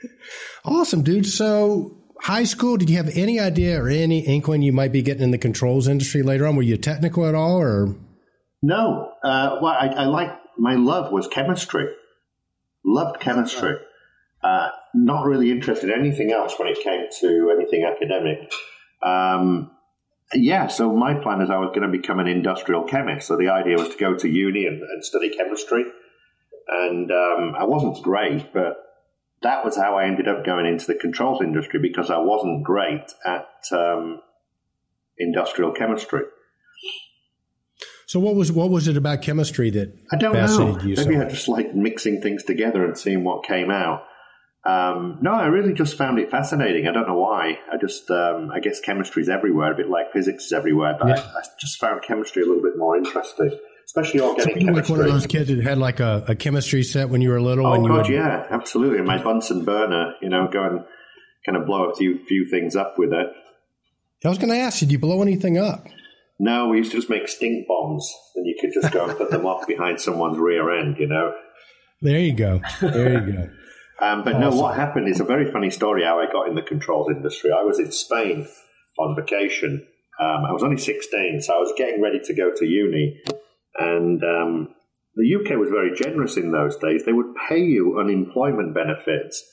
awesome, 0.65 1.03
dude. 1.03 1.25
So, 1.25 1.97
high 2.21 2.45
school, 2.45 2.77
did 2.77 2.89
you 2.89 2.97
have 2.97 3.09
any 3.15 3.39
idea 3.39 3.81
or 3.81 3.89
any 3.89 4.19
inkling 4.19 4.61
you 4.61 4.71
might 4.71 4.93
be 4.93 5.01
getting 5.01 5.23
in 5.23 5.31
the 5.31 5.37
controls 5.37 5.87
industry 5.87 6.23
later 6.23 6.47
on? 6.47 6.55
Were 6.55 6.61
you 6.61 6.77
technical 6.77 7.25
at 7.25 7.35
all, 7.35 7.59
or? 7.59 7.95
No. 8.61 9.11
Uh, 9.23 9.57
well, 9.61 9.73
I, 9.73 9.87
I 9.87 10.05
like 10.05 10.31
my 10.57 10.75
love 10.75 11.11
was 11.11 11.27
chemistry. 11.27 11.87
Loved 12.85 13.19
chemistry. 13.19 13.75
Uh, 14.41 14.69
not 14.93 15.25
really 15.25 15.51
interested 15.51 15.89
in 15.89 15.99
anything 15.99 16.31
else 16.31 16.57
when 16.57 16.69
it 16.69 16.79
came 16.81 17.05
to 17.19 17.53
anything 17.57 17.83
academic. 17.83 18.51
Um, 19.01 19.71
yeah, 20.33 20.67
so 20.67 20.93
my 20.93 21.15
plan 21.15 21.41
is 21.41 21.49
I 21.49 21.57
was 21.57 21.69
going 21.69 21.89
to 21.89 21.97
become 21.97 22.19
an 22.19 22.27
industrial 22.27 22.83
chemist. 22.83 23.27
So 23.27 23.37
the 23.37 23.49
idea 23.49 23.77
was 23.77 23.89
to 23.89 23.97
go 23.97 24.15
to 24.15 24.27
uni 24.27 24.65
and, 24.65 24.81
and 24.81 25.03
study 25.03 25.29
chemistry. 25.29 25.85
And 26.67 27.11
um, 27.11 27.55
I 27.57 27.63
wasn't 27.63 28.03
great, 28.03 28.53
but 28.53 28.77
that 29.41 29.65
was 29.65 29.75
how 29.75 29.97
I 29.97 30.05
ended 30.05 30.27
up 30.27 30.45
going 30.45 30.65
into 30.65 30.85
the 30.85 30.95
controls 30.95 31.41
industry 31.41 31.79
because 31.81 32.11
I 32.11 32.19
wasn't 32.19 32.63
great 32.63 33.11
at 33.25 33.47
um, 33.71 34.21
industrial 35.17 35.71
chemistry. 35.71 36.21
So 38.05 38.19
what 38.19 38.35
was 38.35 38.51
what 38.51 38.71
was 38.71 38.87
it 38.87 38.97
about 38.97 39.21
chemistry 39.21 39.69
that 39.71 39.95
I 40.11 40.17
don't 40.17 40.33
know? 40.33 40.73
Maybe 40.77 40.95
so 40.95 41.21
I 41.21 41.25
just 41.25 41.47
like 41.47 41.75
mixing 41.75 42.21
things 42.21 42.43
together 42.43 42.83
and 42.83 42.97
seeing 42.97 43.23
what 43.23 43.45
came 43.45 43.69
out. 43.69 44.03
Um, 44.65 45.19
no, 45.21 45.31
I 45.31 45.45
really 45.45 45.73
just 45.73 45.97
found 45.97 46.19
it 46.19 46.29
fascinating. 46.29 46.87
I 46.87 46.91
don't 46.91 47.07
know 47.07 47.17
why. 47.17 47.59
I 47.71 47.77
just, 47.79 48.11
um, 48.11 48.51
I 48.53 48.59
guess 48.59 48.79
chemistry 48.81 49.23
is 49.23 49.29
everywhere, 49.29 49.71
a 49.71 49.75
bit 49.75 49.89
like 49.89 50.11
physics 50.11 50.45
is 50.45 50.53
everywhere, 50.53 50.97
but 50.99 51.07
yeah. 51.07 51.13
I, 51.15 51.39
I, 51.39 51.41
just 51.59 51.79
found 51.79 52.01
chemistry 52.01 52.43
a 52.43 52.45
little 52.45 52.61
bit 52.61 52.77
more 52.77 52.97
interesting, 52.97 53.57
especially 53.85 54.19
organic 54.19 54.55
so 54.55 54.59
chemistry. 54.59 54.73
like 54.73 54.89
one 54.89 54.99
of 54.99 55.05
those 55.05 55.27
kids 55.27 55.47
that 55.47 55.63
had 55.63 55.77
like 55.77 56.01
a, 56.01 56.25
a 56.27 56.35
chemistry 56.35 56.83
set 56.83 57.09
when 57.09 57.21
you 57.21 57.29
were 57.29 57.39
little. 57.39 57.65
Oh, 57.65 57.87
God, 57.87 58.07
would... 58.07 58.09
yeah, 58.09 58.47
absolutely. 58.49 59.01
My 59.01 59.23
Bunsen 59.23 59.63
burner, 59.63 60.15
you 60.21 60.27
know, 60.27 60.49
go 60.51 60.61
and 60.61 60.85
kind 61.45 61.57
of 61.57 61.65
blow 61.65 61.89
a 61.89 61.95
few 61.95 62.19
few 62.27 62.45
things 62.49 62.75
up 62.75 62.95
with 62.97 63.13
it. 63.13 63.27
I 64.25 64.27
was 64.29 64.37
going 64.37 64.49
to 64.49 64.57
ask, 64.57 64.81
you, 64.81 64.87
did 64.87 64.91
you 64.91 64.99
blow 64.99 65.21
anything 65.21 65.57
up? 65.57 65.87
No, 66.37 66.67
we 66.67 66.77
used 66.77 66.91
to 66.91 66.97
just 66.97 67.09
make 67.09 67.27
stink 67.29 67.65
bombs, 67.67 68.13
and 68.35 68.45
you 68.45 68.55
could 68.59 68.71
just 68.73 68.93
go 68.93 69.05
and 69.05 69.17
put 69.17 69.31
them 69.31 69.45
off 69.45 69.67
behind 69.67 70.01
someone's 70.01 70.37
rear 70.37 70.77
end, 70.77 70.97
you 70.99 71.07
know. 71.07 71.33
There 72.01 72.19
you 72.19 72.33
go. 72.33 72.61
There 72.81 73.25
you 73.25 73.33
go. 73.33 73.49
Um, 74.01 74.23
but 74.23 74.35
awesome. 74.35 74.57
no, 74.57 74.61
what 74.61 74.75
happened 74.75 75.09
is 75.09 75.19
a 75.19 75.25
very 75.25 75.51
funny 75.51 75.69
story 75.69 76.03
how 76.03 76.19
I 76.19 76.31
got 76.31 76.47
in 76.47 76.55
the 76.55 76.61
controls 76.61 77.09
industry. 77.09 77.51
I 77.51 77.63
was 77.63 77.79
in 77.79 77.91
Spain 77.91 78.47
on 78.97 79.15
vacation. 79.15 79.85
Um, 80.19 80.45
I 80.45 80.51
was 80.51 80.63
only 80.63 80.77
16, 80.77 81.41
so 81.41 81.53
I 81.53 81.57
was 81.57 81.73
getting 81.77 82.01
ready 82.01 82.19
to 82.19 82.33
go 82.33 82.51
to 82.53 82.65
uni. 82.65 83.21
And 83.77 84.23
um, 84.23 84.75
the 85.15 85.35
UK 85.35 85.57
was 85.57 85.69
very 85.69 85.95
generous 85.95 86.37
in 86.37 86.51
those 86.51 86.77
days. 86.77 87.03
They 87.05 87.13
would 87.13 87.35
pay 87.47 87.59
you 87.59 87.99
unemployment 87.99 88.73
benefits 88.73 89.43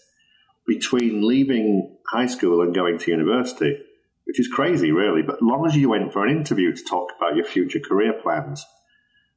between 0.67 1.27
leaving 1.27 1.97
high 2.11 2.27
school 2.27 2.63
and 2.63 2.75
going 2.75 2.99
to 2.99 3.11
university, 3.11 3.79
which 4.25 4.41
is 4.41 4.49
crazy, 4.49 4.91
really. 4.91 5.23
But 5.23 5.43
long 5.43 5.67
as 5.67 5.77
you 5.77 5.89
went 5.89 6.13
for 6.13 6.25
an 6.25 6.37
interview 6.37 6.75
to 6.75 6.85
talk 6.85 7.11
about 7.17 7.37
your 7.37 7.45
future 7.45 7.81
career 7.81 8.13
plans. 8.13 8.65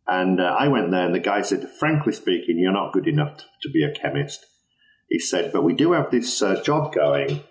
And 0.07 0.41
uh, 0.41 0.55
I 0.57 0.67
went 0.69 0.89
there, 0.89 1.05
and 1.05 1.13
the 1.13 1.19
guy 1.19 1.41
said, 1.41 1.69
frankly 1.79 2.13
speaking, 2.13 2.57
you're 2.57 2.71
not 2.71 2.93
good 2.93 3.07
enough 3.07 3.37
to, 3.37 3.43
to 3.61 3.69
be 3.69 3.83
a 3.83 3.93
chemist 3.93 4.45
he 5.09 5.19
said, 5.19 5.51
but 5.51 5.63
we 5.63 5.73
do 5.73 5.93
have 5.93 6.11
this 6.11 6.41
uh, 6.41 6.61
job 6.61 6.93
going 6.93 7.43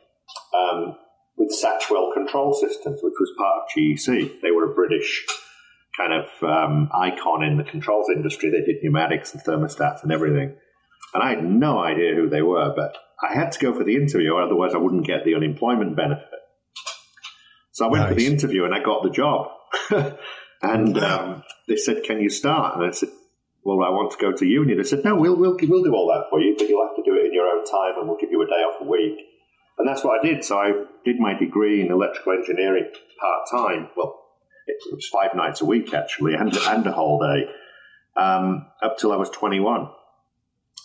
um, 0.54 0.96
with 1.36 1.50
Satchwell 1.50 2.14
Control 2.14 2.54
Systems, 2.54 3.00
which 3.02 3.14
was 3.18 3.32
part 3.36 3.62
of 3.62 3.68
GEC. 3.76 4.40
They 4.40 4.50
were 4.52 4.70
a 4.70 4.74
British 4.74 5.26
kind 5.96 6.12
of 6.12 6.48
um, 6.48 6.88
icon 6.94 7.42
in 7.42 7.58
the 7.58 7.64
controls 7.64 8.08
industry. 8.14 8.50
They 8.50 8.64
did 8.64 8.82
pneumatics 8.82 9.34
and 9.34 9.42
thermostats 9.42 10.04
and 10.04 10.12
everything. 10.12 10.54
And 11.14 11.22
I 11.22 11.30
had 11.30 11.44
no 11.44 11.78
idea 11.78 12.14
who 12.14 12.28
they 12.28 12.42
were, 12.42 12.72
but 12.74 12.96
I 13.22 13.34
had 13.34 13.50
to 13.52 13.58
go 13.58 13.74
for 13.74 13.82
the 13.82 13.96
interview, 13.96 14.32
or 14.32 14.42
otherwise 14.42 14.74
I 14.74 14.78
wouldn't 14.78 15.06
get 15.06 15.24
the 15.24 15.34
unemployment 15.34 15.96
benefit. 15.96 16.28
So 17.72 17.86
I 17.86 17.88
went 17.88 18.04
nice. 18.04 18.12
for 18.12 18.20
the 18.20 18.26
interview 18.26 18.64
and 18.64 18.74
I 18.74 18.82
got 18.82 19.02
the 19.02 19.10
job. 19.10 19.48
and 20.62 20.98
um, 20.98 21.42
they 21.66 21.76
said, 21.76 22.04
"Can 22.04 22.20
you 22.20 22.28
start?" 22.28 22.76
And 22.76 22.86
I 22.86 22.90
said, 22.90 23.10
"Well, 23.64 23.82
I 23.82 23.90
want 23.90 24.12
to 24.12 24.18
go 24.18 24.32
to 24.32 24.46
uni." 24.46 24.74
They 24.74 24.82
said, 24.82 25.04
"No, 25.04 25.14
we'll 25.16 25.36
we'll 25.36 25.56
we'll 25.60 25.84
do 25.84 25.94
all 25.94 26.08
that 26.08 26.28
for 26.30 26.40
you, 26.40 26.54
but 26.58 26.68
you'll 26.68 26.86
have 26.86 26.96
to 26.96 27.02
do 27.02 27.16
it 27.16 27.26
in 27.26 27.34
your 27.34 27.48
own 27.48 27.64
time, 27.64 27.98
and 27.98 28.08
we'll 28.08 28.18
give 28.18 28.30
you 28.30 28.42
a 28.42 28.46
day 28.46 28.62
off 28.62 28.80
a 28.80 28.84
week. 28.84 29.18
And 29.78 29.86
that's 29.86 30.02
what 30.02 30.18
I 30.18 30.22
did. 30.22 30.44
So 30.44 30.58
I 30.58 30.72
did 31.04 31.20
my 31.20 31.34
degree 31.34 31.80
in 31.80 31.92
electrical 31.92 32.32
engineering 32.32 32.90
part 33.20 33.42
time. 33.50 33.88
Well, 33.96 34.24
it 34.66 34.76
was 34.92 35.06
five 35.06 35.34
nights 35.34 35.60
a 35.60 35.64
week 35.64 35.94
actually, 35.94 36.34
and, 36.34 36.54
and 36.56 36.86
a 36.86 36.92
whole 36.92 37.18
day, 37.20 37.48
um, 38.16 38.66
up 38.82 38.98
till 38.98 39.12
I 39.12 39.16
was 39.16 39.30
21, 39.30 39.88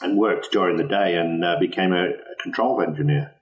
and 0.01 0.17
worked 0.17 0.51
during 0.51 0.77
the 0.77 0.83
day 0.83 1.15
and 1.15 1.43
uh, 1.43 1.59
became 1.59 1.93
a, 1.93 2.09
a 2.09 2.41
control 2.41 2.81
engineer. 2.81 3.32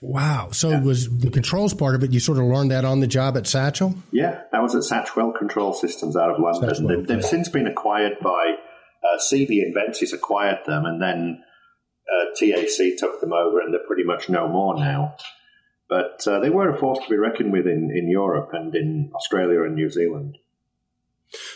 Wow. 0.00 0.50
So 0.52 0.70
yeah. 0.70 0.80
was 0.80 1.08
the 1.18 1.30
controls 1.30 1.74
part 1.74 1.94
of 1.94 2.04
it, 2.04 2.12
you 2.12 2.20
sort 2.20 2.38
of 2.38 2.44
learned 2.44 2.70
that 2.70 2.84
on 2.84 3.00
the 3.00 3.06
job 3.06 3.36
at 3.36 3.44
Satchwell? 3.44 3.96
Yeah, 4.12 4.42
that 4.52 4.62
was 4.62 4.74
at 4.74 4.82
Satchwell 4.82 5.36
Control 5.36 5.72
Systems 5.72 6.16
out 6.16 6.30
of 6.30 6.38
London. 6.38 6.70
Satchwell, 6.70 6.88
they've, 6.88 7.06
they've 7.06 7.24
since 7.24 7.48
been 7.48 7.66
acquired 7.66 8.18
by 8.22 8.56
uh, 9.02 9.18
Siebe 9.18 9.62
Invensys 9.62 10.12
acquired 10.12 10.58
them, 10.66 10.84
and 10.84 11.00
then 11.00 11.42
uh, 12.08 12.24
TAC 12.36 12.98
took 12.98 13.20
them 13.20 13.32
over, 13.32 13.60
and 13.60 13.72
they're 13.72 13.86
pretty 13.86 14.04
much 14.04 14.28
no 14.28 14.48
more 14.48 14.76
now. 14.76 15.16
But 15.88 16.26
uh, 16.26 16.40
they 16.40 16.50
were 16.50 16.68
a 16.68 16.78
force 16.78 16.98
to 17.04 17.10
be 17.10 17.16
reckoned 17.16 17.52
with 17.52 17.66
in, 17.66 17.92
in 17.94 18.08
Europe 18.08 18.50
and 18.52 18.74
in 18.74 19.12
Australia 19.14 19.62
and 19.62 19.74
New 19.74 19.88
Zealand. 19.88 20.38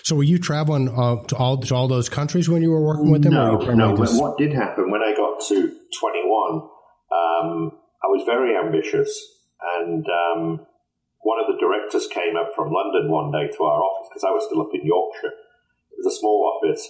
So, 0.02 0.16
were 0.16 0.24
you 0.24 0.38
traveling 0.38 0.88
uh, 0.88 1.22
to 1.28 1.36
all 1.36 1.58
to 1.58 1.74
all 1.74 1.88
those 1.88 2.08
countries 2.08 2.48
when 2.48 2.62
you 2.62 2.70
were 2.70 2.80
working 2.80 3.10
with 3.10 3.22
them? 3.22 3.34
No, 3.34 3.56
no. 3.56 3.96
Just... 3.96 4.20
What 4.20 4.38
did 4.38 4.52
happen 4.52 4.90
when 4.90 5.02
I 5.02 5.14
got 5.16 5.40
to 5.48 5.76
twenty 5.98 6.22
one? 6.24 6.68
Um, 7.12 7.72
I 8.02 8.08
was 8.08 8.24
very 8.24 8.56
ambitious, 8.56 9.10
and 9.78 10.04
um, 10.06 10.66
one 11.20 11.40
of 11.40 11.46
the 11.46 11.60
directors 11.60 12.06
came 12.06 12.36
up 12.36 12.52
from 12.54 12.72
London 12.72 13.10
one 13.10 13.30
day 13.30 13.48
to 13.56 13.62
our 13.64 13.82
office 13.82 14.08
because 14.10 14.24
I 14.24 14.30
was 14.30 14.44
still 14.46 14.62
up 14.62 14.70
in 14.74 14.86
Yorkshire. 14.86 15.34
It 15.92 15.98
was 15.98 16.14
a 16.14 16.18
small 16.18 16.56
office, 16.56 16.88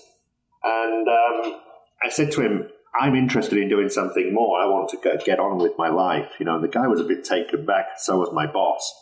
and 0.63 1.09
um, 1.09 1.61
I 2.03 2.09
said 2.11 2.31
to 2.33 2.43
him, 2.43 2.69
I'm 2.99 3.15
interested 3.15 3.59
in 3.59 3.69
doing 3.69 3.89
something 3.89 4.35
more. 4.35 4.61
I 4.61 4.67
want 4.67 4.89
to 4.91 5.21
get 5.25 5.39
on 5.39 5.59
with 5.59 5.73
my 5.79 5.89
life. 5.89 6.33
You 6.39 6.47
know, 6.47 6.57
and 6.57 6.65
the 6.65 6.69
guy 6.69 6.87
was 6.87 7.01
a 7.01 7.05
bit 7.05 7.25
taken 7.25 7.65
back. 7.65 7.99
So 7.99 8.19
was 8.19 8.33
my 8.33 8.47
boss. 8.47 8.93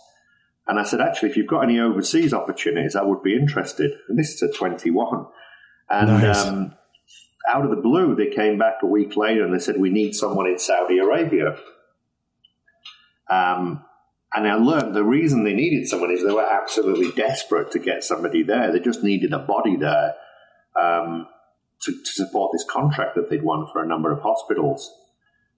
And 0.67 0.79
I 0.79 0.83
said, 0.83 1.01
actually, 1.01 1.31
if 1.31 1.37
you've 1.37 1.47
got 1.47 1.63
any 1.63 1.81
overseas 1.81 2.35
opportunities, 2.35 2.95
I 2.95 3.03
would 3.03 3.23
be 3.23 3.35
interested. 3.35 3.91
And 4.09 4.19
this 4.19 4.35
is 4.35 4.43
at 4.43 4.55
21. 4.55 5.27
And 5.89 6.09
nice. 6.09 6.45
um, 6.45 6.75
out 7.51 7.65
of 7.65 7.71
the 7.71 7.81
blue, 7.81 8.15
they 8.15 8.29
came 8.29 8.59
back 8.59 8.75
a 8.83 8.87
week 8.87 9.17
later 9.17 9.43
and 9.43 9.55
they 9.55 9.59
said, 9.59 9.79
we 9.79 9.89
need 9.89 10.15
someone 10.15 10.47
in 10.47 10.59
Saudi 10.59 10.99
Arabia. 10.99 11.57
Um, 13.31 13.85
and 14.35 14.47
I 14.47 14.55
learned 14.55 14.95
the 14.95 15.05
reason 15.05 15.45
they 15.45 15.55
needed 15.55 15.89
someone 15.89 16.11
is 16.11 16.23
they 16.23 16.33
were 16.33 16.43
absolutely 16.43 17.13
desperate 17.13 17.71
to 17.73 17.79
get 17.79 18.05
somebody 18.05 18.43
there. 18.43 18.71
They 18.73 18.81
just 18.81 19.03
needed 19.03 19.33
a 19.33 19.39
body 19.39 19.77
there. 19.77 20.15
Um, 20.79 21.27
to, 21.83 21.93
to 21.93 22.11
support 22.13 22.53
this 22.53 22.65
contract 22.69 23.15
that 23.15 23.31
they'd 23.31 23.43
won 23.43 23.67
for 23.73 23.83
a 23.83 23.87
number 23.87 24.13
of 24.13 24.23
hospitals. 24.23 24.93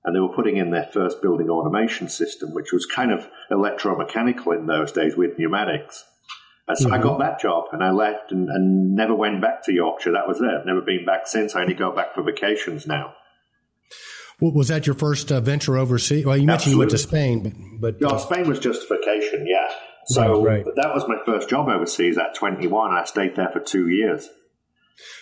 And 0.05 0.15
they 0.15 0.21
were 0.21 0.35
putting 0.35 0.57
in 0.57 0.71
their 0.71 0.89
first 0.93 1.21
building 1.21 1.51
automation 1.51 2.09
system, 2.09 2.55
which 2.55 2.73
was 2.73 2.87
kind 2.87 3.13
of 3.13 3.29
electromechanical 3.51 4.57
in 4.57 4.67
those 4.67 4.93
days 4.93 5.17
with 5.17 5.39
pneumatics. 5.39 6.05
And 6.69 6.79
so 6.79 6.87
mm-hmm. 6.87 6.95
I 6.95 6.99
got 7.03 7.19
that 7.19 7.41
job 7.41 7.65
and 7.73 7.83
I 7.83 7.91
left 7.91 8.33
and, 8.33 8.49
and, 8.49 8.95
never 8.95 9.15
went 9.15 9.41
back 9.41 9.65
to 9.65 9.73
Yorkshire. 9.73 10.13
That 10.13 10.29
was 10.29 10.41
it. 10.41 10.47
I've 10.47 10.67
never 10.67 10.81
been 10.81 11.05
back 11.05 11.27
since. 11.27 11.55
I 11.55 11.63
only 11.63 11.75
go 11.75 11.95
back 11.95 12.15
for 12.15 12.23
vacations 12.23 12.87
now. 12.87 13.15
Was 14.41 14.69
that 14.69 14.87
your 14.87 14.95
first 14.95 15.31
uh, 15.31 15.41
venture 15.41 15.77
overseas? 15.77 16.25
Well, 16.25 16.37
you 16.37 16.47
mentioned 16.47 16.73
Absolutely. 16.73 16.73
you 16.73 16.79
went 16.79 16.91
to 16.91 16.99
Spain, 16.99 17.43
but, 17.81 17.99
but 17.99 18.01
no, 18.01 18.17
uh, 18.17 18.19
Spain 18.19 18.49
was 18.49 18.59
just 18.59 18.89
vacation. 18.89 19.47
Yeah, 19.47 19.69
so 20.07 20.43
right, 20.43 20.65
right. 20.65 20.75
that 20.77 20.95
was 20.95 21.07
my 21.07 21.17
first 21.25 21.49
job 21.49 21.69
overseas 21.69 22.19
at 22.19 22.35
21. 22.35 22.93
I 22.93 23.05
stayed 23.05 23.37
there 23.37 23.49
for 23.49 23.61
two 23.61 23.89
years. 23.89 24.29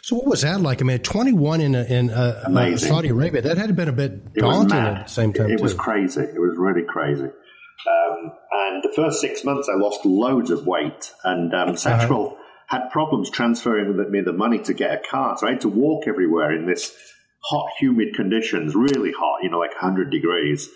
So 0.03 0.17
what 0.17 0.27
was 0.27 0.43
that 0.43 0.61
like? 0.61 0.81
I 0.81 0.85
mean, 0.85 0.99
21 0.99 1.61
in, 1.61 1.75
a, 1.75 1.85
in 1.85 2.11
a, 2.11 2.13
uh, 2.13 2.77
Saudi 2.77 3.09
Arabia, 3.09 3.43
that 3.43 3.59
had 3.59 3.77
been 3.77 3.89
a 3.89 3.93
bit 3.93 4.35
daunting 4.35 4.79
at 4.79 5.07
the 5.07 5.13
same 5.13 5.33
time. 5.33 5.51
It, 5.51 5.55
it 5.55 5.61
was 5.61 5.75
crazy. 5.75 6.23
It 6.23 6.41
was 6.41 6.57
really 6.57 6.85
crazy. 6.89 7.25
Um, 7.25 8.33
and 8.51 8.83
the 8.83 8.93
first 8.97 9.21
six 9.21 9.45
months, 9.45 9.69
I 9.69 9.77
lost 9.77 10.05
loads 10.05 10.51
of 10.51 10.67
weight, 10.67 11.13
and 11.23 11.55
um, 11.55 11.69
Satchwell 11.75 12.33
uh-huh. 12.33 12.37
had 12.67 12.91
problems 12.91 13.31
transferring 13.31 14.11
me 14.11 14.21
the 14.21 14.33
money 14.33 14.59
to 14.61 14.75
get 14.75 14.93
a 14.93 15.09
car, 15.09 15.37
so 15.39 15.47
I 15.47 15.51
had 15.51 15.61
to 15.61 15.69
walk 15.69 16.09
everywhere 16.09 16.51
in 16.51 16.67
this 16.67 16.93
hot, 17.41 17.71
humid 17.79 18.15
conditions, 18.15 18.75
really 18.75 19.13
hot, 19.13 19.43
you 19.43 19.51
know, 19.51 19.59
like 19.59 19.73
100 19.73 20.11
degrees. 20.11 20.69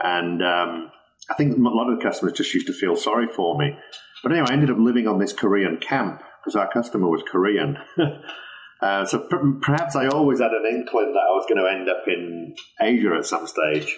And 0.00 0.42
um, 0.42 0.90
I 1.30 1.34
think 1.34 1.56
a 1.56 1.60
lot 1.60 1.90
of 1.90 1.98
the 1.98 2.04
customers 2.04 2.34
just 2.34 2.52
used 2.54 2.66
to 2.66 2.72
feel 2.72 2.96
sorry 2.96 3.26
for 3.26 3.56
me. 3.58 3.76
But 4.22 4.32
anyway, 4.32 4.48
I 4.48 4.52
ended 4.52 4.70
up 4.70 4.78
living 4.78 5.06
on 5.06 5.18
this 5.18 5.32
Korean 5.32 5.78
camp 5.78 6.22
because 6.42 6.56
our 6.56 6.70
customer 6.70 7.08
was 7.08 7.22
Korean. 7.30 7.78
uh, 8.82 9.04
so 9.04 9.28
perhaps 9.62 9.96
I 9.96 10.06
always 10.06 10.40
had 10.40 10.50
an 10.52 10.66
inkling 10.70 11.12
that 11.12 11.20
I 11.20 11.32
was 11.32 11.46
going 11.48 11.62
to 11.62 11.70
end 11.70 11.88
up 11.88 12.04
in 12.06 12.54
Asia 12.80 13.14
at 13.16 13.26
some 13.26 13.46
stage. 13.46 13.96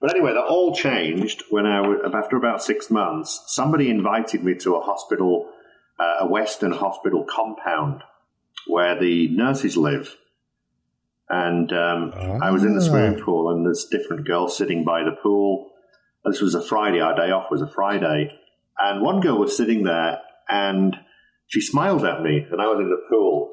But 0.00 0.10
anyway, 0.10 0.34
that 0.34 0.44
all 0.44 0.74
changed 0.74 1.44
when 1.50 1.66
I, 1.66 1.82
after 2.12 2.36
about 2.36 2.62
six 2.62 2.90
months, 2.90 3.42
somebody 3.46 3.88
invited 3.88 4.44
me 4.44 4.54
to 4.56 4.76
a 4.76 4.80
hospital, 4.80 5.50
uh, 5.98 6.16
a 6.20 6.28
Western 6.28 6.72
hospital 6.72 7.24
compound 7.24 8.02
where 8.66 8.98
the 8.98 9.28
nurses 9.28 9.76
live. 9.76 10.16
And 11.28 11.72
um, 11.72 12.12
I 12.40 12.50
was 12.50 12.62
in 12.62 12.74
the 12.74 12.82
swimming 12.82 13.20
pool, 13.20 13.50
and 13.50 13.66
there's 13.66 13.86
different 13.90 14.26
girls 14.26 14.56
sitting 14.56 14.84
by 14.84 15.02
the 15.02 15.16
pool. 15.22 15.70
This 16.24 16.40
was 16.40 16.54
a 16.54 16.62
Friday. 16.62 17.00
Our 17.00 17.16
day 17.16 17.32
off 17.32 17.50
was 17.50 17.62
a 17.62 17.68
Friday, 17.68 18.32
and 18.78 19.02
one 19.02 19.20
girl 19.20 19.38
was 19.38 19.56
sitting 19.56 19.82
there, 19.82 20.20
and 20.48 20.96
she 21.48 21.60
smiled 21.60 22.04
at 22.04 22.22
me, 22.22 22.46
and 22.50 22.60
I 22.60 22.66
was 22.66 22.78
in 22.80 22.90
the 22.90 23.02
pool, 23.08 23.50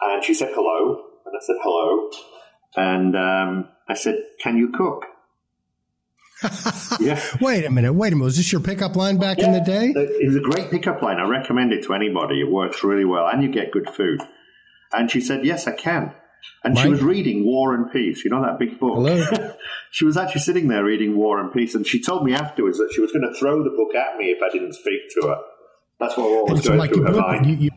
and 0.00 0.22
she 0.22 0.34
said 0.34 0.50
hello, 0.54 1.04
and 1.24 1.34
I 1.34 1.44
said 1.44 1.56
hello, 1.62 2.10
and 2.76 3.16
um, 3.16 3.68
I 3.88 3.94
said, 3.94 4.16
"Can 4.42 4.58
you 4.58 4.70
cook?" 4.70 5.04
yeah. 7.00 7.22
Wait 7.40 7.64
a 7.64 7.70
minute. 7.70 7.94
Wait 7.94 8.12
a 8.12 8.16
minute. 8.16 8.24
Was 8.24 8.36
this 8.36 8.52
your 8.52 8.60
pickup 8.60 8.96
line 8.96 9.18
back 9.18 9.38
yeah. 9.38 9.46
in 9.46 9.52
the 9.52 9.60
day? 9.60 9.92
It 9.94 10.26
was 10.26 10.36
a 10.36 10.40
great 10.40 10.70
pickup 10.70 11.00
line. 11.00 11.18
I 11.18 11.26
recommend 11.28 11.72
it 11.72 11.84
to 11.84 11.94
anybody. 11.94 12.40
It 12.40 12.50
works 12.50 12.84
really 12.84 13.04
well, 13.06 13.26
and 13.26 13.42
you 13.42 13.50
get 13.50 13.70
good 13.72 13.88
food. 13.88 14.20
And 14.92 15.10
she 15.10 15.20
said, 15.20 15.46
"Yes, 15.46 15.66
I 15.66 15.72
can." 15.72 16.14
And 16.62 16.74
Mike? 16.74 16.84
she 16.84 16.88
was 16.90 17.02
reading 17.02 17.44
War 17.44 17.74
and 17.74 17.90
Peace. 17.92 18.24
You 18.24 18.30
know 18.30 18.42
that 18.42 18.58
big 18.58 18.78
book? 18.78 18.94
Hello. 18.94 19.24
she 19.90 20.04
was 20.04 20.16
actually 20.16 20.40
sitting 20.40 20.68
there 20.68 20.84
reading 20.84 21.16
War 21.16 21.40
and 21.40 21.52
Peace, 21.52 21.74
and 21.74 21.86
she 21.86 22.00
told 22.00 22.24
me 22.24 22.34
afterwards 22.34 22.78
that 22.78 22.90
she 22.94 23.00
was 23.00 23.12
going 23.12 23.28
to 23.28 23.38
throw 23.38 23.62
the 23.62 23.70
book 23.70 23.94
at 23.94 24.16
me 24.16 24.26
if 24.26 24.42
I 24.42 24.50
didn't 24.50 24.72
speak 24.72 25.02
to 25.20 25.28
her. 25.28 25.36
That's 26.00 26.16
what 26.16 26.50
was 26.50 26.62
so 26.62 26.68
going 26.68 26.78
Mike, 26.78 26.92
through 26.92 27.04
her 27.04 27.12
mind. 27.12 27.46
You, 27.46 27.56
you, 27.56 27.70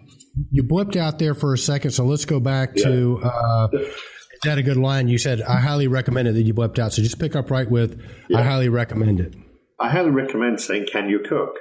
you, 0.51 0.63
blipped 0.63 0.95
out 0.95 1.19
there 1.19 1.33
for 1.33 1.53
a 1.53 1.57
second, 1.57 1.91
so 1.91 2.05
let's 2.05 2.25
go 2.25 2.39
back 2.39 2.71
yeah. 2.75 2.85
to. 2.85 3.21
Uh, 3.23 3.67
is 3.73 4.41
that 4.43 4.57
a 4.57 4.63
good 4.63 4.77
line? 4.77 5.07
You 5.07 5.17
said, 5.17 5.41
I 5.41 5.59
highly 5.59 5.87
recommend 5.87 6.27
it 6.27 6.33
that 6.33 6.43
you 6.43 6.53
blipped 6.53 6.79
out. 6.79 6.93
So 6.93 7.01
just 7.01 7.19
pick 7.19 7.35
up 7.35 7.49
right 7.49 7.69
with, 7.69 8.01
yeah. 8.29 8.39
I 8.39 8.43
highly 8.43 8.69
recommend 8.69 9.19
it. 9.19 9.35
I 9.79 9.89
highly 9.89 10.11
recommend 10.11 10.61
saying, 10.61 10.87
Can 10.91 11.09
you 11.09 11.19
cook? 11.19 11.55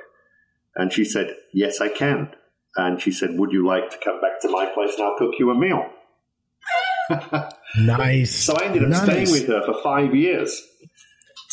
And 0.75 0.93
she 0.93 1.05
said, 1.05 1.35
Yes, 1.53 1.81
I 1.81 1.89
can. 1.89 2.31
And 2.77 3.01
she 3.01 3.13
said, 3.13 3.31
Would 3.33 3.53
you 3.53 3.67
like 3.67 3.91
to 3.91 3.99
come 4.03 4.21
back 4.21 4.41
to 4.43 4.49
my 4.49 4.67
place 4.67 4.95
and 4.95 5.05
I'll 5.05 5.17
cook 5.17 5.35
you 5.39 5.51
a 5.51 5.59
meal? 5.59 5.91
Nice. 7.77 8.35
So 8.35 8.55
I 8.55 8.65
ended 8.65 8.83
up 8.85 8.89
nice. 8.91 9.03
staying 9.03 9.31
with 9.31 9.49
her 9.49 9.65
for 9.65 9.81
five 9.83 10.15
years. 10.15 10.63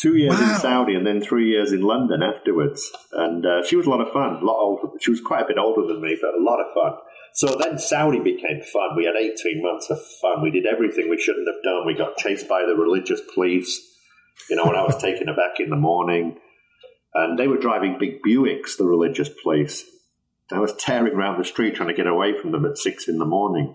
Two 0.00 0.16
years 0.16 0.38
wow. 0.38 0.54
in 0.54 0.60
Saudi 0.60 0.94
and 0.94 1.06
then 1.06 1.22
three 1.22 1.48
years 1.48 1.72
in 1.72 1.80
London 1.80 2.22
afterwards. 2.22 2.90
And 3.12 3.46
uh, 3.46 3.64
she 3.64 3.76
was 3.76 3.86
a 3.86 3.90
lot 3.90 4.00
of 4.00 4.12
fun. 4.12 4.36
A 4.36 4.44
lot 4.44 4.58
older. 4.58 4.88
She 5.00 5.10
was 5.10 5.20
quite 5.20 5.42
a 5.42 5.48
bit 5.48 5.58
older 5.58 5.86
than 5.86 6.02
me, 6.02 6.18
but 6.20 6.34
a 6.34 6.42
lot 6.42 6.60
of 6.60 6.72
fun. 6.74 6.98
So 7.34 7.56
then 7.60 7.78
Saudi 7.78 8.20
became 8.20 8.62
fun. 8.62 8.96
We 8.96 9.06
had 9.06 9.16
18 9.16 9.62
months 9.62 9.90
of 9.90 9.98
fun. 10.20 10.42
We 10.42 10.50
did 10.50 10.66
everything 10.66 11.08
we 11.08 11.20
shouldn't 11.20 11.48
have 11.48 11.62
done. 11.62 11.86
We 11.86 11.94
got 11.94 12.16
chased 12.16 12.48
by 12.48 12.64
the 12.66 12.74
religious 12.74 13.20
police. 13.34 13.80
You 14.50 14.56
know, 14.56 14.66
when 14.66 14.76
I 14.76 14.82
was 14.82 14.96
taking 14.96 15.28
her 15.28 15.34
back 15.34 15.58
in 15.58 15.70
the 15.70 15.76
morning. 15.76 16.38
And 17.14 17.38
they 17.38 17.46
were 17.46 17.58
driving 17.58 17.96
big 17.98 18.22
Buicks, 18.22 18.76
the 18.76 18.84
religious 18.84 19.30
police. 19.42 19.84
I 20.50 20.58
was 20.58 20.74
tearing 20.74 21.14
around 21.14 21.38
the 21.38 21.44
street 21.44 21.74
trying 21.74 21.88
to 21.88 21.94
get 21.94 22.06
away 22.06 22.38
from 22.38 22.52
them 22.52 22.66
at 22.66 22.76
six 22.76 23.08
in 23.08 23.18
the 23.18 23.24
morning. 23.24 23.74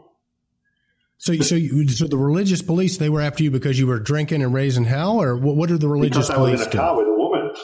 So, 1.19 1.36
so, 1.36 1.55
you, 1.55 1.86
so 1.89 2.08
the 2.08 2.17
religious 2.17 2.62
police 2.62 2.97
they 2.97 3.10
were 3.10 3.19
after 3.19 3.43
you 3.43 3.51
because 3.51 3.77
you 3.77 3.88
were 3.88 3.99
drinking 3.99 4.41
and 4.41 4.53
raising 4.53 4.86
hell, 4.86 5.21
or 5.21 5.36
what? 5.36 5.58
What 5.58 5.67
did 5.67 5.82
the 5.82 5.89
religious 5.89 6.27
because 6.27 6.36
police 6.36 6.62
I 6.62 6.63
was 6.63 6.73
in 6.73 6.79
a 6.79 6.82
car 6.82 6.97
with 6.97 7.08
a 7.08 7.13
woman. 7.13 7.55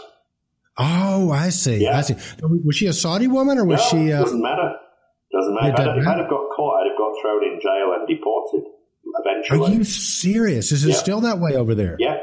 Oh, 0.78 1.32
I 1.32 1.50
see. 1.50 1.84
Yeah. 1.84 1.98
I 1.98 2.02
see. 2.02 2.15
Was 2.44 2.76
she 2.76 2.88
a 2.88 2.94
Saudi 2.94 3.28
woman, 3.28 3.58
or 3.58 3.63
was 3.63 3.80
no, 3.80 3.89
she? 3.89 4.12
Uh, 4.12 4.24
doesn't 4.24 4.41
matter. 4.41 4.76
Doesn't 5.32 5.56
matter. 5.56 5.70
If 5.70 5.80
I'd, 5.80 5.88
I'd 5.88 6.20
have 6.20 6.30
got 6.30 6.50
caught, 6.54 6.82
I'd 6.82 6.89
have 6.89 6.98
got 6.98 7.13
thrown 7.22 7.44
in 7.46 7.60
jail 7.62 7.96
and 7.98 8.08
deported 8.08 8.63
eventually. 9.24 9.72
Are 9.72 9.78
you 9.78 9.84
serious? 9.86 10.74
Is 10.74 10.84
it 10.84 10.89
yeah. 10.89 10.96
still 10.96 11.22
that 11.22 11.39
way 11.39 11.56
over 11.56 11.74
there? 11.76 11.96
Yeah. 11.98 12.18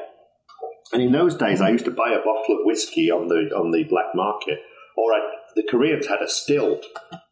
And 0.93 1.01
in 1.01 1.13
those 1.13 1.35
days, 1.35 1.63
I 1.63 1.71
used 1.71 1.87
to 1.87 1.91
buy 1.91 2.11
a 2.11 2.19
bottle 2.19 2.59
of 2.61 2.67
whiskey 2.67 3.11
on 3.11 3.29
the 3.29 3.57
on 3.57 3.71
the 3.71 3.85
black 3.85 4.15
market, 4.15 4.59
or 4.99 5.15
I, 5.15 5.21
the 5.57 5.63
Koreans 5.63 6.07
had 6.07 6.21
a 6.21 6.29
still, 6.29 6.79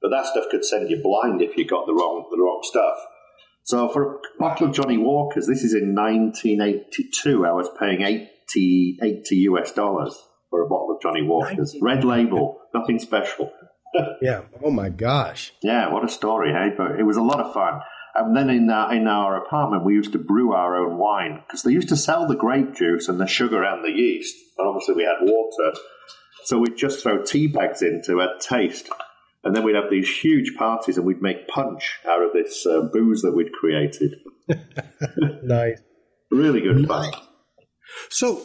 but 0.00 0.08
that 0.10 0.24
stuff 0.24 0.46
could 0.50 0.64
send 0.64 0.88
you 0.88 1.02
blind 1.02 1.42
if 1.42 1.58
you 1.58 1.66
got 1.66 1.84
the 1.84 1.92
wrong 1.92 2.26
the 2.30 2.42
wrong 2.42 2.60
stuff. 2.62 2.96
So 3.70 3.88
for 3.88 4.16
a 4.16 4.18
bottle 4.36 4.66
of 4.66 4.74
Johnnie 4.74 4.98
Walker's, 4.98 5.46
this 5.46 5.62
is 5.62 5.74
in 5.74 5.94
1982, 5.94 7.46
I 7.46 7.52
was 7.52 7.70
paying 7.78 8.02
80, 8.02 8.98
80 9.00 9.36
US 9.36 9.70
dollars 9.70 10.18
for 10.50 10.62
a 10.62 10.68
bottle 10.68 10.96
of 10.96 11.00
Johnnie 11.00 11.22
Walker's. 11.22 11.76
Red 11.80 12.02
label, 12.02 12.58
nothing 12.74 12.98
special. 12.98 13.52
yeah. 14.20 14.40
Oh 14.64 14.72
my 14.72 14.88
gosh. 14.88 15.52
Yeah, 15.62 15.92
what 15.92 16.04
a 16.04 16.08
story, 16.08 16.52
hey? 16.52 16.74
But 16.76 16.98
it 16.98 17.04
was 17.04 17.16
a 17.16 17.22
lot 17.22 17.38
of 17.38 17.54
fun. 17.54 17.80
And 18.16 18.36
then 18.36 18.50
in 18.50 18.68
our, 18.68 18.92
in 18.92 19.06
our 19.06 19.36
apartment, 19.36 19.84
we 19.84 19.94
used 19.94 20.14
to 20.14 20.18
brew 20.18 20.52
our 20.52 20.74
own 20.74 20.98
wine 20.98 21.40
because 21.46 21.62
they 21.62 21.70
used 21.70 21.90
to 21.90 21.96
sell 21.96 22.26
the 22.26 22.34
grape 22.34 22.74
juice 22.74 23.06
and 23.08 23.20
the 23.20 23.28
sugar 23.28 23.62
and 23.62 23.84
the 23.84 23.92
yeast. 23.92 24.34
And 24.58 24.66
obviously, 24.66 24.96
we 24.96 25.04
had 25.04 25.18
water. 25.20 25.78
So 26.42 26.58
we'd 26.58 26.76
just 26.76 27.04
throw 27.04 27.22
tea 27.22 27.46
bags 27.46 27.82
in 27.82 28.02
to 28.06 28.20
add 28.20 28.40
taste. 28.40 28.88
And 29.42 29.56
then 29.56 29.64
we'd 29.64 29.74
have 29.74 29.90
these 29.90 30.08
huge 30.08 30.54
parties 30.56 30.96
and 30.98 31.06
we'd 31.06 31.22
make 31.22 31.48
punch 31.48 31.98
out 32.06 32.22
of 32.22 32.32
this 32.32 32.66
uh, 32.66 32.82
booze 32.92 33.22
that 33.22 33.32
we'd 33.32 33.52
created. 33.52 34.16
nice. 35.42 35.80
Really 36.30 36.60
good 36.60 36.86
fun. 36.86 37.10
So, 38.10 38.42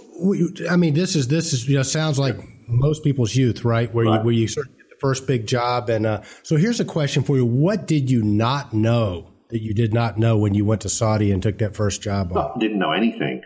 I 0.69 0.75
mean, 0.75 0.93
this 0.93 1.15
is, 1.15 1.27
this 1.27 1.53
is, 1.53 1.67
you 1.67 1.75
know, 1.75 1.84
sounds 1.84 2.17
like 2.17 2.38
most 2.67 3.03
people's 3.03 3.36
youth, 3.36 3.65
right? 3.65 3.93
Where 3.93 4.05
right. 4.05 4.19
you, 4.19 4.25
where 4.25 4.34
you 4.34 4.47
sort 4.47 4.67
of 4.67 4.77
get 4.77 4.89
the 4.89 4.95
first 4.99 5.27
big 5.27 5.47
job. 5.47 5.89
And 5.89 6.05
uh, 6.05 6.21
so 6.43 6.55
here's 6.55 6.79
a 6.79 6.86
question 6.86 7.23
for 7.23 7.36
you. 7.36 7.45
What 7.45 7.86
did 7.88 8.10
you 8.10 8.23
not 8.23 8.73
know 8.73 9.31
that 9.49 9.62
you 9.62 9.73
did 9.73 9.93
not 9.93 10.17
know 10.17 10.38
when 10.38 10.53
you 10.53 10.65
went 10.65 10.81
to 10.81 10.89
Saudi 10.89 11.31
and 11.31 11.43
took 11.43 11.60
that 11.60 11.75
first 11.75 12.01
job 12.01 12.36
on? 12.36 12.51
I 12.55 12.60
didn't 12.60 12.79
know 12.79 12.93
anything. 12.93 13.41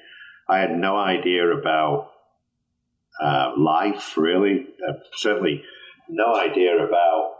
I 0.47 0.59
had 0.59 0.71
no 0.71 0.97
idea 0.97 1.47
about 1.51 2.11
uh, 3.21 3.53
life, 3.57 4.17
really. 4.17 4.67
Uh, 4.87 4.93
certainly 5.17 5.63
no 6.09 6.35
idea 6.35 6.75
about 6.77 7.33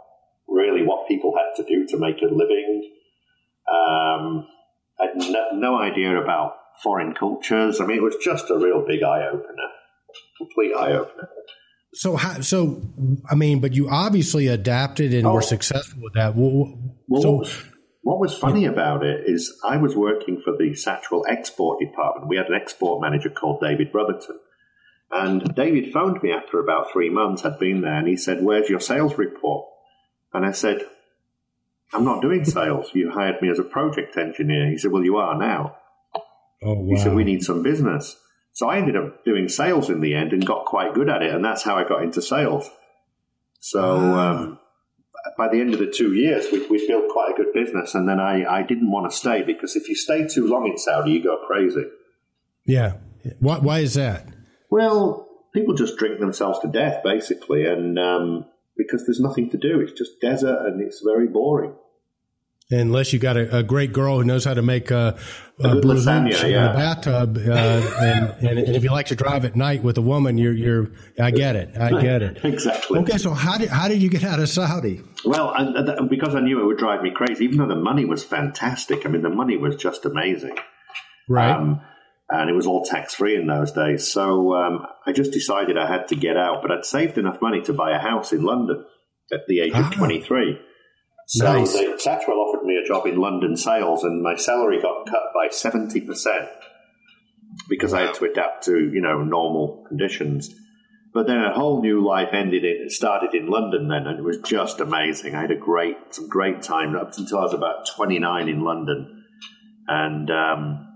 really 0.50 0.84
what 0.84 1.08
people 1.08 1.34
had 1.36 1.62
to 1.62 1.68
do 1.68 1.86
to 1.86 1.98
make 1.98 2.20
a 2.22 2.26
living. 2.26 2.90
Um, 3.70 4.46
I 5.00 5.06
had 5.06 5.16
no, 5.16 5.46
no 5.54 5.78
idea 5.78 6.20
about 6.20 6.54
foreign 6.82 7.14
cultures. 7.14 7.80
I 7.80 7.86
mean, 7.86 7.98
it 7.98 8.02
was 8.02 8.16
just 8.22 8.50
a 8.50 8.58
real 8.58 8.84
big 8.86 9.02
eye 9.02 9.26
opener, 9.26 9.68
complete 10.38 10.74
eye 10.74 10.92
opener. 10.92 11.28
So, 11.92 12.16
how, 12.16 12.40
so 12.40 12.82
I 13.28 13.34
mean, 13.34 13.60
but 13.60 13.74
you 13.74 13.88
obviously 13.88 14.48
adapted 14.48 15.12
and 15.12 15.26
oh. 15.26 15.34
were 15.34 15.42
successful 15.42 16.02
with 16.02 16.14
that. 16.14 16.34
Well, 16.36 16.78
so, 17.20 17.30
what 17.30 17.38
was, 17.40 17.64
what 18.02 18.20
was 18.20 18.36
funny 18.36 18.62
yeah. 18.62 18.70
about 18.70 19.04
it 19.04 19.24
is 19.26 19.58
I 19.64 19.76
was 19.76 19.96
working 19.96 20.40
for 20.40 20.52
the 20.52 20.70
Satchwell 20.70 21.24
export 21.28 21.80
department. 21.80 22.28
We 22.28 22.36
had 22.36 22.46
an 22.46 22.54
export 22.54 23.02
manager 23.02 23.30
called 23.30 23.60
David 23.60 23.90
Brotherton. 23.90 24.38
And 25.12 25.54
David 25.56 25.92
phoned 25.92 26.22
me 26.22 26.30
after 26.30 26.60
about 26.60 26.92
three 26.92 27.10
months, 27.10 27.42
had 27.42 27.58
been 27.58 27.80
there, 27.80 27.96
and 27.96 28.06
he 28.06 28.16
said, 28.16 28.42
Where's 28.42 28.68
your 28.68 28.78
sales 28.78 29.18
report? 29.18 29.66
And 30.32 30.46
I 30.46 30.52
said, 30.52 30.86
I'm 31.92 32.04
not 32.04 32.22
doing 32.22 32.44
sales. 32.44 32.90
You 32.94 33.10
hired 33.10 33.42
me 33.42 33.50
as 33.50 33.58
a 33.58 33.64
project 33.64 34.16
engineer. 34.16 34.68
He 34.70 34.78
said, 34.78 34.92
Well, 34.92 35.04
you 35.04 35.16
are 35.16 35.36
now. 35.36 35.76
Oh, 36.62 36.74
wow. 36.74 36.94
He 36.94 36.96
said, 37.00 37.14
We 37.14 37.24
need 37.24 37.42
some 37.42 37.62
business. 37.62 38.16
So 38.52 38.68
I 38.68 38.78
ended 38.78 38.96
up 38.96 39.24
doing 39.24 39.48
sales 39.48 39.90
in 39.90 40.00
the 40.00 40.14
end 40.14 40.32
and 40.32 40.44
got 40.44 40.66
quite 40.66 40.94
good 40.94 41.08
at 41.08 41.22
it. 41.22 41.34
And 41.34 41.44
that's 41.44 41.62
how 41.62 41.76
I 41.76 41.88
got 41.88 42.02
into 42.02 42.20
sales. 42.20 42.68
So 43.60 43.96
wow. 43.96 44.32
um, 44.32 44.58
by 45.36 45.48
the 45.48 45.60
end 45.60 45.74
of 45.74 45.80
the 45.80 45.90
two 45.90 46.14
years, 46.14 46.46
we, 46.52 46.66
we 46.66 46.86
built 46.86 47.10
quite 47.10 47.32
a 47.32 47.34
good 47.34 47.52
business. 47.52 47.94
And 47.94 48.08
then 48.08 48.20
I, 48.20 48.44
I 48.44 48.62
didn't 48.62 48.90
want 48.90 49.10
to 49.10 49.16
stay 49.16 49.42
because 49.42 49.76
if 49.76 49.88
you 49.88 49.94
stay 49.94 50.26
too 50.26 50.46
long 50.46 50.66
in 50.66 50.78
Saudi, 50.78 51.12
you 51.12 51.22
go 51.22 51.38
crazy. 51.46 51.84
Yeah. 52.64 52.94
Why, 53.38 53.58
why 53.58 53.78
is 53.80 53.94
that? 53.94 54.26
Well, 54.70 55.28
people 55.52 55.74
just 55.74 55.96
drink 55.96 56.20
themselves 56.20 56.58
to 56.60 56.68
death, 56.68 57.02
basically. 57.02 57.66
And 57.66 57.98
um, 57.98 58.46
because 58.82 59.06
there's 59.06 59.20
nothing 59.20 59.50
to 59.50 59.58
do. 59.58 59.80
It's 59.80 59.92
just 59.92 60.20
desert 60.20 60.66
and 60.66 60.80
it's 60.80 61.02
very 61.04 61.28
boring. 61.28 61.74
Unless 62.72 63.12
you 63.12 63.18
got 63.18 63.36
a, 63.36 63.58
a 63.58 63.62
great 63.64 63.92
girl 63.92 64.18
who 64.18 64.24
knows 64.24 64.44
how 64.44 64.54
to 64.54 64.62
make 64.62 64.92
a, 64.92 65.18
a, 65.58 65.76
a 65.76 65.80
blue 65.80 65.96
lasagna 65.96 66.44
in 66.44 66.52
the 66.52 66.72
bathtub, 66.72 67.36
uh, 67.36 67.40
and, 67.40 68.46
and, 68.46 68.58
and, 68.60 68.76
if 68.76 68.84
you 68.84 68.92
like 68.92 69.06
to 69.06 69.16
drive 69.16 69.44
at 69.44 69.56
night 69.56 69.82
with 69.82 69.98
a 69.98 70.00
woman, 70.00 70.38
you're, 70.38 70.52
you're 70.52 70.92
I 71.18 71.32
get 71.32 71.56
it, 71.56 71.76
I 71.76 72.00
get 72.00 72.22
it. 72.22 72.44
exactly. 72.44 73.00
Okay, 73.00 73.18
so 73.18 73.32
how 73.34 73.58
did 73.58 73.70
how 73.70 73.88
did 73.88 74.00
you 74.00 74.08
get 74.08 74.22
out 74.22 74.38
of 74.38 74.48
Saudi? 74.48 75.02
Well, 75.24 75.52
because 76.08 76.36
I 76.36 76.40
knew 76.40 76.60
it 76.60 76.64
would 76.64 76.78
drive 76.78 77.02
me 77.02 77.10
crazy, 77.10 77.44
even 77.44 77.58
though 77.58 77.66
the 77.66 77.74
money 77.74 78.04
was 78.04 78.22
fantastic. 78.22 79.04
I 79.04 79.08
mean, 79.08 79.22
the 79.22 79.30
money 79.30 79.56
was 79.56 79.74
just 79.74 80.06
amazing. 80.06 80.56
Right. 81.28 81.50
Um, 81.50 81.80
and 82.30 82.48
it 82.48 82.52
was 82.52 82.66
all 82.66 82.84
tax 82.84 83.14
free 83.14 83.36
in 83.36 83.46
those 83.46 83.72
days. 83.72 84.10
So 84.10 84.54
um, 84.54 84.86
I 85.06 85.12
just 85.12 85.32
decided 85.32 85.76
I 85.76 85.88
had 85.88 86.08
to 86.08 86.16
get 86.16 86.36
out, 86.36 86.62
but 86.62 86.70
I'd 86.70 86.84
saved 86.84 87.18
enough 87.18 87.42
money 87.42 87.60
to 87.62 87.72
buy 87.72 87.90
a 87.90 87.98
house 87.98 88.32
in 88.32 88.42
London 88.42 88.84
at 89.32 89.46
the 89.48 89.60
age 89.60 89.72
ah, 89.74 89.88
of 89.88 89.94
23. 89.94 90.58
So 91.26 91.44
nice. 91.44 91.72
the 91.72 91.98
Satchwell 92.04 92.38
offered 92.38 92.64
me 92.64 92.76
a 92.82 92.86
job 92.86 93.06
in 93.06 93.16
London 93.16 93.56
sales, 93.56 94.04
and 94.04 94.22
my 94.22 94.36
salary 94.36 94.80
got 94.80 95.06
cut 95.06 95.32
by 95.34 95.48
70% 95.48 96.48
because 97.68 97.92
wow. 97.92 97.98
I 97.98 98.02
had 98.06 98.14
to 98.16 98.24
adapt 98.24 98.64
to, 98.64 98.78
you 98.78 99.00
know, 99.00 99.22
normal 99.22 99.84
conditions. 99.88 100.54
But 101.12 101.26
then 101.26 101.38
a 101.38 101.52
whole 101.52 101.82
new 101.82 102.04
life 102.04 102.28
ended 102.32 102.64
in, 102.64 102.84
it 102.84 102.92
started 102.92 103.34
in 103.34 103.48
London 103.48 103.88
then, 103.88 104.06
and 104.06 104.18
it 104.18 104.22
was 104.22 104.38
just 104.38 104.78
amazing. 104.78 105.34
I 105.34 105.40
had 105.40 105.50
a 105.50 105.56
great, 105.56 105.96
some 106.10 106.28
great 106.28 106.62
time 106.62 106.94
up 106.94 107.16
until 107.16 107.38
I 107.38 107.42
was 107.42 107.54
about 107.54 107.86
29 107.88 108.48
in 108.48 108.62
London. 108.62 109.24
And, 109.88 110.30
um, 110.30 110.89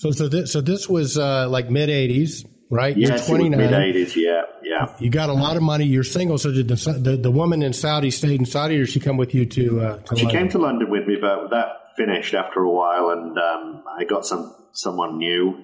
so, 0.00 0.10
so 0.12 0.28
this, 0.28 0.52
so 0.52 0.60
this 0.60 0.88
was 0.88 1.16
uh, 1.18 1.48
like 1.48 1.70
mid 1.70 1.88
'80s, 1.88 2.46
right? 2.70 2.96
Yes, 2.96 3.28
You're 3.28 3.38
29. 3.38 3.58
mid 3.58 3.70
'80s. 3.72 4.16
Yeah, 4.16 4.42
yeah. 4.62 4.94
You 4.98 5.10
got 5.10 5.28
a 5.28 5.32
lot 5.34 5.56
of 5.56 5.62
money. 5.62 5.84
You're 5.84 6.04
single. 6.04 6.38
So 6.38 6.52
did 6.52 6.68
the, 6.68 6.76
the, 6.98 7.16
the 7.16 7.30
woman 7.30 7.62
in 7.62 7.72
Saudi 7.72 8.10
stayed 8.10 8.40
in 8.40 8.46
Saudi, 8.46 8.78
or 8.80 8.86
she 8.86 9.00
come 9.00 9.16
with 9.16 9.34
you 9.34 9.46
to? 9.46 9.80
Uh, 9.80 9.96
to 9.98 10.16
she 10.16 10.24
London? 10.24 10.40
came 10.40 10.48
to 10.50 10.58
London 10.58 10.90
with 10.90 11.06
me, 11.06 11.16
but 11.20 11.48
that 11.50 11.68
finished 11.96 12.34
after 12.34 12.60
a 12.60 12.70
while, 12.70 13.10
and 13.10 13.36
um, 13.38 13.84
I 13.98 14.04
got 14.04 14.24
some 14.26 14.54
someone 14.72 15.18
new, 15.18 15.62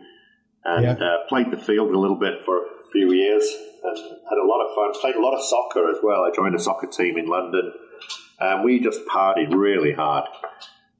and 0.64 0.85
Yeah. 0.85 0.92
uh, 0.92 1.29
played 1.29 1.51
the 1.51 1.57
field 1.59 1.90
a 1.92 1.99
little 1.99 2.18
bit 2.18 2.44
for 2.44 2.59
a 2.59 2.66
few 2.92 3.12
years, 3.12 3.44
and 3.85 3.96
had 3.96 4.38
a 4.42 4.46
lot 4.46 4.61
of 4.66 4.75
fun. 4.75 5.01
Played 5.01 5.16
a 5.16 5.20
lot 5.22 5.35
of 5.35 5.42
soccer 5.44 5.88
as 5.90 5.96
well. 6.03 6.22
I 6.25 6.31
joined 6.35 6.55
a 6.55 6.59
soccer 6.59 6.88
team 6.88 7.16
in 7.16 7.27
London, 7.27 7.72
and 8.40 8.64
we 8.64 8.81
just 8.81 9.01
partied 9.07 9.55
really 9.55 9.92
hard, 9.92 10.25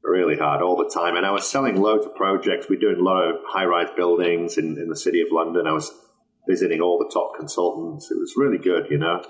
really 0.07 0.37
hard 0.37 0.63
all 0.63 0.77
the 0.77 0.89
time. 0.89 1.17
And 1.17 1.27
I 1.27 1.31
was 1.31 1.49
selling 1.49 1.77
loads 1.77 2.07
of 2.07 2.15
projects. 2.15 2.69
We 2.69 2.77
are 2.77 2.81
doing 2.81 3.01
a 3.01 3.03
lot 3.03 3.23
of 3.23 3.37
high-rise 3.47 3.91
buildings 3.97 4.59
in, 4.59 4.79
in 4.79 4.89
the 4.89 4.97
city 4.97 5.21
of 5.21 5.29
London. 5.31 5.67
I 5.67 5.73
was 5.73 5.93
visiting 6.49 6.81
all 6.81 6.99
the 6.99 7.11
top 7.13 7.37
consultants. 7.37 8.11
It 8.11 8.19
was 8.19 8.35
really 8.37 8.59
good, 8.59 8.87
you 8.91 8.99
know. 8.99 9.23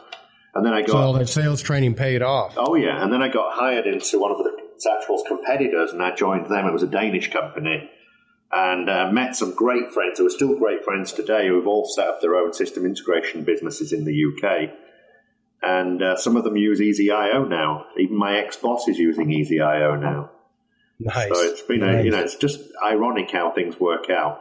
And 0.55 0.65
then 0.65 0.73
I 0.73 0.81
got 0.81 0.91
So 0.91 0.99
all 0.99 1.13
that 1.15 1.29
sales 1.29 1.61
training 1.61 1.95
paid 1.95 2.23
off. 2.23 2.55
Oh 2.57 2.77
yeah, 2.77 3.03
and 3.03 3.13
then 3.13 3.23
I 3.23 3.29
got 3.29 3.55
hired 3.55 3.87
into 3.87 4.19
one 4.19 4.31
of 4.31 4.39
the 4.39 4.51
Satchwell's 4.79 5.25
competitors, 5.27 5.93
and 5.93 6.03
I 6.03 6.15
joined 6.15 6.47
them. 6.47 6.67
It 6.67 6.73
was 6.73 6.83
a 6.83 6.87
Danish 6.87 7.31
company, 7.31 7.91
and 8.51 8.89
uh, 8.89 9.11
met 9.13 9.37
some 9.37 9.55
great 9.55 9.91
friends 9.93 10.19
who 10.19 10.27
are 10.27 10.31
still 10.31 10.59
great 10.59 10.83
friends 10.83 11.13
today, 11.13 11.49
who 11.49 11.57
have 11.57 11.67
all 11.67 11.87
set 11.87 12.09
up 12.09 12.21
their 12.21 12.37
own 12.37 12.55
system 12.55 12.87
integration 12.87 13.45
businesses 13.45 13.93
in 13.93 14.05
the 14.05 14.15
UK. 14.15 14.71
And 15.63 16.03
uh, 16.03 16.17
some 16.17 16.37
of 16.37 16.45
them 16.45 16.57
use 16.57 16.81
EasyIO 16.81 17.49
now. 17.49 17.87
Even 17.99 18.17
my 18.17 18.39
ex-boss 18.39 18.89
is 18.89 18.99
using 18.99 19.29
EasyIO 19.29 20.01
now. 20.01 20.31
Nice. 20.99 21.29
So 21.29 21.41
it's 21.43 21.63
been, 21.63 21.83
a, 21.83 21.93
Nice. 21.93 22.05
you 22.05 22.11
know, 22.11 22.21
it's 22.21 22.37
just 22.37 22.61
ironic 22.85 23.31
how 23.31 23.51
things 23.53 23.79
work 23.79 24.09
out. 24.11 24.41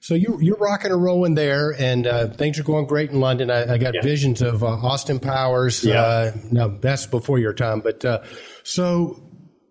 So 0.00 0.14
you, 0.14 0.38
you're 0.40 0.58
rocking 0.58 0.92
and 0.92 1.02
rolling 1.02 1.34
there, 1.34 1.74
and 1.76 2.06
uh, 2.06 2.28
things 2.28 2.58
are 2.60 2.62
going 2.62 2.86
great 2.86 3.10
in 3.10 3.18
London. 3.20 3.50
I, 3.50 3.74
I 3.74 3.78
got 3.78 3.94
Yeah. 3.94 4.02
visions 4.02 4.42
of 4.42 4.62
uh, 4.62 4.66
Austin 4.66 5.18
Powers. 5.18 5.82
Yeah. 5.82 6.00
Uh, 6.02 6.32
no, 6.52 6.78
that's 6.80 7.06
before 7.06 7.38
your 7.38 7.52
time. 7.52 7.80
But 7.80 8.04
uh, 8.04 8.22
so, 8.62 9.20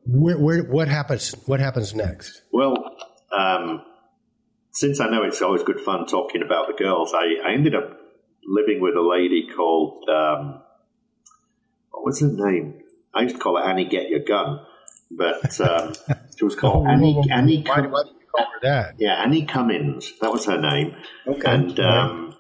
where, 0.06 0.38
where, 0.38 0.64
what 0.64 0.90
happens? 0.90 1.32
What 1.46 1.60
happens 1.62 1.96
next? 1.96 2.42
Well, 2.52 2.76
um, 3.32 3.84
since 4.74 5.00
I 5.00 5.10
know 5.10 5.24
it's 5.24 5.42
always 5.42 5.64
good 5.64 5.80
fun 5.80 6.08
talking 6.08 6.42
about 6.44 6.68
the 6.68 6.74
girls, 6.74 7.14
I, 7.14 7.50
I 7.50 7.54
ended 7.54 7.74
up 7.74 7.98
living 8.46 8.82
with 8.82 8.96
a 8.96 9.02
lady 9.02 9.48
called 9.56 10.10
um, 10.10 10.62
what 11.92 12.04
was 12.06 12.20
her 12.22 12.28
name? 12.32 12.82
I 13.14 13.22
used 13.22 13.36
to 13.36 13.42
call 13.42 13.58
her 13.58 13.64
Annie 13.64 13.86
Get 13.88 14.10
Your 14.10 14.20
Gun, 14.20 14.60
but 15.12 15.60
um, 15.62 15.94
she 16.38 16.46
was 16.46 16.56
called 16.56 16.88
Annie 16.88 17.22
Annie. 17.32 17.64
Why, 17.64 17.76
Cum- 17.76 17.92
why 17.92 18.04
do 18.04 18.10
you 18.10 18.28
call 18.36 18.46
her 18.46 18.60
that? 18.64 18.96
yeah, 19.00 19.24
Annie 19.24 19.46
Cummins. 19.46 20.14
That 20.22 20.32
was 20.32 20.46
her 20.46 20.60
name. 20.60 20.96
Okay. 21.28 21.42
And 21.50 21.80
um, 21.80 22.36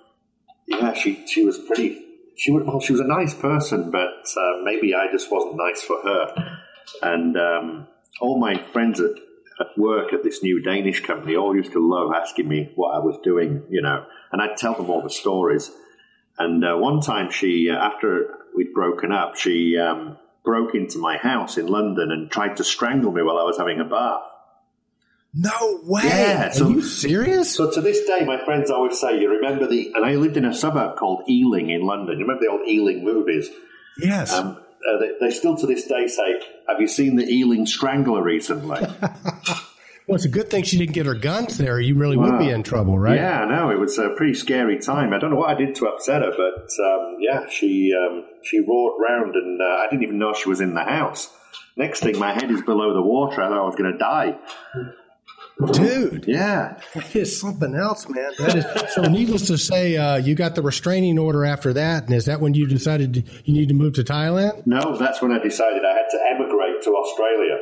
yeah, 0.67 0.93
she 0.93 1.25
she 1.27 1.45
was 1.45 1.57
pretty. 1.57 2.03
She 2.35 2.51
was 2.51 2.63
well. 2.65 2.79
She 2.79 2.93
was 2.93 2.99
a 2.99 3.07
nice 3.07 3.33
person, 3.33 3.89
but 3.91 4.27
uh, 4.37 4.63
maybe 4.63 4.93
I 4.93 5.11
just 5.11 5.31
wasn't 5.31 5.57
nice 5.57 5.81
for 5.81 6.01
her. 6.01 6.59
And 7.01 7.35
um, 7.37 7.87
all 8.21 8.39
my 8.39 8.63
friends 8.71 8.99
at, 8.99 9.11
at 9.59 9.67
work 9.77 10.13
at 10.13 10.23
this 10.23 10.43
new 10.43 10.61
Danish 10.61 11.03
company 11.03 11.35
all 11.35 11.55
used 11.55 11.71
to 11.71 11.79
love 11.79 12.11
asking 12.13 12.47
me 12.47 12.71
what 12.75 12.89
I 12.95 12.99
was 12.99 13.19
doing, 13.23 13.63
you 13.69 13.81
know, 13.81 14.05
and 14.31 14.41
I'd 14.41 14.57
tell 14.57 14.75
them 14.75 14.89
all 14.89 15.01
the 15.01 15.09
stories. 15.09 15.71
And 16.37 16.63
uh, 16.63 16.75
one 16.77 17.01
time, 17.01 17.31
she 17.31 17.69
uh, 17.69 17.75
after 17.75 18.35
we'd 18.55 18.73
broken 18.73 19.11
up, 19.11 19.35
she 19.35 19.77
um, 19.77 20.17
broke 20.47 20.73
into 20.75 20.97
my 20.97 21.17
house 21.17 21.57
in 21.57 21.67
London 21.67 22.09
and 22.09 22.31
tried 22.31 22.55
to 22.55 22.63
strangle 22.63 23.11
me 23.11 23.21
while 23.21 23.37
I 23.37 23.43
was 23.43 23.57
having 23.57 23.81
a 23.81 23.83
bath. 23.83 24.21
No 25.33 25.81
way. 25.83 26.03
Yeah, 26.05 26.53
Are 26.55 26.69
you 26.69 26.81
serious? 26.81 27.53
So 27.53 27.69
to 27.69 27.81
this 27.81 28.05
day, 28.05 28.23
my 28.23 28.39
friends 28.45 28.71
always 28.71 28.97
say, 28.97 29.19
"You 29.19 29.29
remember 29.29 29.67
the?" 29.67 29.91
And 29.93 30.05
I 30.05 30.15
lived 30.15 30.37
in 30.37 30.45
a 30.45 30.53
suburb 30.53 30.95
called 30.95 31.29
Ealing 31.29 31.69
in 31.69 31.81
London. 31.81 32.17
You 32.17 32.25
remember 32.25 32.45
the 32.45 32.51
old 32.51 32.65
Ealing 32.65 33.03
movies? 33.03 33.49
yes. 33.99 34.33
Um, 34.33 34.57
uh, 34.89 34.99
they, 34.99 35.11
they 35.19 35.31
still 35.31 35.57
to 35.57 35.67
this 35.67 35.85
day 35.85 36.07
say, 36.07 36.41
"Have 36.69 36.79
you 36.79 36.87
seen 36.87 37.17
the 37.17 37.27
Ealing 37.27 37.65
Strangler 37.65 38.23
recently?" 38.23 38.87
well, 40.07 40.15
it's 40.15 40.25
a 40.25 40.29
good 40.29 40.49
thing 40.49 40.63
she 40.63 40.77
didn't 40.77 40.93
get 40.93 41.05
her 41.05 41.15
guns 41.15 41.57
there. 41.57 41.79
You 41.79 41.95
really 41.95 42.15
would 42.15 42.39
be 42.39 42.49
in 42.49 42.63
trouble, 42.63 42.97
right? 42.97 43.15
Yeah, 43.17 43.45
no. 43.45 43.69
It 43.71 43.79
was 43.79 43.97
a 43.97 44.11
pretty 44.11 44.35
scary 44.35 44.79
time. 44.79 45.13
I 45.13 45.19
don't 45.19 45.31
know 45.31 45.35
what 45.35 45.49
I 45.49 45.53
did 45.55 45.75
to 45.75 45.87
upset 45.87 46.21
her, 46.21 46.31
but 46.31 46.71
um, 46.83 47.17
yeah, 47.19 47.49
she 47.49 47.93
um, 47.93 48.23
she 48.41 48.59
roared 48.59 49.01
round, 49.05 49.35
and 49.35 49.61
uh, 49.61 49.65
I 49.65 49.87
didn't 49.89 50.03
even 50.03 50.17
know 50.17 50.33
she 50.33 50.47
was 50.47 50.61
in 50.61 50.73
the 50.73 50.83
house. 50.83 51.29
Next 51.75 51.99
thing, 51.99 52.17
my 52.17 52.31
head 52.31 52.49
is 52.49 52.61
below 52.61 52.93
the 52.93 53.01
water. 53.01 53.41
I 53.41 53.49
thought 53.49 53.57
I 53.57 53.63
was 53.63 53.75
going 53.75 53.91
to 53.91 53.97
die. 53.97 54.37
Dude, 55.73 56.25
Yeah, 56.27 56.79
that 56.93 57.15
is 57.15 57.39
something 57.39 57.73
else, 57.73 58.07
man. 58.07 58.31
That 58.37 58.55
is 58.55 58.93
so. 58.93 59.01
Needless 59.01 59.47
to 59.47 59.57
say, 59.57 59.97
uh, 59.97 60.17
you 60.17 60.35
got 60.35 60.53
the 60.53 60.61
restraining 60.61 61.17
order 61.17 61.43
after 61.45 61.73
that, 61.73 62.03
and 62.03 62.13
is 62.13 62.25
that 62.25 62.39
when 62.39 62.53
you 62.53 62.67
decided 62.67 63.27
you 63.43 63.53
need 63.53 63.69
to 63.69 63.73
move 63.73 63.93
to 63.95 64.03
Thailand? 64.03 64.67
no, 64.67 64.95
that's 64.95 65.21
when 65.21 65.31
I 65.31 65.39
decided 65.39 65.83
I 65.83 65.93
had 65.93 66.09
to 66.11 66.19
emigrate 66.29 66.83
to 66.83 66.91
Australia. 66.91 67.57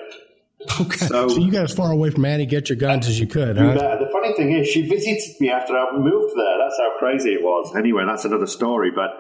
Okay, 0.82 0.98
So- 0.98 1.28
so, 1.28 1.38
you 1.38 1.52
got 1.52 1.64
as 1.64 1.74
far 1.74 1.92
away 1.92 2.10
from 2.10 2.26
Annie 2.26 2.46
get 2.46 2.70
your 2.70 2.78
guns 2.78 3.08
as 3.08 3.20
you 3.20 3.28
could, 3.28 3.58
huh? 3.58 3.66
Uh, 3.66 4.00
the 4.00 4.10
funny 4.12 4.34
thing 4.36 4.52
is, 4.52 4.68
she 4.68 4.88
visited 4.88 5.40
me 5.40 5.50
after 5.50 5.78
I 5.78 5.98
moved 5.98 6.34
there. 6.36 6.58
That's 6.64 6.78
how 6.80 6.98
crazy 6.98 7.34
it 7.34 7.42
was. 7.44 7.76
Anyway, 7.76 8.04
that's 8.06 8.26
another 8.26 8.48
story. 8.48 8.92
But 8.92 9.12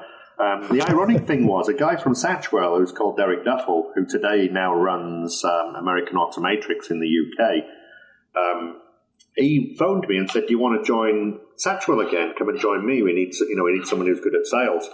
um, 0.43 0.67
the 0.75 0.81
ironic 0.81 1.25
thing 1.27 1.45
was, 1.47 1.69
a 1.69 1.73
guy 1.73 1.95
from 1.97 2.13
Satchwell 2.13 2.77
who's 2.77 2.91
called 2.91 3.17
Derek 3.17 3.45
Duffel, 3.45 3.91
who 3.95 4.05
today 4.05 4.49
now 4.51 4.73
runs 4.75 5.43
um, 5.45 5.75
American 5.75 6.17
Automatrix 6.17 6.89
in 6.89 6.99
the 6.99 7.07
UK, 7.07 7.63
um, 8.35 8.81
he 9.37 9.75
phoned 9.77 10.05
me 10.07 10.17
and 10.17 10.29
said, 10.29 10.43
"Do 10.47 10.51
you 10.53 10.59
want 10.59 10.79
to 10.81 10.85
join 10.85 11.39
Satchwell 11.63 12.05
again? 12.07 12.33
Come 12.37 12.49
and 12.49 12.59
join 12.59 12.85
me. 12.85 13.01
We 13.03 13.13
need, 13.13 13.33
to, 13.33 13.45
you 13.45 13.55
know, 13.55 13.63
we 13.63 13.73
need 13.77 13.85
someone 13.85 14.07
who's 14.07 14.19
good 14.21 14.35
at 14.35 14.45
sales." 14.45 14.89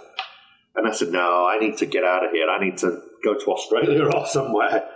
And 0.76 0.86
I 0.86 0.92
said, 0.92 1.08
"No, 1.10 1.46
I 1.46 1.58
need 1.58 1.76
to 1.78 1.86
get 1.86 2.04
out 2.04 2.24
of 2.24 2.32
here. 2.32 2.48
I 2.48 2.62
need 2.62 2.78
to 2.78 3.00
go 3.24 3.34
to 3.34 3.46
Australia 3.46 4.04
or 4.14 4.26
somewhere." 4.26 4.88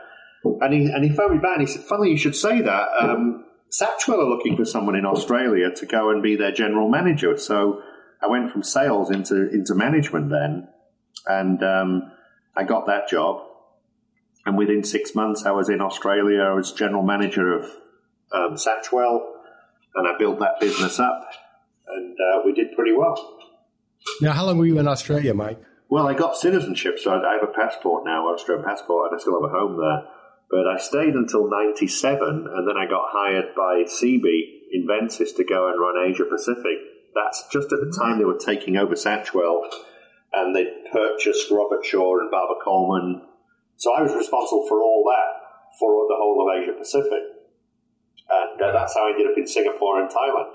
And 0.61 0.73
he 0.73 0.87
and 0.87 1.05
he 1.05 1.11
phoned 1.11 1.33
me 1.33 1.39
back 1.39 1.59
and 1.59 1.67
he 1.67 1.73
said, 1.73 1.83
"Funny 1.83 2.11
you 2.11 2.17
should 2.17 2.37
say 2.37 2.61
that. 2.61 2.89
Um, 3.01 3.45
Satchwell 3.71 4.21
are 4.21 4.29
looking 4.29 4.57
for 4.57 4.65
someone 4.65 4.97
in 4.97 5.05
Australia 5.05 5.71
to 5.75 5.87
go 5.87 6.11
and 6.11 6.23
be 6.23 6.37
their 6.37 6.53
general 6.53 6.89
manager." 6.89 7.37
So 7.37 7.81
I 8.23 8.29
went 8.29 8.51
from 8.51 8.63
sales 8.63 9.11
into 9.11 9.49
into 9.51 9.75
management 9.75 10.31
then, 10.31 10.69
and 11.27 11.63
um, 11.63 12.13
I 12.57 12.65
got 12.65 12.87
that 12.87 13.09
job. 13.09 13.43
And 14.45 14.57
within 14.57 14.85
six 14.85 15.15
months, 15.15 15.45
I 15.45 15.51
was 15.51 15.69
in 15.69 15.81
Australia. 15.81 16.41
I 16.41 16.55
was 16.55 16.73
general 16.73 17.03
manager 17.03 17.59
of 17.59 17.65
um, 18.33 18.57
Satchwell, 18.57 19.21
and 19.97 20.07
I 20.07 20.17
built 20.19 20.39
that 20.39 20.61
business 20.61 21.01
up, 21.01 21.29
and 21.89 22.15
uh, 22.15 22.43
we 22.45 22.53
did 22.53 22.73
pretty 22.77 22.93
well. 22.93 23.39
Now, 24.21 24.33
how 24.33 24.47
long 24.47 24.59
were 24.59 24.67
you 24.67 24.79
in 24.79 24.87
Australia, 24.87 25.35
Mike? 25.35 25.61
Well, 25.89 26.09
I 26.09 26.15
got 26.15 26.37
citizenship, 26.37 26.99
so 26.99 27.11
I 27.11 27.31
I 27.31 27.33
have 27.35 27.49
a 27.49 27.53
passport 27.53 28.05
now, 28.05 28.29
Australian 28.33 28.65
passport, 28.65 29.11
and 29.11 29.19
I 29.19 29.21
still 29.21 29.41
have 29.41 29.51
a 29.51 29.53
home 29.53 29.77
there. 29.79 30.16
But 30.51 30.67
I 30.69 30.79
stayed 30.79 31.15
until 31.15 31.51
97, 31.51 32.47
and 32.49 32.69
then 32.69 32.77
I 32.77 32.87
got 32.87 33.07
hired 33.09 33.55
by 33.57 33.85
Siebe 33.87 34.71
Invensys 34.75 35.35
to 35.37 35.45
go 35.45 35.69
and 35.69 35.81
run 35.81 36.09
Asia 36.09 36.25
Pacific. 36.25 36.79
That's 37.15 37.49
just 37.53 37.73
at 37.73 37.81
the 37.81 37.97
time 37.99 38.19
they 38.19 38.25
were 38.25 38.39
taking 38.39 38.77
over 38.77 38.95
Satchwell, 38.95 39.69
and 40.33 40.55
they 40.55 40.67
purchased 40.93 41.51
Robertshaw 41.51 42.21
and 42.21 42.31
Barber-Colman. 42.31 43.23
So 43.77 43.93
I 43.93 44.03
was 44.03 44.15
responsible 44.15 44.67
for 44.69 44.81
all 44.83 45.05
that 45.11 45.47
for 45.79 46.07
the 46.09 46.15
whole 46.17 46.47
of 46.47 46.63
Asia 46.63 46.79
Pacific. 46.79 47.23
And 48.29 48.61
uh, 48.61 48.73
that's 48.73 48.95
how 48.95 49.07
I 49.07 49.11
ended 49.11 49.27
up 49.31 49.39
in 49.39 49.47
Singapore 49.47 50.01
and 50.01 50.11
Thailand. 50.11 50.53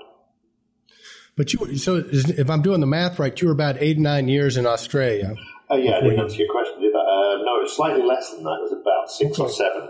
But 1.36 1.52
you, 1.52 1.78
so 1.78 1.96
if 1.96 2.50
I'm 2.50 2.62
doing 2.62 2.80
the 2.80 2.86
math 2.86 3.18
right, 3.18 3.38
you 3.40 3.48
were 3.48 3.54
about 3.54 3.76
eight 3.80 3.98
nine 3.98 4.28
years 4.28 4.56
in 4.56 4.66
Australia. 4.66 5.34
Oh, 5.70 5.76
yeah, 5.76 5.96
I 5.96 6.00
didn't 6.02 6.20
answer 6.20 6.36
your 6.36 6.52
question, 6.52 6.80
did 6.80 6.94
I? 6.94 7.00
Uh, 7.00 7.36
no, 7.40 7.51
it 7.51 7.51
was 7.62 7.74
slightly 7.76 8.02
less 8.02 8.30
than 8.30 8.42
that. 8.44 8.58
It 8.60 8.62
was 8.62 8.72
about 8.72 9.10
six 9.10 9.38
or 9.38 9.48
seven. 9.48 9.88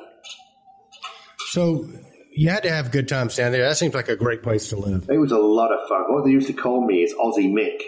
So 1.51 1.87
you 2.35 2.49
had 2.49 2.63
to 2.63 2.71
have 2.71 2.87
a 2.87 2.91
good 2.91 3.09
time 3.09 3.29
standing 3.31 3.59
there. 3.61 3.69
That 3.69 3.77
seems 3.77 3.95
like 3.95 4.09
a 4.09 4.17
great 4.17 4.43
place 4.43 4.69
to 4.71 4.77
live. 4.77 5.09
It 5.11 5.19
was 5.19 5.33
a 5.33 5.39
lot 5.39 5.73
of 5.73 5.87
fun. 5.89 6.05
What 6.15 6.25
they 6.25 6.31
used 6.31 6.47
to 6.47 6.53
call 6.55 6.85
me 6.87 7.03
is 7.03 7.15
Aussie 7.15 7.53
Mick. 7.53 7.81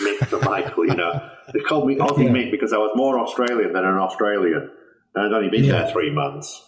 Mick 0.00 0.26
for 0.26 0.40
Michael, 0.40 0.86
you 0.86 0.94
know. 0.94 1.30
They 1.54 1.60
called 1.60 1.86
me 1.86 1.94
Aussie 1.94 2.24
Yeah. 2.24 2.30
Mick 2.30 2.50
because 2.50 2.72
I 2.72 2.78
was 2.78 2.90
more 2.96 3.20
Australian 3.20 3.72
than 3.72 3.84
an 3.84 3.94
Australian. 3.98 4.68
And 5.14 5.24
I'd 5.26 5.32
only 5.36 5.48
been 5.48 5.62
Yeah. 5.62 5.82
there 5.82 5.92
three 5.92 6.10
months. 6.12 6.60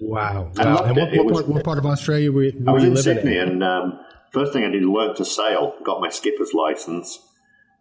Wow. 0.00 0.50
I 0.58 0.64
wow. 0.64 0.82
And 0.84 0.96
what, 0.96 1.12
what, 1.12 1.26
was- 1.26 1.32
part, 1.42 1.48
what 1.48 1.64
part 1.64 1.78
of 1.78 1.84
Australia 1.84 2.32
were, 2.32 2.50
were 2.60 2.70
I 2.70 2.72
was 2.72 2.84
in 2.84 2.96
Sydney, 2.96 3.36
in? 3.36 3.48
and 3.48 3.62
um, 3.62 4.00
first 4.32 4.54
thing 4.54 4.64
I 4.64 4.70
did 4.70 4.86
was 4.86 5.06
learn 5.08 5.16
to 5.16 5.24
sail. 5.26 5.74
Got 5.84 6.00
my 6.00 6.08
skipper's 6.08 6.54
license, 6.54 7.18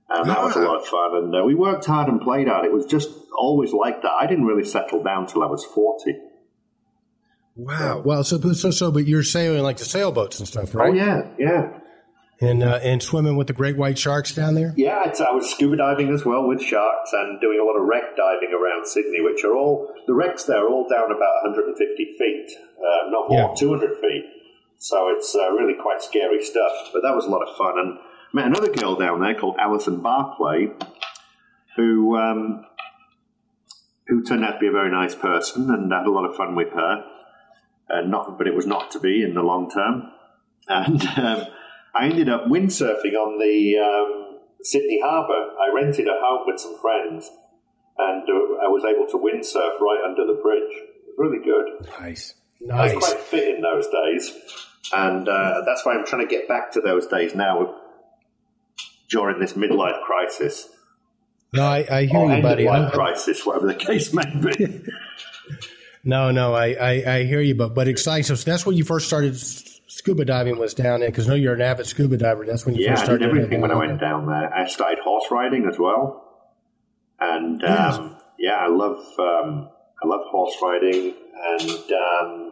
and 0.10 0.30
that 0.30 0.42
was 0.44 0.56
a 0.56 0.60
lot 0.60 0.82
of 0.82 0.88
fun. 0.88 1.16
And 1.16 1.36
uh, 1.36 1.44
we 1.46 1.56
worked 1.56 1.86
hard 1.86 2.08
and 2.10 2.20
played 2.22 2.48
hard. 2.48 2.66
It 2.66 2.72
was 2.74 2.86
just 2.86 3.10
always 3.38 3.72
like 3.74 4.02
that. 4.02 4.12
I 4.20 4.26
didn't 4.28 4.46
really 4.46 4.66
settle 4.66 5.04
down 5.04 5.28
till 5.28 5.44
I 5.44 5.48
was 5.48 5.64
forty. 5.66 6.16
Wow. 7.56 8.02
Well, 8.06 8.24
so, 8.24 8.38
so, 8.54 8.72
so, 8.72 8.92
but 8.92 9.06
you're 9.06 9.24
sailing 9.24 9.64
like 9.64 9.78
the 9.78 9.86
sailboats 9.86 10.40
and 10.40 10.48
stuff, 10.48 10.74
right? 10.74 10.92
Oh 10.92 10.94
yeah, 10.94 11.28
yeah, 11.38 11.80
And, 12.40 12.64
uh, 12.64 12.80
and 12.82 13.04
swimming 13.04 13.36
with 13.36 13.48
the 13.48 13.54
great 13.54 13.76
white 13.76 13.98
sharks 13.98 14.34
down 14.34 14.56
there? 14.56 14.74
yeah. 14.78 15.04
It's, 15.10 15.20
I 15.20 15.32
was 15.32 15.50
scuba 15.52 15.76
diving 15.76 16.14
as 16.14 16.24
well 16.24 16.48
with 16.48 16.62
sharks 16.62 17.12
and 17.12 17.42
doing 17.42 17.60
a 17.60 17.66
lot 17.66 17.76
of 17.76 17.86
wreck 17.86 18.16
diving 18.16 18.54
around 18.54 18.88
Sydney, 18.88 19.20
which 19.22 19.44
are 19.44 19.56
all 19.58 19.94
the 20.08 20.14
wrecks 20.14 20.46
there 20.46 20.64
are 20.66 20.70
all 20.70 20.88
down 20.88 21.12
about 21.12 21.44
150 21.44 22.16
feet, 22.18 22.52
uh, 22.80 23.10
not 23.10 23.30
more, 23.30 23.50
Yeah. 23.50 23.56
200 23.58 23.98
feet. 24.00 24.24
So 24.78 25.10
it's 25.10 25.36
uh, 25.36 25.52
really 25.52 25.76
quite 25.82 26.02
scary 26.02 26.42
stuff. 26.42 26.72
But 26.94 27.02
that 27.04 27.14
was 27.14 27.26
a 27.26 27.30
lot 27.30 27.42
of 27.46 27.58
fun. 27.58 27.74
And 27.78 28.00
I 28.00 28.09
met 28.34 28.46
another 28.46 28.72
girl 28.72 28.96
down 28.96 29.22
there 29.22 29.36
called 29.36 29.58
Alison 29.60 30.02
Barclay, 30.02 30.70
who 31.76 32.18
um, 32.18 32.66
who 34.08 34.24
turned 34.24 34.44
out 34.44 34.54
to 34.54 34.60
be 34.60 34.68
a 34.68 34.72
very 34.72 34.92
nice 34.92 35.16
person, 35.16 35.70
and 35.70 35.94
I 35.94 36.00
had 36.00 36.08
a 36.08 36.12
lot 36.12 36.26
of 36.26 36.36
fun 36.36 36.56
with 36.56 36.72
her. 36.74 37.06
Uh, 37.90 38.02
not, 38.02 38.38
but 38.38 38.48
it 38.48 38.54
was 38.54 38.68
not 38.68 38.92
to 38.92 39.00
be 39.00 39.24
in 39.24 39.34
the 39.34 39.42
long 39.42 39.70
term. 39.70 40.12
And 40.68 41.02
um, 41.18 41.48
I 41.96 42.06
ended 42.06 42.30
up 42.30 42.46
windsurfing 42.46 43.14
on 43.14 43.40
the 43.40 43.78
um, 43.80 44.40
Sydney 44.62 45.02
Harbour. 45.04 45.34
I 45.34 45.74
rented 45.74 46.08
a 46.08 46.20
home 46.22 46.44
with 46.46 46.60
some 46.60 46.78
friends, 46.80 47.28
and 47.98 48.24
uh, 48.24 48.64
I 48.64 48.68
was 48.68 48.84
able 48.86 49.08
to 49.08 49.18
windsurf 49.18 49.80
right 49.80 50.04
under 50.08 50.28
the 50.28 50.40
bridge. 50.40 50.72
It 50.72 51.06
was 51.08 51.16
really 51.18 51.44
good. 51.44 51.88
Nice, 52.00 52.36
I 52.62 52.76
nice. 52.76 52.96
was 52.96 53.04
quite 53.04 53.20
fit 53.20 53.56
in 53.56 53.62
those 53.62 53.88
days, 53.88 54.32
and 54.94 55.28
uh, 55.28 55.62
that's 55.66 55.84
why 55.84 55.94
I'm 55.94 56.06
trying 56.06 56.28
to 56.28 56.32
get 56.32 56.48
back 56.48 56.72
to 56.74 56.82
those 56.82 57.08
days 57.08 57.34
now 57.34 57.79
during 59.10 59.40
this 59.40 59.54
midlife 59.54 60.02
crisis. 60.04 60.70
No, 61.54 61.64
I, 61.64 61.86
I 61.90 62.06
hear 62.06 62.20
or 62.20 62.36
you, 62.36 62.42
buddy. 62.44 62.68
of 62.68 62.74
life 62.74 62.92
I- 62.92 62.96
crisis, 62.96 63.46
whatever 63.46 63.68
the 63.68 63.76
case 63.76 64.14
may 64.14 64.24
be. 64.36 64.84
No, 66.02 66.32
no, 66.32 66.54
I, 66.54 66.68
I, 66.80 67.16
I 67.18 67.24
hear 67.26 67.42
you, 67.42 67.56
but 67.56 67.76
but 67.76 67.90
exciting. 67.90 68.24
So 68.24 68.34
that's 68.36 68.66
when 68.66 68.78
you 68.78 68.86
first 68.86 69.08
started 69.08 69.36
scuba 69.38 70.24
diving 70.24 70.58
was 70.58 70.74
down 70.74 71.02
there 71.02 71.10
because 71.10 71.28
know 71.28 71.34
you're 71.36 71.54
an 71.56 71.62
avid 71.62 71.88
scuba 71.88 72.16
diver. 72.16 72.46
That's 72.46 72.66
when 72.66 72.76
you 72.76 72.86
yeah, 72.86 72.92
first 72.92 73.04
started 73.04 73.20
did 73.26 73.30
everything 73.36 73.60
when 73.60 73.70
I 73.70 73.76
went 73.76 74.00
down 74.00 74.26
there. 74.26 74.52
I 74.54 74.66
started 74.68 75.00
horse 75.04 75.26
riding 75.30 75.68
as 75.68 75.78
well, 75.78 76.26
and 77.20 77.62
Yes. 77.62 77.96
um, 77.98 78.16
yeah, 78.40 78.56
I 78.56 78.68
love 78.70 78.98
um, 79.20 79.70
I 80.02 80.08
love 80.08 80.22
horse 80.32 80.56
riding, 80.62 81.14
and 81.50 81.92
um, 81.92 82.52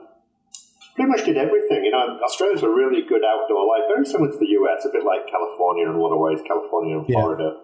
pretty 0.98 1.14
much 1.14 1.24
did 1.30 1.38
everything. 1.38 1.86
You 1.86 1.94
know, 1.94 2.18
Australia's 2.26 2.64
a 2.66 2.70
really 2.70 3.06
good 3.06 3.22
outdoor 3.22 3.70
life, 3.70 3.86
very 3.88 4.06
similar 4.06 4.34
to 4.34 4.38
the 4.38 4.50
US, 4.58 4.84
a 4.84 4.90
bit 4.90 5.06
like 5.06 5.30
California 5.30 5.86
in 5.86 5.94
a 5.94 6.02
lot 6.02 6.10
of 6.12 6.20
ways, 6.20 6.42
California 6.42 6.98
and 6.98 7.08
Yeah. 7.08 7.22
Florida, 7.22 7.62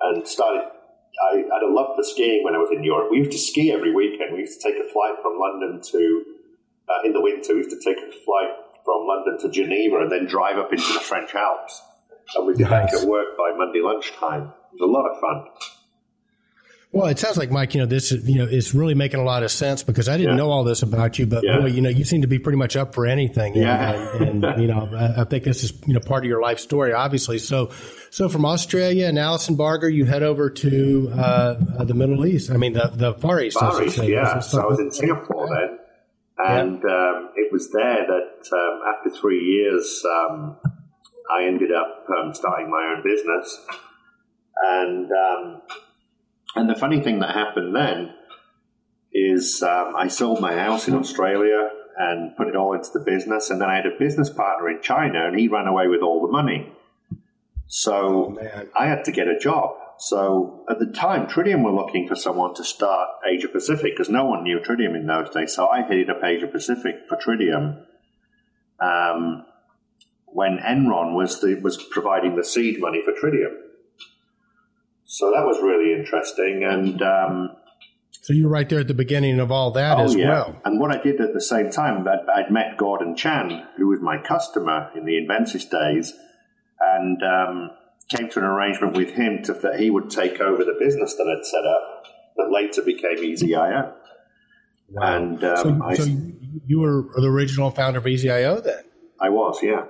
and 0.00 0.26
started. 0.26 0.64
I 1.32 1.36
had 1.36 1.62
a 1.62 1.68
love 1.72 1.96
for 1.96 2.02
skiing 2.02 2.44
when 2.44 2.54
I 2.54 2.58
was 2.58 2.70
in 2.72 2.82
Europe. 2.82 3.10
We 3.10 3.18
used 3.18 3.32
to 3.32 3.38
ski 3.38 3.72
every 3.72 3.94
weekend. 3.94 4.32
We 4.32 4.40
used 4.40 4.60
to 4.60 4.68
take 4.72 4.80
a 4.80 4.88
flight 4.88 5.20
from 5.20 5.38
London 5.38 5.80
to, 5.80 6.24
uh, 6.88 7.00
in 7.04 7.12
the 7.12 7.20
winter, 7.20 7.52
we 7.54 7.60
used 7.60 7.70
to 7.70 7.80
take 7.80 8.02
a 8.02 8.10
flight 8.24 8.52
from 8.84 9.06
London 9.06 9.38
to 9.40 9.48
Geneva 9.48 10.00
and 10.00 10.10
then 10.12 10.26
drive 10.26 10.58
up 10.58 10.72
into 10.72 10.92
the 10.92 11.00
French 11.00 11.34
Alps. 11.34 11.82
And 12.34 12.46
we'd 12.46 12.56
be 12.58 12.64
back 12.64 12.92
at 12.92 13.04
work 13.04 13.36
by 13.36 13.52
Monday 13.56 13.80
lunchtime. 13.80 14.52
It 14.72 14.80
was 14.80 14.82
a 14.82 14.86
lot 14.86 15.06
of 15.10 15.20
fun. 15.20 15.46
Well, 16.96 17.08
it 17.08 17.18
sounds 17.18 17.36
like 17.36 17.50
Mike. 17.50 17.74
You 17.74 17.80
know, 17.80 17.86
this 17.86 18.10
is 18.10 18.26
you 18.26 18.38
know 18.38 18.44
is 18.44 18.74
really 18.74 18.94
making 18.94 19.20
a 19.20 19.22
lot 19.22 19.42
of 19.42 19.50
sense 19.50 19.82
because 19.82 20.08
I 20.08 20.16
didn't 20.16 20.30
Yeah. 20.32 20.36
know 20.36 20.50
all 20.50 20.64
this 20.64 20.82
about 20.82 21.18
you, 21.18 21.26
but 21.26 21.44
Yeah. 21.44 21.60
boy, 21.60 21.66
you 21.66 21.82
know, 21.82 21.90
you 21.90 22.04
seem 22.04 22.22
to 22.22 22.26
be 22.26 22.38
pretty 22.38 22.56
much 22.56 22.74
up 22.74 22.94
for 22.94 23.04
anything. 23.06 23.54
Yeah. 23.54 23.92
and, 24.14 24.42
and 24.42 24.60
you 24.62 24.66
know, 24.66 24.88
I, 24.96 25.20
I 25.20 25.24
think 25.24 25.44
this 25.44 25.62
is 25.62 25.74
you 25.86 25.92
know 25.92 26.00
part 26.00 26.24
of 26.24 26.28
your 26.28 26.40
life 26.40 26.58
story, 26.58 26.94
obviously. 26.94 27.36
So, 27.38 27.70
so 28.08 28.30
from 28.30 28.46
Australia 28.46 29.08
and 29.08 29.18
Allison 29.18 29.56
Barger, 29.56 29.90
you 29.90 30.06
head 30.06 30.22
over 30.22 30.48
to 30.48 31.10
uh, 31.14 31.84
the 31.84 31.92
Middle 31.92 32.24
East. 32.24 32.50
I 32.50 32.56
mean, 32.56 32.72
the 32.72 32.90
the 32.94 33.12
Far 33.12 33.42
East. 33.42 33.58
Far 33.58 33.84
East, 33.84 33.98
yeah. 34.02 34.40
So 34.40 34.62
I 34.62 34.64
was 34.64 34.78
in 34.80 34.90
Singapore 34.90 35.48
then. 35.48 35.78
And 36.38 36.82
um, 36.84 37.30
it 37.36 37.52
was 37.52 37.70
there 37.72 38.06
that 38.06 38.56
um, 38.56 38.80
after 38.94 39.10
three 39.10 39.42
years, 39.44 40.02
um, 40.04 40.56
I 41.30 41.44
ended 41.44 41.72
up 41.72 42.06
um, 42.16 42.32
starting 42.32 42.70
my 42.70 42.94
own 42.96 43.02
business. 43.02 43.66
And 44.66 45.10
um, 45.12 45.62
and 46.56 46.68
the 46.68 46.74
funny 46.74 47.00
thing 47.00 47.20
that 47.20 47.34
happened 47.34 47.74
then 47.74 48.14
is 49.12 49.62
um, 49.62 49.94
I 49.96 50.08
sold 50.08 50.40
my 50.40 50.54
house 50.54 50.88
in 50.88 50.94
Australia 50.94 51.70
and 51.96 52.36
put 52.36 52.48
it 52.48 52.56
all 52.56 52.74
into 52.74 52.90
the 52.92 53.00
business. 53.00 53.50
And 53.50 53.60
then 53.60 53.70
I 53.70 53.76
had 53.76 53.86
a 53.86 53.98
business 53.98 54.28
partner 54.28 54.68
in 54.68 54.82
China, 54.82 55.26
and 55.26 55.38
he 55.38 55.48
ran 55.48 55.66
away 55.66 55.88
with 55.88 56.02
all 56.02 56.20
the 56.20 56.32
money. 56.32 56.72
So 57.66 58.36
man. 58.40 58.68
I 58.78 58.86
had 58.86 59.04
to 59.06 59.12
get 59.12 59.28
a 59.28 59.38
job. 59.38 59.70
So 59.98 60.64
at 60.68 60.78
the 60.78 60.86
time, 60.86 61.26
Tridium 61.26 61.64
were 61.64 61.72
looking 61.72 62.06
for 62.06 62.14
someone 62.14 62.54
to 62.54 62.64
start 62.64 63.08
Asia 63.26 63.48
Pacific 63.48 63.92
because 63.94 64.10
no 64.10 64.26
one 64.26 64.44
knew 64.44 64.60
Tridium 64.60 64.94
in 64.94 65.06
those 65.06 65.30
days. 65.30 65.54
So 65.54 65.68
I 65.68 65.82
headed 65.82 66.10
up 66.10 66.22
Asia 66.22 66.46
Pacific 66.46 66.96
for 67.08 67.16
Tridium. 67.16 67.84
Um, 68.78 69.46
when 70.26 70.58
Enron 70.58 71.14
was 71.14 71.40
the, 71.40 71.58
was 71.62 71.82
providing 71.90 72.36
the 72.36 72.44
seed 72.44 72.78
money 72.78 73.00
for 73.02 73.12
Tridium. 73.12 73.54
So 75.06 75.30
that 75.30 75.44
was 75.44 75.62
really 75.62 75.94
interesting, 75.98 76.64
and 76.64 77.00
um, 77.00 77.56
So 78.10 78.32
you 78.32 78.44
were 78.44 78.50
right 78.50 78.68
there 78.68 78.80
at 78.80 78.88
the 78.88 78.94
beginning 78.94 79.38
of 79.38 79.52
all 79.52 79.70
that 79.72 80.00
as 80.00 80.16
well. 80.16 80.60
and 80.64 80.80
what 80.80 80.90
I 80.90 81.00
did 81.00 81.20
at 81.20 81.32
the 81.32 81.40
same 81.40 81.70
time, 81.70 82.06
I'd, 82.08 82.28
I'd 82.28 82.50
met 82.50 82.76
Gordon 82.76 83.14
Chan, 83.16 83.66
who 83.76 83.86
was 83.86 84.00
my 84.00 84.18
customer 84.20 84.90
in 84.96 85.04
the 85.06 85.12
Invensys 85.12 85.70
days, 85.70 86.12
and 86.80 87.22
um, 87.22 87.70
came 88.08 88.28
to 88.30 88.40
an 88.40 88.44
arrangement 88.44 88.96
with 88.96 89.10
him 89.10 89.42
to, 89.44 89.54
that 89.54 89.78
he 89.78 89.90
would 89.90 90.10
take 90.10 90.40
over 90.40 90.64
the 90.64 90.74
business 90.78 91.14
that 91.14 91.26
I'd 91.26 91.46
set 91.46 91.64
up, 91.64 92.04
that 92.36 92.50
later 92.50 92.82
became 92.82 93.18
EasyIO. 93.18 93.92
And 94.96 95.42
um, 95.44 95.56
So, 95.56 95.80
I, 95.84 95.94
so 95.94 96.04
you 96.66 96.80
were 96.80 97.04
the 97.16 97.28
original 97.28 97.70
founder 97.70 97.98
of 97.98 98.04
EasyIO 98.04 98.62
then? 98.62 98.82
I 99.20 99.28
was, 99.30 99.60
yeah. 99.62 99.84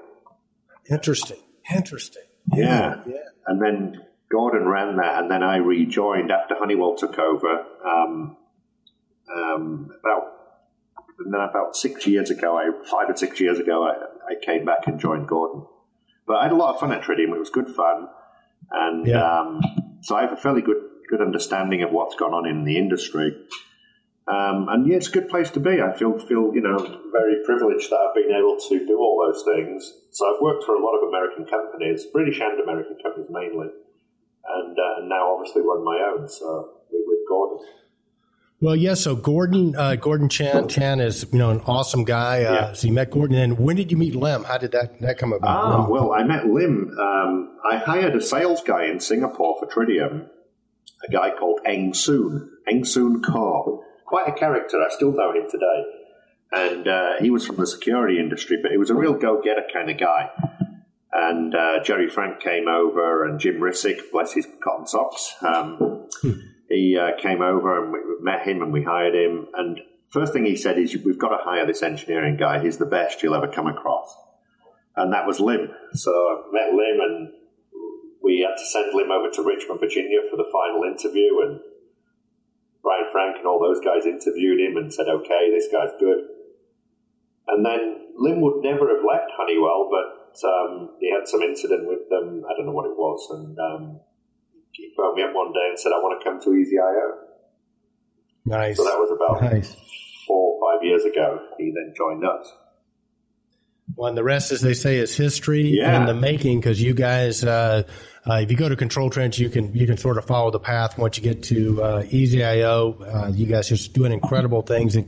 Interesting. 0.90 1.38
Interesting. 1.74 2.22
Yeah. 2.54 3.00
Yeah. 3.06 3.16
And 3.46 3.60
then 3.60 4.02
Gordon 4.36 4.68
ran 4.68 4.96
that, 4.96 5.14
and 5.22 5.30
then 5.30 5.42
I 5.42 5.56
rejoined 5.56 6.30
after 6.30 6.54
Honeywell 6.56 6.94
took 6.96 7.18
over. 7.18 7.64
Um, 7.84 8.36
um, 9.34 9.90
about 10.00 10.24
and 11.18 11.32
then 11.32 11.40
about 11.40 11.74
six 11.74 12.06
years 12.06 12.28
ago, 12.30 12.48
I 12.58 12.64
five 12.84 13.08
or 13.08 13.16
six 13.16 13.40
years 13.40 13.58
ago, 13.58 13.76
I, 13.90 13.94
I 14.32 14.34
came 14.44 14.66
back 14.66 14.86
and 14.86 15.00
joined 15.00 15.26
Gordon. 15.26 15.64
But 16.26 16.36
I 16.36 16.42
had 16.44 16.52
a 16.52 16.56
lot 16.56 16.74
of 16.74 16.80
fun 16.80 16.92
at 16.92 17.00
Tridium. 17.02 17.34
It 17.34 17.38
was 17.38 17.48
good 17.50 17.68
fun, 17.70 18.08
and 18.70 19.06
Yeah. 19.06 19.24
um, 19.24 19.60
so 20.02 20.14
I 20.16 20.20
have 20.20 20.32
a 20.32 20.36
fairly 20.44 20.60
good 20.60 20.82
good 21.08 21.22
understanding 21.22 21.82
of 21.82 21.90
what's 21.92 22.16
gone 22.16 22.34
on 22.34 22.46
in 22.46 22.64
the 22.64 22.76
industry. 22.76 23.28
Um, 24.28 24.68
and 24.68 24.86
yeah, 24.88 24.96
it's 24.96 25.08
a 25.08 25.12
good 25.12 25.28
place 25.30 25.50
to 25.52 25.60
be. 25.60 25.80
I 25.80 25.96
feel 25.96 26.18
feel 26.18 26.52
you 26.56 26.60
know 26.66 26.76
very 27.10 27.36
privileged 27.46 27.88
that 27.90 28.00
I've 28.04 28.14
been 28.14 28.34
able 28.36 28.56
to 28.68 28.86
do 28.86 28.96
all 28.98 29.16
those 29.26 29.42
things. 29.50 29.80
So 30.10 30.20
I've 30.28 30.42
worked 30.42 30.64
for 30.64 30.74
a 30.74 30.84
lot 30.84 30.94
of 30.98 31.08
American 31.08 31.46
companies, 31.46 32.04
British 32.12 32.38
and 32.40 32.60
American 32.60 32.96
companies 33.02 33.30
mainly, 33.30 33.68
and, 34.54 34.76
uh, 34.78 35.00
and 35.00 35.08
now 35.08 35.34
obviously 35.34 35.62
run 35.62 35.84
my 35.84 35.98
own. 36.12 36.28
So 36.28 36.70
with, 36.90 37.02
with 37.06 37.18
Gordon, 37.28 37.58
Well, 38.60 38.76
yeah. 38.76 38.94
So 38.94 39.14
Gordon, 39.16 39.74
uh, 39.76 39.96
Gordon 39.96 40.28
Chan, 40.28 40.68
Chan 40.68 41.00
is 41.00 41.26
you 41.32 41.38
know 41.38 41.50
an 41.50 41.60
awesome 41.66 42.04
guy. 42.04 42.44
Uh, 42.44 42.52
Yeah. 42.52 42.72
So 42.72 42.86
you 42.86 42.92
met 42.94 43.10
Gordon, 43.10 43.36
and 43.38 43.58
when 43.58 43.76
did 43.76 43.90
you 43.90 43.96
meet 43.98 44.14
Lim? 44.14 44.44
How 44.44 44.58
did 44.58 44.72
that 44.72 45.00
that 45.00 45.18
come 45.18 45.32
about? 45.32 45.48
Ah, 45.50 45.80
Lem? 45.82 45.90
well, 45.90 46.12
I 46.12 46.22
met 46.24 46.46
Lim. 46.46 46.96
Um, 46.98 47.58
I 47.70 47.76
hired 47.78 48.14
a 48.16 48.20
sales 48.22 48.62
guy 48.62 48.86
in 48.86 49.00
Singapore 49.00 49.56
for 49.58 49.66
Tridium, 49.66 50.28
a 51.06 51.10
guy 51.10 51.30
called 51.38 51.60
Eng 51.66 51.92
Soon, 51.94 52.50
Eng 52.68 52.84
Soon 52.84 53.22
Ko. 53.22 53.82
Quite 54.06 54.28
a 54.28 54.32
character. 54.32 54.78
I 54.80 54.88
still 54.94 55.12
know 55.12 55.32
him 55.32 55.48
today. 55.50 55.84
And 56.52 56.86
uh, 56.86 57.12
he 57.20 57.28
was 57.30 57.44
from 57.44 57.56
the 57.56 57.66
security 57.66 58.20
industry, 58.20 58.56
but 58.62 58.70
he 58.70 58.76
was 58.78 58.88
a 58.88 58.94
real 58.94 59.14
go 59.14 59.42
getter 59.42 59.64
kind 59.72 59.90
of 59.90 59.98
guy. 59.98 60.30
And 61.18 61.54
uh, 61.54 61.82
Jerry 61.82 62.08
Frank 62.10 62.40
came 62.40 62.68
over, 62.68 63.26
and 63.26 63.40
Jim 63.40 63.58
Rissick, 63.58 64.12
bless 64.12 64.32
his 64.34 64.46
cotton 64.62 64.86
socks, 64.86 65.34
um, 65.40 66.08
he 66.68 66.98
uh, 66.98 67.18
came 67.20 67.40
over 67.40 67.82
and 67.82 67.92
we 67.92 68.00
we 68.00 68.20
met 68.20 68.46
him 68.46 68.60
and 68.60 68.72
we 68.72 68.82
hired 68.82 69.14
him. 69.14 69.46
And 69.54 69.80
first 70.08 70.34
thing 70.34 70.44
he 70.44 70.56
said 70.56 70.78
is, 70.78 70.94
"We've 71.04 71.18
got 71.18 71.30
to 71.30 71.42
hire 71.42 71.66
this 71.66 71.82
engineering 71.82 72.36
guy. 72.36 72.62
He's 72.62 72.76
the 72.76 72.86
best 72.86 73.22
you'll 73.22 73.34
ever 73.34 73.48
come 73.48 73.66
across." 73.66 74.14
and 74.96 75.12
that 75.12 75.26
was 75.26 75.38
Lim. 75.38 75.68
So 75.92 76.10
I 76.10 76.52
met 76.52 76.72
Lim, 76.72 76.98
and 77.00 77.32
we 78.22 78.40
had 78.40 78.56
to 78.56 78.66
send 78.66 78.94
Lim 78.94 79.10
over 79.12 79.30
to 79.30 79.42
Richmond, 79.42 79.80
Virginia, 79.80 80.20
for 80.30 80.36
the 80.36 80.48
final 80.50 80.82
interview. 80.84 81.44
And 81.44 81.60
Brian 82.82 83.06
Frank 83.12 83.36
and 83.36 83.46
all 83.46 83.60
those 83.60 83.84
guys 83.84 84.06
interviewed 84.06 84.58
him 84.58 84.76
and 84.76 84.92
said, 84.92 85.08
"Okay, 85.08 85.50
this 85.50 85.68
guy's 85.70 85.92
good." 86.00 86.24
And 87.48 87.64
then 87.64 88.08
Lim 88.16 88.40
would 88.40 88.64
never 88.64 88.88
have 88.88 89.04
left 89.04 89.30
Honeywell, 89.36 89.88
but 89.90 90.25
um, 90.44 90.96
he 91.00 91.10
had 91.10 91.26
some 91.28 91.42
incident 91.42 91.86
with 91.88 92.08
them. 92.10 92.44
I 92.48 92.52
don't 92.56 92.66
know 92.66 92.72
what 92.72 92.86
it 92.86 92.96
was, 92.96 93.20
and 93.30 93.56
um, 93.58 94.00
he 94.72 94.92
phoned 94.96 95.16
me 95.16 95.22
up 95.22 95.30
one 95.34 95.52
day 95.52 95.66
and 95.70 95.78
said, 95.78 95.90
"I 95.94 95.98
want 95.98 96.20
to 96.20 96.24
come 96.24 96.40
to 96.40 96.48
EasyIO." 96.50 97.08
nice. 98.46 98.76
So 98.76 98.84
that 98.84 98.96
was 98.98 99.10
about 99.10 99.52
Nice. 99.52 99.74
four 100.26 100.54
or 100.54 100.60
five 100.78 100.84
years 100.84 101.04
ago. 101.04 101.40
He 101.58 101.72
then 101.74 101.94
joined 101.96 102.24
us. 102.24 102.52
Well, 103.96 104.08
and 104.08 104.16
the 104.18 104.24
rest, 104.24 104.52
as 104.52 104.60
they 104.60 104.74
say, 104.74 104.96
is 104.98 105.16
history 105.16 105.62
Yeah. 105.78 106.00
in 106.00 106.06
the 106.06 106.14
making. 106.14 106.60
Because 106.60 106.82
you 106.82 106.92
guys, 106.92 107.42
uh, 107.44 107.84
uh, 108.28 108.34
if 108.42 108.50
you 108.50 108.56
go 108.56 108.68
to 108.68 108.76
Control 108.76 109.10
Trends, 109.10 109.38
you 109.38 109.48
can 109.48 109.72
you 109.74 109.86
can 109.86 109.96
sort 109.96 110.18
of 110.18 110.26
follow 110.26 110.50
the 110.50 110.58
path. 110.60 110.98
Once 110.98 111.16
you 111.16 111.22
get 111.22 111.44
to 111.44 111.82
uh, 111.82 112.02
EasyIO, 112.04 113.00
uh, 113.00 113.28
you 113.32 113.46
guys 113.46 113.68
just 113.68 113.92
doing 113.94 114.12
incredible 114.12 114.62
things 114.62 114.96
and 114.96 115.06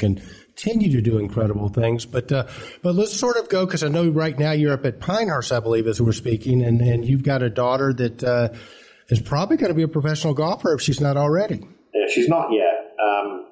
continue 0.58 0.90
to 0.90 1.00
do 1.00 1.18
incredible 1.18 1.68
things. 1.68 2.04
But 2.04 2.30
uh, 2.32 2.46
but 2.82 2.94
let's 2.94 3.16
sort 3.16 3.36
of 3.36 3.48
go 3.48 3.64
because 3.64 3.82
I 3.82 3.88
know 3.88 4.08
right 4.08 4.38
now 4.38 4.52
you're 4.52 4.72
up 4.72 4.84
at 4.84 5.00
Pinehurst, 5.00 5.52
I 5.52 5.60
believe, 5.60 5.86
as 5.86 6.00
we're 6.00 6.12
speaking, 6.12 6.62
and 6.62 6.80
and 6.80 7.04
you've 7.04 7.22
got 7.22 7.42
a 7.42 7.50
daughter 7.50 7.92
that 7.94 8.24
uh, 8.24 8.48
is 9.08 9.20
probably 9.20 9.56
going 9.56 9.70
to 9.70 9.74
be 9.74 9.82
a 9.82 9.88
professional 9.88 10.34
golfer 10.34 10.74
if 10.74 10.80
she's 10.80 11.00
not 11.00 11.16
already. 11.16 11.66
Yeah, 11.94 12.06
she's 12.12 12.28
not 12.28 12.52
yet. 12.52 12.94
Um, 13.02 13.46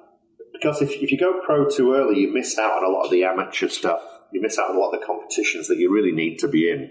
because 0.53 0.81
if, 0.81 0.91
if 0.91 1.11
you 1.11 1.19
go 1.19 1.39
pro 1.45 1.69
too 1.69 1.93
early, 1.93 2.19
you 2.19 2.33
miss 2.33 2.57
out 2.57 2.77
on 2.77 2.83
a 2.83 2.89
lot 2.89 3.05
of 3.05 3.11
the 3.11 3.23
amateur 3.23 3.67
stuff. 3.67 4.01
You 4.31 4.41
miss 4.41 4.57
out 4.57 4.71
on 4.71 4.75
a 4.75 4.79
lot 4.79 4.91
of 4.91 4.99
the 4.99 5.05
competitions 5.05 5.67
that 5.67 5.77
you 5.77 5.93
really 5.93 6.11
need 6.11 6.39
to 6.39 6.47
be 6.47 6.69
in. 6.69 6.89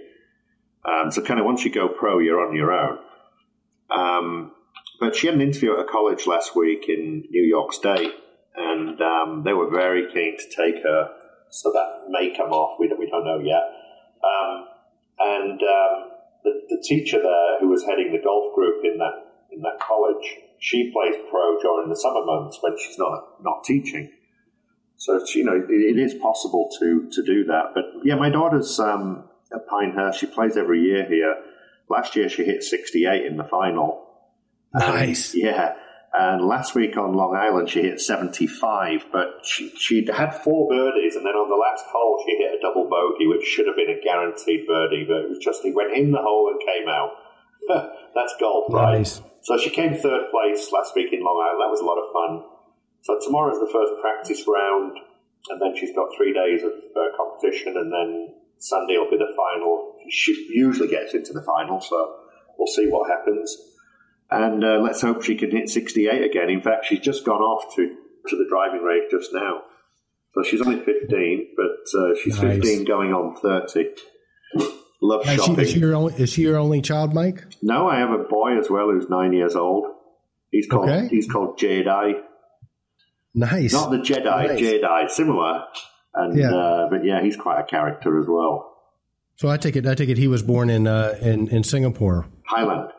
Um, 0.84 1.10
so, 1.10 1.20
kind 1.20 1.40
of 1.40 1.46
once 1.46 1.64
you 1.64 1.72
go 1.72 1.88
pro, 1.88 2.18
you're 2.20 2.46
on 2.46 2.54
your 2.54 2.72
own. 2.72 2.98
Um, 3.90 4.52
but 4.98 5.14
she 5.14 5.26
had 5.26 5.34
an 5.34 5.42
interview 5.42 5.74
at 5.74 5.80
a 5.80 5.84
college 5.84 6.26
last 6.26 6.56
week 6.56 6.88
in 6.88 7.24
New 7.28 7.42
York 7.42 7.72
State, 7.72 8.12
and 8.56 9.00
um, 9.00 9.42
they 9.44 9.52
were 9.52 9.70
very 9.70 10.12
keen 10.12 10.36
to 10.38 10.44
take 10.56 10.82
her. 10.82 11.10
So 11.50 11.72
that 11.72 12.08
may 12.08 12.34
come 12.36 12.50
off. 12.50 12.78
We 12.80 12.88
don't, 12.88 12.98
we 12.98 13.08
don't 13.08 13.24
know 13.24 13.38
yet. 13.38 13.62
Um, 14.24 14.66
and 15.18 15.60
um, 15.62 16.10
the, 16.44 16.52
the 16.68 16.82
teacher 16.82 17.20
there, 17.22 17.60
who 17.60 17.68
was 17.68 17.84
heading 17.84 18.12
the 18.12 18.22
golf 18.22 18.54
group 18.54 18.84
in 18.84 18.98
that 18.98 19.24
in 19.52 19.62
that 19.62 19.78
college, 19.80 20.36
she 20.58 20.92
plays 20.92 21.14
pro 21.30 21.58
during 21.60 21.88
the 21.88 21.96
summer 21.96 22.24
months 22.24 22.58
when 22.60 22.76
she's 22.78 22.98
not 22.98 23.42
not 23.42 23.64
teaching. 23.64 24.10
So 24.96 25.24
you 25.34 25.44
know 25.44 25.56
it, 25.56 25.70
it 25.70 25.98
is 25.98 26.14
possible 26.14 26.70
to 26.80 27.08
to 27.10 27.22
do 27.22 27.44
that. 27.44 27.72
But 27.74 27.84
yeah, 28.04 28.16
my 28.16 28.30
daughter's 28.30 28.78
um, 28.80 29.24
at 29.52 29.66
Pinehurst. 29.68 30.20
She 30.20 30.26
plays 30.26 30.56
every 30.56 30.82
year 30.82 31.06
here. 31.06 31.36
Last 31.88 32.16
year 32.16 32.28
she 32.28 32.44
hit 32.44 32.64
68 32.64 33.24
in 33.24 33.36
the 33.36 33.44
final. 33.44 34.02
Nice. 34.74 35.34
Yeah. 35.34 35.74
And 36.16 36.48
last 36.48 36.74
week 36.74 36.96
on 36.96 37.12
Long 37.12 37.36
Island, 37.36 37.68
she 37.68 37.82
hit 37.82 38.00
75, 38.00 39.12
but 39.12 39.44
she, 39.44 39.68
she'd 39.76 40.08
had 40.08 40.32
four 40.32 40.66
birdies, 40.66 41.12
and 41.14 41.26
then 41.26 41.36
on 41.36 41.52
the 41.52 41.60
last 41.60 41.84
hole, 41.92 42.24
she 42.24 42.40
hit 42.40 42.56
a 42.56 42.60
double 42.64 42.88
bogey, 42.88 43.28
which 43.28 43.44
should 43.44 43.68
have 43.68 43.76
been 43.76 43.92
a 43.92 44.00
guaranteed 44.00 44.64
birdie, 44.64 45.04
but 45.04 45.28
it 45.28 45.28
was 45.28 45.44
just, 45.44 45.60
he 45.60 45.76
went 45.76 45.92
in 45.92 46.12
the 46.12 46.24
hole 46.24 46.48
and 46.48 46.56
came 46.64 46.88
out. 46.88 47.12
That's 48.16 48.32
golf, 48.40 48.72
right? 48.72 49.04
Nice. 49.04 49.20
So 49.42 49.58
she 49.58 49.68
came 49.68 49.92
third 49.92 50.32
place 50.32 50.72
last 50.72 50.96
week 50.96 51.12
in 51.12 51.20
Long 51.20 51.36
Island. 51.36 51.60
That 51.60 51.70
was 51.70 51.84
a 51.84 51.88
lot 51.88 52.00
of 52.00 52.08
fun. 52.08 52.32
So 53.04 53.20
tomorrow's 53.20 53.60
the 53.60 53.68
first 53.68 53.92
practice 54.00 54.40
round, 54.48 54.96
and 55.52 55.60
then 55.60 55.76
she's 55.76 55.92
got 55.92 56.08
three 56.16 56.32
days 56.32 56.64
of 56.64 56.72
uh, 56.72 57.12
competition, 57.12 57.76
and 57.76 57.92
then 57.92 58.32
Sunday 58.56 58.96
will 58.96 59.12
be 59.12 59.20
the 59.20 59.36
final. 59.36 60.00
She 60.08 60.32
usually 60.48 60.88
gets 60.88 61.12
into 61.12 61.36
the 61.36 61.44
final, 61.44 61.76
so 61.76 62.24
we'll 62.56 62.72
see 62.72 62.88
what 62.88 63.04
happens. 63.12 63.52
And 64.30 64.64
uh, 64.64 64.78
let's 64.82 65.00
hope 65.02 65.22
she 65.22 65.36
can 65.36 65.50
hit 65.50 65.68
68 65.68 66.22
again. 66.22 66.50
In 66.50 66.60
fact, 66.60 66.86
she's 66.86 67.00
just 67.00 67.24
gone 67.24 67.40
off 67.40 67.74
to, 67.76 67.88
to 68.28 68.36
the 68.36 68.46
driving 68.48 68.82
range 68.82 69.10
just 69.10 69.30
now. 69.32 69.62
So 70.34 70.42
she's 70.42 70.60
only 70.60 70.80
15, 70.84 71.46
but 71.56 71.98
uh, 72.00 72.14
she's 72.22 72.42
Nice. 72.42 72.56
15 72.56 72.84
going 72.84 73.12
on 73.12 73.36
30. 73.40 73.88
Love 75.02 75.22
Is 75.26 75.30
she, 75.30 75.36
shopping. 75.36 75.60
is, 75.60 75.70
she 75.70 75.78
your 75.78 75.94
only, 75.94 76.14
is 76.14 76.30
she 76.32 76.42
your 76.42 76.56
only 76.56 76.82
child, 76.82 77.14
Mike? 77.14 77.44
No, 77.62 77.86
I 77.88 77.98
have 77.98 78.10
a 78.10 78.24
boy 78.24 78.58
as 78.58 78.68
well 78.68 78.86
who's 78.90 79.08
nine 79.08 79.32
years 79.32 79.54
old. 79.54 79.86
He's 80.50 80.66
called 80.66 80.88
Okay. 80.88 81.08
he's 81.08 81.30
called 81.30 81.58
Jedi, 81.58 82.14
Nice. 83.34 83.72
not 83.72 83.90
the 83.90 83.98
Jedi, 83.98 84.24
Nice. 84.24 84.60
Jedi, 84.60 85.10
similar. 85.10 85.64
And 86.14 86.36
Yeah. 86.38 86.54
uh, 86.54 86.88
but 86.90 87.04
yeah, 87.04 87.22
he's 87.22 87.36
quite 87.36 87.60
a 87.60 87.64
character 87.64 88.18
as 88.18 88.26
well. 88.26 88.72
so 89.36 89.48
I 89.50 89.58
take 89.58 89.76
it. 89.76 89.86
I 89.86 89.94
take 89.94 90.08
it 90.08 90.16
he 90.16 90.28
was 90.28 90.42
born 90.42 90.70
in 90.70 90.86
uh, 90.86 91.14
in 91.20 91.48
in 91.48 91.62
Singapore. 91.62 92.26
Thailand. 92.50 92.90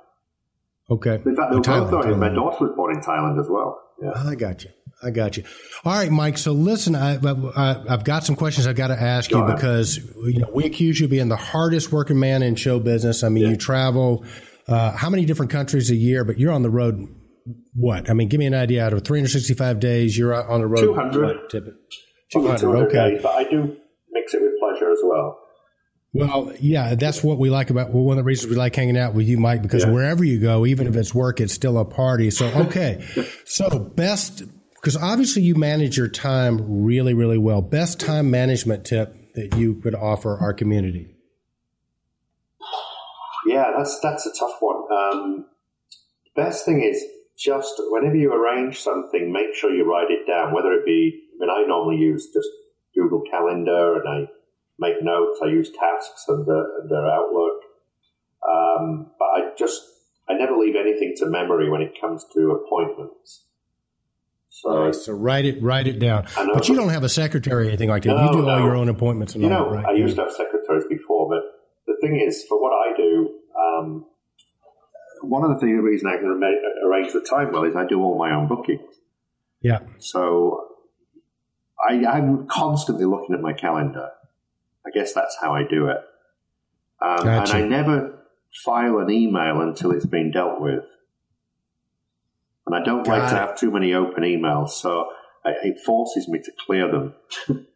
Okay. 0.90 1.16
In 1.16 1.36
fact, 1.36 1.52
they 1.52 1.58
were 1.58 1.62
Thailand, 1.62 1.92
both 1.92 2.04
going. 2.06 2.20
My 2.20 2.30
daughter 2.30 2.66
was 2.66 2.74
born 2.76 2.96
in 2.96 3.02
Thailand 3.02 3.40
as 3.40 3.48
well. 3.50 3.82
Yeah. 4.02 4.12
I 4.16 4.36
got 4.36 4.64
you. 4.64 4.70
I 5.04 5.12
got 5.12 5.38
you. 5.38 5.44
All 5.86 5.94
right, 5.94 6.10
Mike. 6.10 6.38
So 6.38 6.54
listen, 6.54 6.96
I, 6.96 7.16
I've 7.16 8.04
got 8.04 8.24
some 8.24 8.36
questions 8.36 8.66
I've 8.68 8.76
got 8.76 8.88
to 8.88 9.00
ask 9.00 9.30
Go 9.30 9.46
you 9.46 9.54
because 9.54 9.98
you 9.98 10.40
know 10.40 10.50
we 10.54 10.66
accuse 10.66 11.00
you 11.00 11.06
of 11.06 11.12
being 11.12 11.28
the 11.30 11.36
hardest 11.36 11.92
working 11.92 12.20
man 12.20 12.42
in 12.42 12.56
show 12.56 12.80
business. 12.80 13.24
I 13.24 13.30
mean, 13.30 13.44
Yeah. 13.44 13.50
you 13.52 13.58
travel 13.58 14.26
uh, 14.68 14.92
how 14.94 15.10
many 15.10 15.26
different 15.26 15.52
countries 15.52 15.92
a 15.92 15.96
year, 15.96 16.24
but 16.24 16.40
you're 16.40 16.52
on 16.54 16.62
the 16.64 16.70
road. 16.70 17.08
What? 17.74 18.10
I 18.10 18.14
mean, 18.14 18.28
give 18.28 18.40
me 18.40 18.46
an 18.48 18.54
idea. 18.56 18.86
Out 18.86 18.94
of 18.94 19.04
365 19.04 19.80
days, 19.80 20.18
you're 20.18 20.34
on 20.34 20.62
the 20.62 20.68
road. 20.68 20.82
200. 20.82 21.26
What, 21.38 21.50
200. 21.52 21.76
200 22.34 22.88
Okay. 22.88 23.12
days, 23.14 23.22
but 23.24 23.36
I 23.36 23.44
do 23.50 23.76
mix 24.12 24.34
it 24.34 24.42
with 24.42 24.52
pleasure 24.60 24.92
as 24.92 25.00
well. 25.04 25.40
Well, 26.18 26.52
yeah, 26.60 26.96
that's 26.96 27.24
what 27.24 27.38
we 27.38 27.50
like 27.50 27.70
about 27.70 27.92
well, 27.92 28.04
one 28.04 28.18
of 28.18 28.24
the 28.24 28.28
reasons 28.28 28.50
we 28.50 28.56
like 28.56 28.76
hanging 28.76 28.98
out 28.98 29.14
with 29.14 29.28
you, 29.28 29.38
Mike, 29.38 29.62
because 29.62 29.84
Yeah. 29.84 29.92
wherever 29.92 30.24
you 30.24 30.40
go, 30.40 30.66
even 30.66 30.88
if 30.88 30.96
it's 30.96 31.14
work, 31.14 31.40
it's 31.40 31.54
still 31.54 31.78
a 31.78 31.86
party. 31.86 32.32
So, 32.32 32.48
okay. 32.68 33.04
so, 33.46 33.80
best, 33.80 34.44
because 34.76 34.98
obviously 34.98 35.44
you 35.44 35.56
manage 35.56 35.96
your 35.98 36.08
time 36.08 36.84
really, 36.84 37.14
really 37.14 37.38
well. 37.38 37.62
Best 37.62 38.00
time 38.00 38.32
management 38.32 38.86
tip 38.86 39.34
that 39.36 39.56
you 39.58 39.76
could 39.76 39.94
offer 39.94 40.38
our 40.38 40.54
community? 40.54 41.08
Yeah, 43.46 43.72
that's 43.78 44.00
that's 44.02 44.26
a 44.26 44.32
tough 44.38 44.58
one. 44.60 44.84
Um, 44.92 45.46
best 46.36 46.66
thing 46.66 46.84
is 46.84 47.02
just 47.38 47.76
whenever 47.90 48.16
you 48.16 48.34
arrange 48.34 48.80
something, 48.80 49.32
make 49.32 49.54
sure 49.54 49.72
you 49.74 49.90
write 49.90 50.10
it 50.10 50.26
down. 50.28 50.54
Whether 50.54 50.74
it 50.74 50.86
be, 50.86 51.22
I 51.36 51.46
mean, 51.46 51.50
I 51.50 51.68
normally 51.68 51.98
use 51.98 52.28
just 52.34 52.50
Google 52.96 53.22
Calendar 53.30 54.02
and 54.02 54.10
I 54.10 54.32
make 54.80 54.96
notes. 55.02 55.40
I 55.44 55.48
use 55.48 55.72
tasks 55.72 56.26
under 56.30 56.82
under 56.82 57.08
Outlook, 57.08 57.62
um, 58.48 59.12
but 59.18 59.26
I 59.26 59.50
just 59.58 59.82
I 60.30 60.34
never 60.34 60.56
leave 60.58 60.76
anything 60.76 61.14
to 61.18 61.26
memory 61.28 61.70
when 61.70 61.82
it 61.82 61.94
comes 62.00 62.26
to 62.34 62.52
appointments. 62.52 63.44
So 64.50 64.92
So, 64.92 65.14
write 65.14 65.46
it, 65.46 65.62
write 65.62 65.88
it 65.88 66.00
down. 66.00 66.26
Know. 66.36 66.54
But 66.54 66.68
you 66.68 66.76
don't 66.76 66.90
have 66.90 67.04
a 67.04 67.10
secretary 67.10 67.66
or 67.66 67.68
anything 67.68 67.90
like 67.90 68.04
that. 68.04 68.16
No, 68.16 68.26
you 68.26 68.32
do 68.32 68.50
all 68.50 68.60
your 68.60 68.76
own 68.76 68.90
appointments 68.90 69.36
and 69.36 69.44
You 69.44 69.52
all 69.54 69.66
know, 69.66 69.70
that, 69.72 69.76
right? 69.78 69.86
I 69.86 69.94
used 69.94 70.16
to 70.16 70.24
have 70.24 70.32
secretaries 70.32 70.86
before, 70.90 71.30
but 71.30 71.44
the 71.86 71.98
thing 72.02 72.20
is, 72.20 72.44
for 72.50 72.60
what 72.60 72.72
I 72.72 72.98
do, 72.98 73.40
um, 73.56 74.06
one 75.22 75.44
of 75.44 75.50
the 75.50 75.60
things, 75.60 75.78
the 75.78 75.84
reason 75.84 76.08
I 76.10 76.18
can 76.18 76.26
arra- 76.42 76.88
arrange 76.90 77.14
the 77.14 77.22
time 77.22 77.52
well 77.52 77.66
is 77.66 77.76
I 77.76 77.86
do 77.86 78.02
all 78.02 78.18
my 78.18 78.34
own 78.34 78.48
bookings. 78.48 78.96
yeah. 79.62 79.80
So 80.00 80.66
I, 81.88 82.04
I'm 82.06 82.48
constantly 82.48 83.06
looking 83.06 83.36
at 83.36 83.42
my 83.42 83.54
calendar. 83.54 84.10
I 84.88 84.92
guess 84.92 85.14
that's 85.14 85.38
how 85.42 85.54
I 85.54 85.64
do 85.64 85.88
it. 85.88 85.98
Um, 87.02 87.26
Gotcha. 87.26 87.56
And 87.56 87.66
I 87.66 87.68
never 87.68 88.20
file 88.64 89.00
an 89.00 89.12
email 89.12 89.62
until 89.62 89.92
it's 89.92 90.06
been 90.06 90.32
dealt 90.32 90.62
with. 90.62 90.84
And 92.66 92.76
I 92.76 92.84
don't 92.84 93.08
like 93.08 93.22
Got 93.22 93.30
to 93.30 93.36
have 93.36 93.58
too 93.58 93.72
many 93.72 93.94
open 93.94 94.24
emails, 94.24 94.70
so 94.70 95.10
it 95.46 95.80
forces 95.86 96.28
me 96.28 96.40
to 96.40 96.52
clear 96.66 96.92
them. 96.92 97.14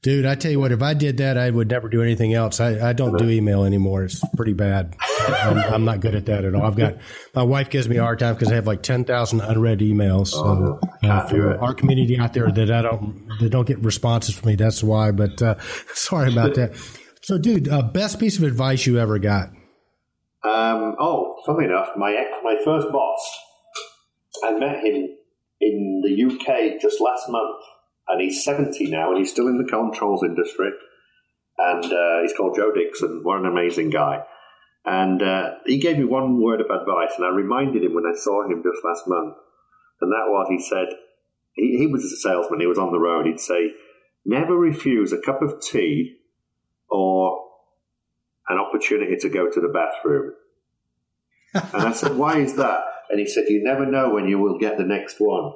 Dude, 0.00 0.26
I 0.26 0.36
tell 0.36 0.50
you 0.52 0.60
what, 0.60 0.70
if 0.70 0.80
I 0.80 0.94
did 0.94 1.16
that, 1.16 1.36
I 1.36 1.50
would 1.50 1.68
never 1.68 1.88
do 1.88 2.02
anything 2.02 2.32
else. 2.32 2.60
I, 2.60 2.90
I 2.90 2.92
don't 2.92 3.18
do 3.18 3.28
email 3.28 3.64
anymore. 3.64 4.04
It's 4.04 4.20
pretty 4.36 4.52
bad. 4.52 4.94
I'm, 5.28 5.58
I'm 5.58 5.84
not 5.84 5.98
good 6.00 6.14
at 6.14 6.26
that 6.26 6.44
at 6.44 6.54
all. 6.54 6.62
I've 6.62 6.76
got 6.76 6.98
my 7.34 7.42
wife 7.42 7.68
gives 7.68 7.88
me 7.88 7.96
a 7.96 8.02
hard 8.02 8.20
time 8.20 8.34
because 8.34 8.52
I 8.52 8.54
have 8.54 8.66
like 8.66 8.82
ten 8.82 9.04
thousand 9.04 9.40
unread 9.40 9.80
emails. 9.80 10.28
So 10.28 10.78
Oh, 11.02 11.08
uh, 11.08 11.26
for 11.26 11.58
our 11.58 11.74
community 11.74 12.16
out 12.18 12.32
there 12.32 12.50
that 12.50 12.70
I 12.70 12.82
don't 12.82 13.26
that 13.40 13.50
don't 13.50 13.66
get 13.66 13.80
responses 13.80 14.36
from 14.36 14.50
me, 14.50 14.54
that's 14.56 14.82
why. 14.84 15.10
But 15.10 15.42
uh, 15.42 15.56
sorry 15.94 16.30
about 16.32 16.54
that. 16.54 16.76
So, 17.22 17.36
dude, 17.36 17.68
uh, 17.68 17.82
best 17.82 18.20
piece 18.20 18.38
of 18.38 18.44
advice 18.44 18.86
you 18.86 18.98
ever 18.98 19.18
got? 19.18 19.48
Um, 20.44 20.94
oh, 21.00 21.34
funny 21.44 21.64
enough, 21.66 21.88
my 21.96 22.12
ex, 22.12 22.30
my 22.44 22.56
first 22.64 22.86
boss, 22.92 23.38
I 24.44 24.52
met 24.52 24.82
him 24.84 25.08
in 25.60 26.02
the 26.04 26.24
UK 26.24 26.80
just 26.80 27.00
last 27.00 27.28
month, 27.28 27.58
and 28.08 28.20
he's 28.20 28.44
seventy 28.44 28.90
now, 28.90 29.10
and 29.10 29.18
he's 29.18 29.30
still 29.30 29.48
in 29.48 29.58
the 29.58 29.68
controls 29.68 30.22
industry. 30.22 30.70
And 31.58 31.84
uh, 31.84 32.22
he's 32.22 32.34
called 32.36 32.56
Joe 32.56 32.72
Dixon. 32.72 33.20
What 33.22 33.40
an 33.40 33.46
amazing 33.46 33.90
guy! 33.90 34.22
And 34.84 35.22
uh, 35.22 35.54
he 35.66 35.78
gave 35.78 35.98
me 35.98 36.04
one 36.04 36.42
word 36.42 36.60
of 36.60 36.70
advice, 36.70 37.12
and 37.16 37.26
I 37.26 37.30
reminded 37.30 37.82
him 37.82 37.94
when 37.94 38.06
I 38.06 38.16
saw 38.16 38.44
him 38.44 38.62
just 38.62 38.84
last 38.84 39.04
month, 39.06 39.34
and 40.00 40.12
that 40.12 40.28
was 40.28 40.46
he 40.48 40.60
said 40.60 40.88
he, 41.52 41.78
he 41.78 41.86
was 41.86 42.04
a 42.04 42.16
salesman. 42.16 42.60
He 42.60 42.66
was 42.66 42.78
on 42.78 42.92
the 42.92 43.00
road. 43.00 43.26
He'd 43.26 43.40
say, 43.40 43.72
"Never 44.24 44.56
refuse 44.56 45.12
a 45.12 45.20
cup 45.20 45.42
of 45.42 45.60
tea 45.60 46.18
or 46.88 47.44
an 48.48 48.58
opportunity 48.58 49.16
to 49.16 49.28
go 49.28 49.50
to 49.50 49.60
the 49.60 49.68
bathroom." 49.68 50.32
And 51.54 51.82
I 51.82 51.92
said, 51.92 52.16
Why 52.16 52.38
is 52.38 52.54
that? 52.56 52.80
And 53.10 53.18
he 53.18 53.26
said, 53.26 53.44
You 53.48 53.62
never 53.62 53.86
know 53.86 54.10
when 54.10 54.28
you 54.28 54.38
will 54.38 54.58
get 54.58 54.76
the 54.76 54.84
next 54.84 55.16
one. 55.18 55.52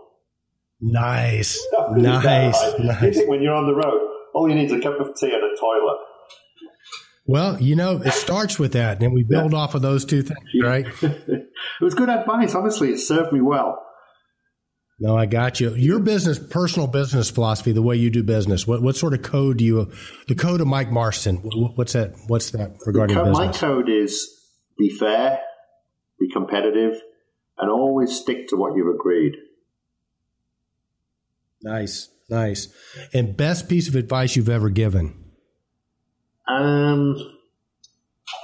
Nice, 0.83 1.65
How 1.77 1.89
good 1.91 1.99
is 1.99 2.03
that, 2.03 2.25
nice. 2.25 2.79
You 2.79 2.85
nice. 2.85 3.17
think 3.17 3.29
when 3.29 3.41
you're 3.41 3.55
on 3.55 3.67
the 3.67 3.75
road, 3.75 4.01
all 4.35 4.49
you 4.49 4.55
need 4.57 4.67
is 4.67 4.73
a 4.73 4.81
cup 4.81 4.99
of 4.99 5.15
tea 5.15 5.33
and 5.33 5.43
a 5.43 5.57
toilet. 5.59 5.99
Well, 7.25 7.63
you 7.63 7.77
know, 7.77 8.03
it 8.05 8.13
starts 8.13 8.59
with 8.59 8.73
that, 8.73 9.01
and 9.01 9.15
we 9.15 9.23
build 9.23 9.55
off 9.55 9.77
of 9.77 9.83
those 9.83 10.05
two 10.05 10.23
things, 10.23 10.41
right? 10.61 10.87
it 11.03 11.49
was 11.81 11.95
good 11.95 12.09
advice. 12.09 12.57
Honestly, 12.57 12.91
it 12.91 12.99
served 12.99 13.33
me 13.33 13.41
well. 13.41 13.81
No, 14.99 15.17
I 15.17 15.27
got 15.27 15.61
you. 15.61 15.75
Your 15.75 16.01
business, 16.01 16.39
personal 16.39 16.89
business 16.89 17.31
philosophy, 17.31 17.73
the 17.73 17.83
way 17.83 17.97
you 17.97 18.11
do 18.11 18.25
business. 18.25 18.67
What 18.67 18.83
what 18.83 18.97
sort 18.97 19.15
of 19.15 19.23
code 19.23 19.59
do 19.59 19.65
you? 19.65 19.93
The 20.27 20.35
code 20.35 20.61
of 20.61 20.67
Mike 20.67 20.91
Marston. 20.91 21.37
What's 21.77 21.93
that? 21.93 22.15
What's 22.27 22.51
that 22.51 22.77
regarding 22.87 23.17
Co- 23.17 23.31
my 23.31 23.53
code 23.53 23.89
is 23.89 24.29
be 24.79 24.91
fair, 24.91 25.41
be 26.19 26.29
competitive, 26.33 27.01
and 27.59 27.71
always 27.71 28.19
stick 28.19 28.49
to 28.49 28.57
what 28.57 28.77
you've 28.77 28.95
agreed. 28.95 29.35
Nice, 31.63 32.09
nice. 32.29 32.69
And 33.13 33.37
best 33.37 33.69
piece 33.69 33.89
of 33.89 33.95
advice 33.95 34.37
you've 34.37 34.49
ever 34.49 34.71
given. 34.71 35.23
Um, 36.49 37.17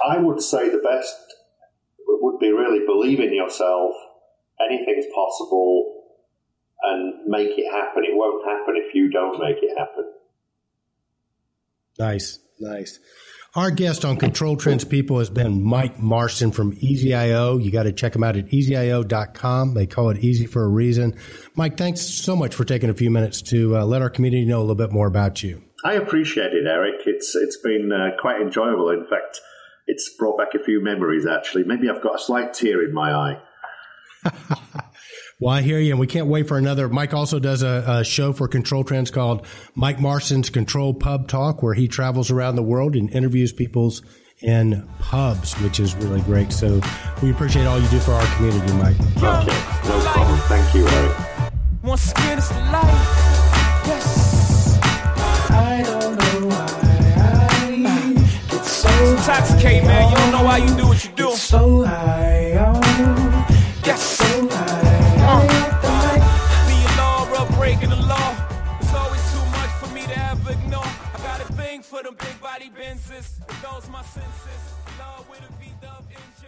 I 0.07 0.17
would 0.17 0.41
say 0.41 0.69
the 0.69 0.77
best 0.77 1.15
would 2.07 2.39
be 2.39 2.51
really 2.51 2.85
believe 2.85 3.19
in 3.19 3.33
yourself. 3.33 3.93
Anything's 4.59 5.05
possible, 5.13 5.99
and 6.81 7.25
make 7.27 7.57
it 7.57 7.71
happen. 7.71 8.03
It 8.03 8.15
won't 8.15 8.45
happen 8.45 8.75
if 8.77 8.93
you 8.93 9.09
don't 9.09 9.39
make 9.39 9.57
it 9.61 9.77
happen. 9.77 10.11
Nice, 11.97 12.39
nice. 12.59 12.99
Our 13.55 13.71
guest 13.71 14.05
on 14.05 14.17
Control 14.17 14.55
Trends 14.57 14.85
People 14.85 15.17
has 15.17 15.31
been 15.31 15.63
Mike 15.63 15.97
Marston 15.97 16.51
from 16.51 16.75
EasyIO. 16.75 17.63
You 17.63 17.71
got 17.71 17.83
to 17.83 17.91
check 17.91 18.15
him 18.15 18.23
out 18.23 18.37
at 18.37 18.45
easyio.com. 18.47 19.73
They 19.73 19.87
call 19.87 20.11
it 20.11 20.19
easy 20.19 20.45
for 20.45 20.63
a 20.63 20.67
reason. 20.67 21.17
Mike, 21.55 21.75
thanks 21.75 22.01
so 22.01 22.35
much 22.35 22.53
for 22.53 22.63
taking 22.63 22.91
a 22.91 22.93
few 22.93 23.09
minutes 23.09 23.41
to 23.43 23.77
uh, 23.77 23.85
let 23.85 24.03
our 24.03 24.09
community 24.11 24.45
know 24.45 24.59
a 24.59 24.61
little 24.61 24.75
bit 24.75 24.91
more 24.91 25.07
about 25.07 25.41
you. 25.41 25.63
I 25.83 25.93
appreciate 25.93 26.53
it, 26.53 26.67
Eric. 26.67 27.01
It's 27.07 27.35
it's 27.35 27.57
been 27.57 27.91
uh, 27.91 28.21
quite 28.21 28.39
enjoyable. 28.39 28.91
In 28.91 29.07
fact, 29.07 29.39
it's 29.87 30.13
brought 30.15 30.37
back 30.37 30.49
a 30.53 30.63
few 30.63 30.83
memories. 30.83 31.25
Actually, 31.25 31.63
maybe 31.63 31.89
I've 31.89 32.03
got 32.03 32.19
a 32.19 32.23
slight 32.23 32.53
tear 32.53 32.83
in 32.83 32.93
my 32.93 33.11
eye. 33.11 33.41
Well, 35.41 35.53
I 35.53 35.61
hear 35.61 35.79
you, 35.79 35.91
and 35.91 35.99
we 36.01 36.07
can't 36.07 36.27
wait 36.27 36.49
for 36.49 36.57
another. 36.57 36.89
Mike 36.89 37.13
also 37.13 37.39
does 37.39 37.63
a, 37.63 37.83
a, 37.87 38.03
show 38.03 38.33
for 38.33 38.49
Control 38.49 38.83
Trends 38.83 39.09
called 39.09 39.45
Mike 39.73 39.97
Marston's 39.97 40.49
Control 40.49 40.93
Pub 40.93 41.29
Talk, 41.29 41.63
where 41.63 41.73
he 41.73 41.87
travels 41.87 42.29
around 42.29 42.57
the 42.57 42.63
world 42.63 42.93
and 42.93 43.09
interviews 43.09 43.53
people's 43.53 44.01
in 44.41 44.85
pubs, 44.99 45.53
which 45.61 45.79
is 45.79 45.95
really 45.95 46.19
great. 46.23 46.51
So 46.51 46.81
we 47.23 47.31
appreciate 47.31 47.65
all 47.67 47.79
you 47.79 47.87
do 47.87 47.99
for 47.99 48.11
our 48.11 48.35
community, 48.35 48.73
Mike. 48.73 48.99
Okay, 48.99 49.87
no 49.87 50.01
problem. 50.11 50.39
Thank 50.49 50.75
you, 50.75 50.85
Eric. 50.85 51.17
Once 51.83 52.11
again, 52.11 52.37
it's 52.37 52.49
the 52.49 52.55
life. 52.55 52.83
Yes. 53.87 54.77
I 55.51 55.83
don't 55.85 56.17
know 56.17 56.47
why 56.47 56.67
I 57.17 58.51
get 58.51 58.65
so 58.65 58.89
intoxicated, 59.11 59.85
man. 59.85 60.11
You 60.11 60.17
don't 60.17 60.31
know 60.33 60.43
why 60.43 60.57
you 60.57 60.75
do 60.75 60.87
what 60.87 61.01
you 61.05 61.11
do. 61.15 61.31
so 61.31 61.85
high. 61.85 62.48
senses. 73.21 73.61
Those 73.61 73.89
my 73.89 74.01
senses. 74.03 74.63
Love 74.97 75.29
with 75.29 75.39
a 75.39 75.51
V-dub 75.59 76.03
engine. 76.09 76.38